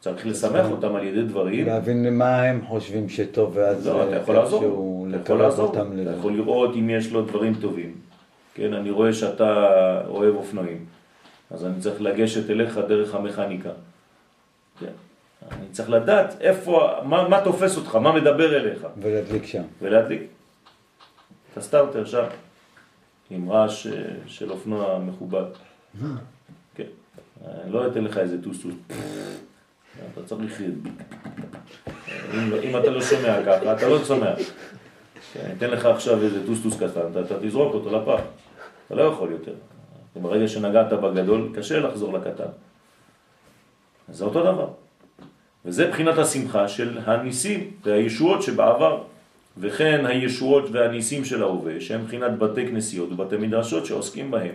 צריך 0.00 0.26
לשמח 0.26 0.66
אותם 0.70 0.96
על 0.96 1.04
ידי 1.04 1.22
דברים. 1.22 1.66
להבין 1.66 2.18
מה 2.18 2.42
הם 2.42 2.60
חושבים 2.66 3.08
שטוב, 3.08 3.52
ואז 3.56 3.86
לא, 3.86 4.08
אתה 4.08 4.16
יכול 4.16 4.34
לעזור. 4.34 5.06
אתה 5.10 5.16
יכול 5.16 5.38
לעזור. 5.38 5.72
אתה. 5.72 5.82
יכול 6.18 6.32
לראות 6.32 6.74
אם 6.74 6.90
יש 6.90 7.12
לו 7.12 7.22
דברים 7.22 7.54
טובים. 7.54 7.94
כן, 8.54 8.74
אני 8.74 8.90
רואה 8.90 9.12
שאתה 9.12 9.52
אוהב 10.08 10.34
אופנועים. 10.34 10.84
אז 11.50 11.64
אני 11.64 11.80
צריך 11.80 12.00
לגשת 12.00 12.50
אליך 12.50 12.78
דרך 12.88 13.14
המכניקה. 13.14 13.70
כן. 14.80 14.92
אני 15.50 15.66
צריך 15.72 15.90
לדעת 15.90 16.36
איפה, 16.40 16.88
מה, 17.04 17.28
מה 17.28 17.40
תופס 17.44 17.76
אותך, 17.76 17.96
מה 17.96 18.12
מדבר 18.12 18.56
אליך, 18.56 18.86
ולהדליק 19.02 19.44
שם. 19.46 19.62
ולהדליק. 19.82 20.22
את 21.52 21.58
הסטארטר 21.58 22.04
שם, 22.04 22.24
עם 23.30 23.50
רעש 23.50 23.86
אה, 23.86 23.92
של 24.26 24.50
אופנוע 24.50 24.98
מכובד. 24.98 25.44
כן. 26.74 26.84
אני 27.44 27.72
לא 27.72 27.86
אתן 27.86 28.04
לך 28.04 28.18
איזה 28.18 28.42
טוסטוס. 28.42 28.74
אתה 30.12 30.22
צריך... 30.26 30.60
אם, 32.34 32.54
אם 32.62 32.76
אתה 32.76 32.90
לא 32.90 33.02
שומע 33.02 33.42
ככה, 33.46 33.72
אתה 33.72 33.88
לא 33.88 34.04
שומע. 34.04 34.34
כן, 35.32 35.40
אני 35.44 35.52
אתן 35.52 35.70
לך 35.70 35.86
עכשיו 35.86 36.22
איזה 36.22 36.46
טוסטוס 36.46 36.76
קטן, 36.76 37.00
אתה, 37.10 37.20
אתה 37.20 37.34
תזרוק 37.40 37.74
אותו 37.74 37.90
לפח. 37.90 38.20
אתה 38.86 38.94
לא 38.94 39.02
יכול 39.02 39.30
יותר. 39.30 39.54
ברגע 40.22 40.48
שנגעת 40.48 40.92
בגדול, 40.92 41.52
קשה 41.54 41.80
לחזור 41.80 42.12
לקטן. 42.12 42.48
זה 44.08 44.24
אותו 44.24 44.42
דבר. 44.42 44.68
וזה 45.64 45.90
בחינת 45.90 46.18
השמחה 46.18 46.68
של 46.68 46.98
הניסים 47.04 47.70
והישועות 47.82 48.42
שבעבר, 48.42 49.02
וכן 49.60 50.06
הישועות 50.06 50.64
והניסים 50.72 51.24
של 51.24 51.42
ההווה, 51.42 51.80
שהם 51.80 52.04
בחינת 52.04 52.38
בתי 52.38 52.66
כנסיות 52.66 53.12
ובתי 53.12 53.36
מדרשות 53.36 53.86
שעוסקים 53.86 54.30
בהם. 54.30 54.54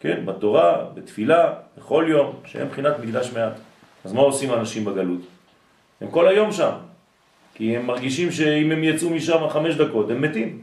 כן, 0.00 0.26
בתורה, 0.26 0.84
בתפילה, 0.94 1.52
בכל 1.78 2.04
יום, 2.08 2.32
שהם 2.44 2.68
בחינת 2.68 2.98
מקדש 2.98 3.32
מעט. 3.32 3.52
אז 4.04 4.12
מה 4.12 4.20
עושים 4.20 4.50
האנשים 4.50 4.84
בגלות? 4.84 5.20
הם 6.00 6.10
כל 6.10 6.28
היום 6.28 6.52
שם, 6.52 6.72
כי 7.54 7.76
הם 7.76 7.86
מרגישים 7.86 8.32
שאם 8.32 8.72
הם 8.72 8.84
יצאו 8.84 9.10
משם 9.10 9.48
חמש 9.48 9.74
דקות, 9.74 10.10
הם 10.10 10.22
מתים. 10.22 10.62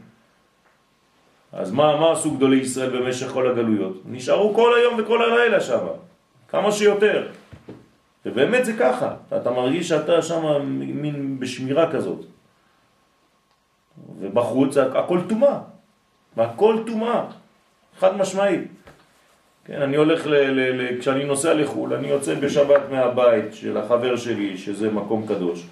אז 1.52 1.72
מה, 1.72 1.96
מה 1.96 2.12
עשו 2.12 2.36
גדולי 2.36 2.56
ישראל 2.56 2.90
במשך 2.90 3.26
כל 3.26 3.50
הגלויות? 3.50 4.02
נשארו 4.06 4.54
כל 4.54 4.74
היום 4.74 4.94
וכל 4.98 5.22
הלילה 5.22 5.60
שם, 5.60 5.86
כמה 6.48 6.72
שיותר. 6.72 7.28
ובאמת 8.26 8.64
זה 8.64 8.72
ככה, 8.72 9.14
אתה 9.36 9.50
מרגיש 9.50 9.88
שאתה 9.88 10.22
שם 10.22 10.62
מין 10.78 11.40
בשמירה 11.40 11.92
כזאת. 11.92 12.35
ובחוץ 14.20 14.76
הכל 14.76 15.20
טומאה, 15.28 15.58
הכל 16.36 16.76
טומאה, 16.86 17.24
חד 17.98 18.16
משמעית. 18.16 18.60
כן, 19.64 19.82
אני 19.82 19.96
הולך, 19.96 20.26
ל, 20.26 20.34
ל, 20.34 20.82
ל, 20.82 21.00
כשאני 21.00 21.24
נוסע 21.24 21.54
לחו"ל, 21.54 21.94
אני 21.94 22.08
יוצא 22.08 22.34
בשבת 22.34 22.80
מהבית 22.90 23.54
של 23.54 23.76
החבר 23.76 24.16
שלי, 24.16 24.58
שזה 24.58 24.90
מקום 24.90 25.26
קדוש. 25.26 25.66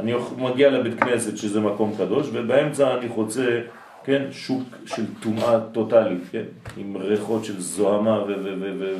אני 0.00 0.12
מגיע 0.38 0.70
לבית 0.70 1.00
כנסת, 1.00 1.36
שזה 1.36 1.60
מקום 1.60 1.94
קדוש, 1.98 2.28
ובאמצע 2.32 2.94
אני 2.94 3.08
חוצה, 3.08 3.60
כן, 4.04 4.22
שוק 4.30 4.62
של 4.86 5.02
טומאה 5.22 5.60
טוטלית, 5.72 6.22
כן, 6.30 6.44
עם 6.76 6.96
ריחות 6.96 7.44
של 7.44 7.60
זוהמה 7.60 8.22
ו... 8.22 8.26
ו, 8.26 8.54
ו, 8.60 8.72
ו 8.78 8.96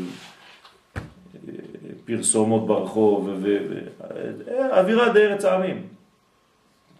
פרסומות 2.04 2.66
ברחוב, 2.66 3.30
ואווירה 3.42 5.12
די 5.12 5.20
ארץ 5.20 5.44
העמים. 5.44 5.82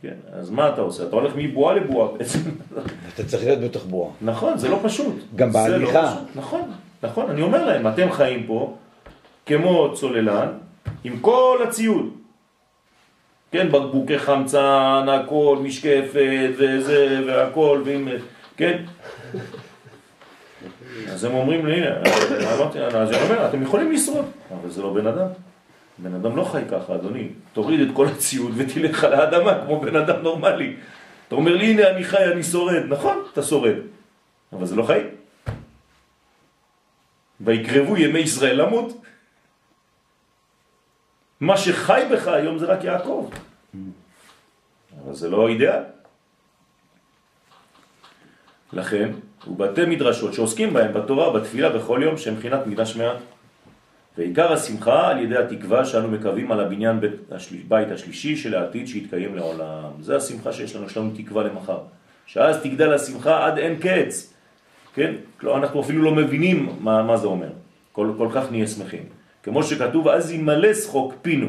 כן, 0.03 0.15
אז 0.33 0.51
מה 0.51 0.69
אתה 0.69 0.81
עושה? 0.81 1.03
אתה 1.03 1.17
הולך 1.17 1.33
מבועה 1.37 1.75
לבועה 1.75 2.09
בעצם. 2.19 2.39
אתה 3.15 3.25
צריך 3.25 3.45
להיות 3.45 3.61
בתוך 3.61 3.85
בועה. 3.85 4.11
נכון, 4.23 4.59
זה 4.59 4.69
לא 4.69 4.79
פשוט. 4.83 5.15
גם 5.37 5.49
לא 5.49 5.53
בהליכה. 5.53 6.17
נכון, 6.35 6.71
נכון. 7.03 7.31
אני 7.31 7.43
אומר 7.43 7.67
להם, 7.67 7.89
אתם 7.89 8.13
חיים 8.13 8.47
פה 8.47 8.77
כמו 9.47 9.95
צוללן, 9.95 10.49
עם 11.05 11.19
כל 11.21 11.59
הציוד. 11.69 12.11
כן, 13.53 13.73
בקבוקי 13.73 14.19
חמצן, 14.19 15.07
הכל, 15.09 15.59
משקפת, 15.63 16.51
וזה, 16.57 17.21
והכל, 17.27 17.83
ועם, 17.85 18.09
כן? 18.57 18.83
אז 21.09 21.25
הם 21.25 21.35
אומרים 21.35 21.67
לי, 21.67 21.83
אמרתי, 22.57 22.81
אז 22.81 23.11
אני 23.11 23.23
אומר, 23.23 23.49
אתם 23.49 23.63
יכולים 23.63 23.93
לשרוד, 23.93 24.25
אבל 24.61 24.71
זה 24.71 24.83
לא 24.83 24.93
בן 24.93 25.07
אדם. 25.07 25.27
בן 25.99 26.15
אדם 26.15 26.37
לא 26.37 26.45
חי 26.45 26.63
ככה, 26.71 26.95
אדוני. 26.95 27.29
תוריד 27.53 27.81
את 27.81 27.89
כל 27.95 28.07
הציוד 28.07 28.53
ותלך 28.57 29.05
על 29.05 29.15
האדמה 29.15 29.65
כמו 29.65 29.81
בן 29.81 29.97
אדם 29.97 30.23
נורמלי. 30.23 30.77
אתה 31.29 31.35
אומר 31.35 31.57
לי, 31.57 31.71
הנה 31.71 31.91
אני 31.91 32.05
חי, 32.05 32.25
אני 32.33 32.43
שורד. 32.43 32.83
נכון, 32.89 33.23
אתה 33.33 33.43
שורד. 33.43 33.75
אבל 34.53 34.67
זה 34.67 34.77
לא 34.77 34.83
חיים. 34.83 35.07
ויקרבו 37.41 37.97
ימי 37.97 38.19
ישראל 38.19 38.63
למות. 38.63 39.03
מה 41.41 41.57
שחי 41.57 42.03
בך 42.13 42.29
היום 42.29 42.59
זה 42.59 42.67
רק 42.67 42.85
יעקב. 42.85 43.31
אבל 45.05 45.15
זה 45.15 45.29
לא 45.29 45.49
אידאל. 45.49 45.83
לכן, 48.73 49.11
ובתי 49.47 49.87
מדרשות 49.87 50.35
שעוסקים 50.35 50.73
בהם 50.73 50.93
בתורה, 50.93 51.33
בתפילה, 51.33 51.69
בכל 51.69 52.01
יום, 52.03 52.19
שהם 52.19 52.35
מבחינת 52.35 52.67
מקדש 52.67 52.97
מעט. 52.97 53.17
ועיקר 54.19 54.53
השמחה 54.53 55.09
על 55.09 55.19
ידי 55.19 55.37
התקווה 55.37 55.85
שאנו 55.85 56.09
מקווים 56.09 56.53
על 56.53 56.61
הבניין 56.61 57.01
בית, 57.01 57.13
השל... 57.33 57.57
בית 57.69 57.91
השלישי 57.91 58.37
של 58.37 58.55
העתיד 58.55 58.87
שיתקיים 58.87 59.37
לעולם. 59.37 59.91
זה 60.01 60.17
השמחה 60.17 60.53
שיש 60.53 60.77
לנו, 60.77 60.87
יש 60.87 60.97
לנו 60.97 61.11
תקווה 61.17 61.45
למחר. 61.45 61.79
שאז 62.27 62.63
תגדל 62.63 62.93
השמחה 62.93 63.47
עד 63.47 63.59
אין 63.59 63.79
קץ. 63.81 64.35
כן? 64.95 65.15
אנחנו 65.45 65.81
אפילו 65.81 66.03
לא 66.03 66.15
מבינים 66.15 66.77
מה, 66.81 67.03
מה 67.03 67.17
זה 67.17 67.27
אומר. 67.27 67.51
כל, 67.93 68.11
כל 68.19 68.29
כך 68.35 68.51
נהיה 68.51 68.67
שמחים. 68.67 69.03
כמו 69.43 69.63
שכתוב, 69.63 70.09
אז 70.09 70.33
ימלא 70.33 70.75
שחוק 70.75 71.15
פינו 71.23 71.49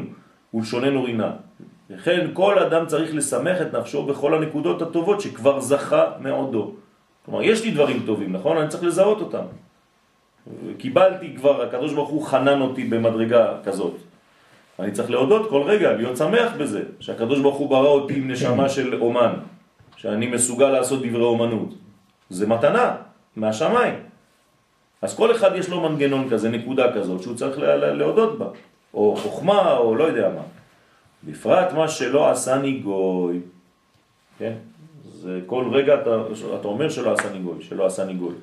ולשוננו 0.54 1.04
רינה. 1.04 1.32
לכן 1.90 2.26
כל 2.32 2.58
אדם 2.58 2.86
צריך 2.86 3.14
לשמח 3.14 3.60
את 3.60 3.74
נפשו 3.74 4.06
בכל 4.06 4.34
הנקודות 4.34 4.82
הטובות 4.82 5.20
שכבר 5.20 5.60
זכה 5.60 6.04
מעודו. 6.20 6.74
כלומר, 7.24 7.42
יש 7.42 7.64
לי 7.64 7.70
דברים 7.70 8.02
טובים, 8.06 8.32
נכון? 8.32 8.56
אני 8.56 8.68
צריך 8.68 8.84
לזהות 8.84 9.20
אותם. 9.20 9.44
קיבלתי 10.78 11.34
כבר, 11.36 11.62
הקדוש 11.62 11.92
ברוך 11.92 12.08
הוא 12.10 12.26
חנן 12.26 12.60
אותי 12.60 12.84
במדרגה 12.84 13.54
כזאת. 13.64 13.94
אני 14.78 14.92
צריך 14.92 15.10
להודות 15.10 15.50
כל 15.50 15.62
רגע, 15.62 15.92
להיות 15.92 16.16
שמח 16.16 16.52
בזה, 16.58 16.82
שהקדוש 17.00 17.40
ברוך 17.40 17.56
הוא 17.56 17.70
ברא 17.70 17.88
אותי 17.88 18.14
עם 18.16 18.30
נשמה 18.30 18.68
של 18.68 18.94
אומן, 19.00 19.32
שאני 19.96 20.26
מסוגל 20.26 20.68
לעשות 20.70 21.02
דברי 21.06 21.22
אומנות. 21.22 21.74
זה 22.30 22.46
מתנה 22.46 22.96
מהשמיים. 23.36 23.94
אז 25.02 25.16
כל 25.16 25.32
אחד 25.32 25.50
יש 25.56 25.68
לו 25.68 25.80
מנגנון 25.80 26.28
כזה, 26.30 26.48
נקודה 26.48 26.92
כזאת, 26.94 27.22
שהוא 27.22 27.36
צריך 27.36 27.58
לה- 27.58 27.76
לה- 27.76 27.92
להודות 27.94 28.38
בה, 28.38 28.46
או 28.94 29.16
חוכמה, 29.16 29.76
או 29.76 29.94
לא 29.94 30.04
יודע 30.04 30.28
מה. 30.28 30.42
בפרט 31.24 31.72
מה 31.72 31.88
שלא 31.88 32.30
עשני 32.30 32.72
גוי, 32.72 33.40
כן? 34.38 34.52
זה 35.04 35.40
כל 35.46 35.64
רגע 35.72 35.94
אתה, 35.94 36.16
אתה 36.60 36.68
אומר 36.68 36.88
שלא 36.88 37.12
עשני 37.12 37.38
גוי, 37.38 37.62
שלא 37.62 37.86
עשני 37.86 38.14
גוי, 38.14 38.34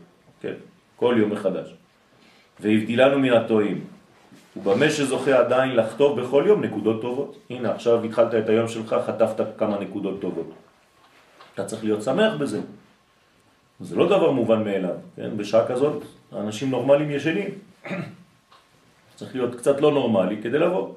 כן? 0.41 0.53
כל 0.95 1.15
יום 1.17 1.29
מחדש. 1.31 1.75
והבדילנו 2.61 3.19
מן 3.19 3.33
הטועים. 3.33 3.85
ובמה 4.57 4.89
שזוכה 4.89 5.39
עדיין 5.39 5.75
לחטוף 5.75 6.19
בכל 6.19 6.43
יום 6.47 6.63
נקודות 6.63 7.01
טובות. 7.01 7.37
הנה, 7.49 7.71
עכשיו 7.71 8.03
התחלת 8.03 8.35
את 8.35 8.49
היום 8.49 8.67
שלך, 8.67 8.95
חטפת 9.05 9.45
כמה 9.57 9.79
נקודות 9.79 10.21
טובות. 10.21 10.51
אתה 11.53 11.65
צריך 11.65 11.83
להיות 11.83 12.03
שמח 12.03 12.33
בזה. 12.33 12.59
זה 13.79 13.95
לא 13.95 14.05
דבר 14.05 14.31
מובן 14.31 14.63
מאליו, 14.63 14.95
כן? 15.15 15.37
בשעה 15.37 15.67
כזאת 15.67 16.03
אנשים 16.33 16.69
נורמליים 16.69 17.11
ישנים. 17.11 17.49
צריך 19.15 19.35
להיות 19.35 19.55
קצת 19.55 19.81
לא 19.81 19.91
נורמלי 19.91 20.37
כדי 20.41 20.59
לבוא. 20.59 20.93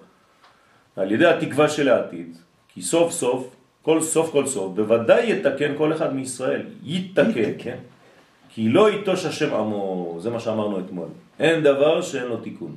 על 0.96 1.12
ידי 1.12 1.26
התקווה 1.26 1.68
של 1.68 1.88
העתיד, 1.88 2.36
כי 2.68 2.82
סוף 2.82 3.12
סוף 3.12 3.56
כל 3.82 4.02
סוף 4.02 4.32
כל 4.32 4.46
סוף, 4.46 4.74
בוודאי 4.74 5.32
יתקן 5.32 5.72
כל 5.78 5.92
אחד 5.92 6.14
מישראל, 6.14 6.62
יתקן, 6.82 7.52
כן? 7.58 7.78
כי 8.54 8.68
לא 8.68 8.90
יתוש 8.90 9.24
השם 9.24 9.54
עמו, 9.54 10.16
זה 10.20 10.30
מה 10.30 10.40
שאמרנו 10.40 10.78
אתמול. 10.80 11.08
אין 11.40 11.62
דבר 11.62 12.02
שאין 12.02 12.26
לו 12.26 12.36
תיקון. 12.36 12.76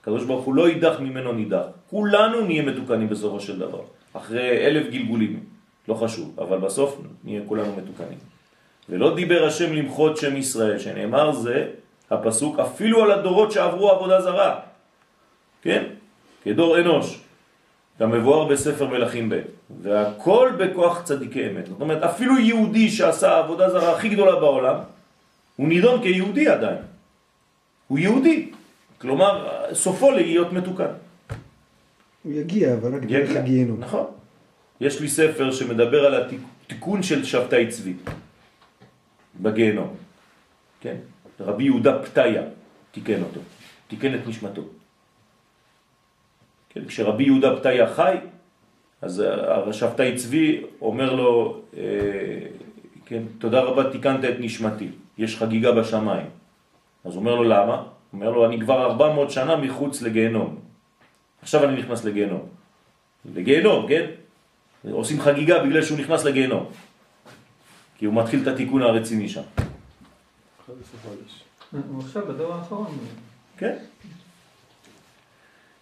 הקדוש 0.00 0.24
ברוך 0.24 0.44
הוא 0.44 0.54
לא 0.54 0.68
יידח 0.68 1.00
ממנו 1.00 1.32
נידח. 1.32 1.64
כולנו 1.90 2.40
נהיה 2.40 2.62
מתוקנים 2.62 3.08
בסופו 3.08 3.40
של 3.40 3.58
דבר. 3.58 3.80
אחרי 4.12 4.66
אלף 4.66 4.90
גלגולים, 4.90 5.40
לא 5.88 5.94
חשוב, 5.94 6.40
אבל 6.40 6.58
בסוף 6.58 7.00
נהיה 7.24 7.40
כולנו 7.48 7.76
מתוקנים. 7.76 8.18
ולא 8.88 9.14
דיבר 9.14 9.44
השם 9.44 9.72
למחות 9.72 10.16
שם 10.16 10.36
ישראל, 10.36 10.78
שנאמר 10.78 11.32
זה 11.32 11.68
הפסוק 12.10 12.58
אפילו 12.58 13.02
על 13.02 13.10
הדורות 13.10 13.52
שעברו 13.52 13.90
עבודה 13.90 14.20
זרה. 14.20 14.60
כן? 15.62 15.84
כדור 16.44 16.78
אנוש. 16.80 17.20
גם 18.00 18.10
מבואר 18.10 18.44
בספר 18.44 18.86
מלכים 18.88 19.28
ב' 19.28 19.40
והכל 19.82 20.52
בכוח 20.58 21.02
צדיקי 21.02 21.50
אמת. 21.50 21.66
זאת 21.66 21.80
אומרת, 21.80 22.02
אפילו 22.02 22.38
יהודי 22.38 22.88
שעשה 22.90 23.38
עבודה 23.38 23.70
זרה 23.70 23.96
הכי 23.96 24.08
גדולה 24.08 24.40
בעולם, 24.40 24.76
הוא 25.56 25.68
נידון 25.68 26.02
כיהודי 26.02 26.48
עדיין. 26.48 26.78
הוא 27.88 27.98
יהודי. 27.98 28.50
כלומר, 28.98 29.48
סופו 29.72 30.10
להיות 30.10 30.52
מתוקן. 30.52 30.92
הוא 32.22 32.32
יגיע, 32.32 32.74
אבל 32.74 32.94
רק 32.94 33.02
דרך. 33.02 33.36
הגיהנום. 33.36 33.80
נכון. 33.80 34.06
יש 34.80 35.00
לי 35.00 35.08
ספר 35.08 35.52
שמדבר 35.52 36.06
על 36.06 36.14
התיקון 36.14 37.02
של 37.02 37.24
שבתאי 37.24 37.66
צבי 37.68 37.94
בגיהנום. 39.40 39.94
כן? 40.80 40.96
רבי 41.40 41.64
יהודה 41.64 42.02
פתיה 42.02 42.42
תיקן 42.92 43.22
אותו, 43.22 43.40
תיקן 43.88 44.14
את 44.14 44.26
נשמתו. 44.26 44.62
כן? 46.76 46.84
כשרבי 46.84 47.24
יהודה 47.24 47.56
פתיה 47.56 47.94
חי, 47.94 48.16
אז 49.02 49.24
השבתאי 49.68 50.16
צבי 50.16 50.62
אומר 50.80 51.14
לו, 51.14 51.60
אה, 51.76 51.82
כן, 53.06 53.22
תודה 53.38 53.60
רבה 53.60 53.90
תיקנת 53.90 54.24
את 54.24 54.34
נשמתי, 54.38 54.88
יש 55.18 55.36
חגיגה 55.36 55.72
בשמיים. 55.72 56.26
אז 57.04 57.16
אומר 57.16 57.34
לו 57.34 57.44
למה? 57.44 57.82
אומר 58.12 58.30
לו 58.30 58.46
אני 58.46 58.60
כבר 58.60 58.84
400 58.84 59.30
שנה 59.30 59.56
מחוץ 59.56 60.02
לגיהנום. 60.02 60.58
עכשיו 61.42 61.64
אני 61.64 61.80
נכנס 61.80 62.04
לגיהנום. 62.04 62.48
לגיהנום, 63.34 63.88
כן? 63.88 64.06
עושים 64.90 65.20
חגיגה 65.20 65.64
בגלל 65.64 65.82
שהוא 65.82 65.98
נכנס 65.98 66.24
לגיהנום. 66.24 66.66
כי 67.98 68.04
הוא 68.04 68.14
מתחיל 68.14 68.42
את 68.42 68.46
התיקון 68.46 68.82
הרציני 68.82 69.28
שם. 69.28 69.42
הוא 71.70 72.00
עכשיו 72.00 72.26
בדור 72.28 72.54
האחרון. 72.54 72.98
כן? 73.58 73.76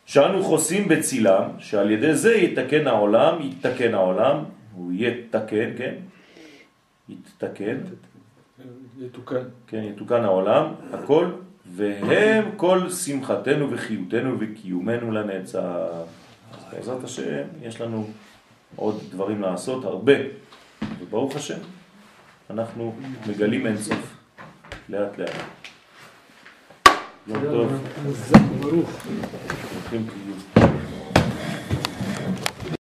שאנו 0.07 0.45
חוסים 0.45 0.89
בצילם, 0.89 1.43
שעל 1.59 1.91
ידי 1.91 2.15
זה 2.15 2.35
יתקן 2.35 2.87
העולם, 2.87 3.43
יתקן 3.43 3.95
העולם, 3.95 4.45
הוא 4.75 4.93
יתקן, 4.95 5.71
כן? 5.79 5.95
יתקן, 7.09 7.77
יתוקן. 8.99 9.43
כן, 9.67 9.83
יתוקן 9.83 10.25
העולם, 10.25 10.67
הכל, 10.93 11.31
והם 11.67 12.45
כל 12.57 12.91
שמחתנו 12.91 13.71
וחיותנו 13.71 14.37
וקיומנו 14.41 15.13
לנצח. 15.13 15.61
אז 16.53 16.65
בעזרת 16.73 17.05
השם, 17.05 17.43
יש 17.63 17.81
לנו 17.81 18.07
עוד 18.77 19.01
דברים 19.11 19.43
לעשות, 19.43 19.85
הרבה, 19.85 20.13
וברוך 21.01 21.37
השם, 21.37 21.59
אנחנו 22.51 22.95
מגלים 23.29 23.67
אינסוף, 23.67 24.17
לאט 24.89 25.19
לאט. 25.19 25.31
יום 27.27 27.69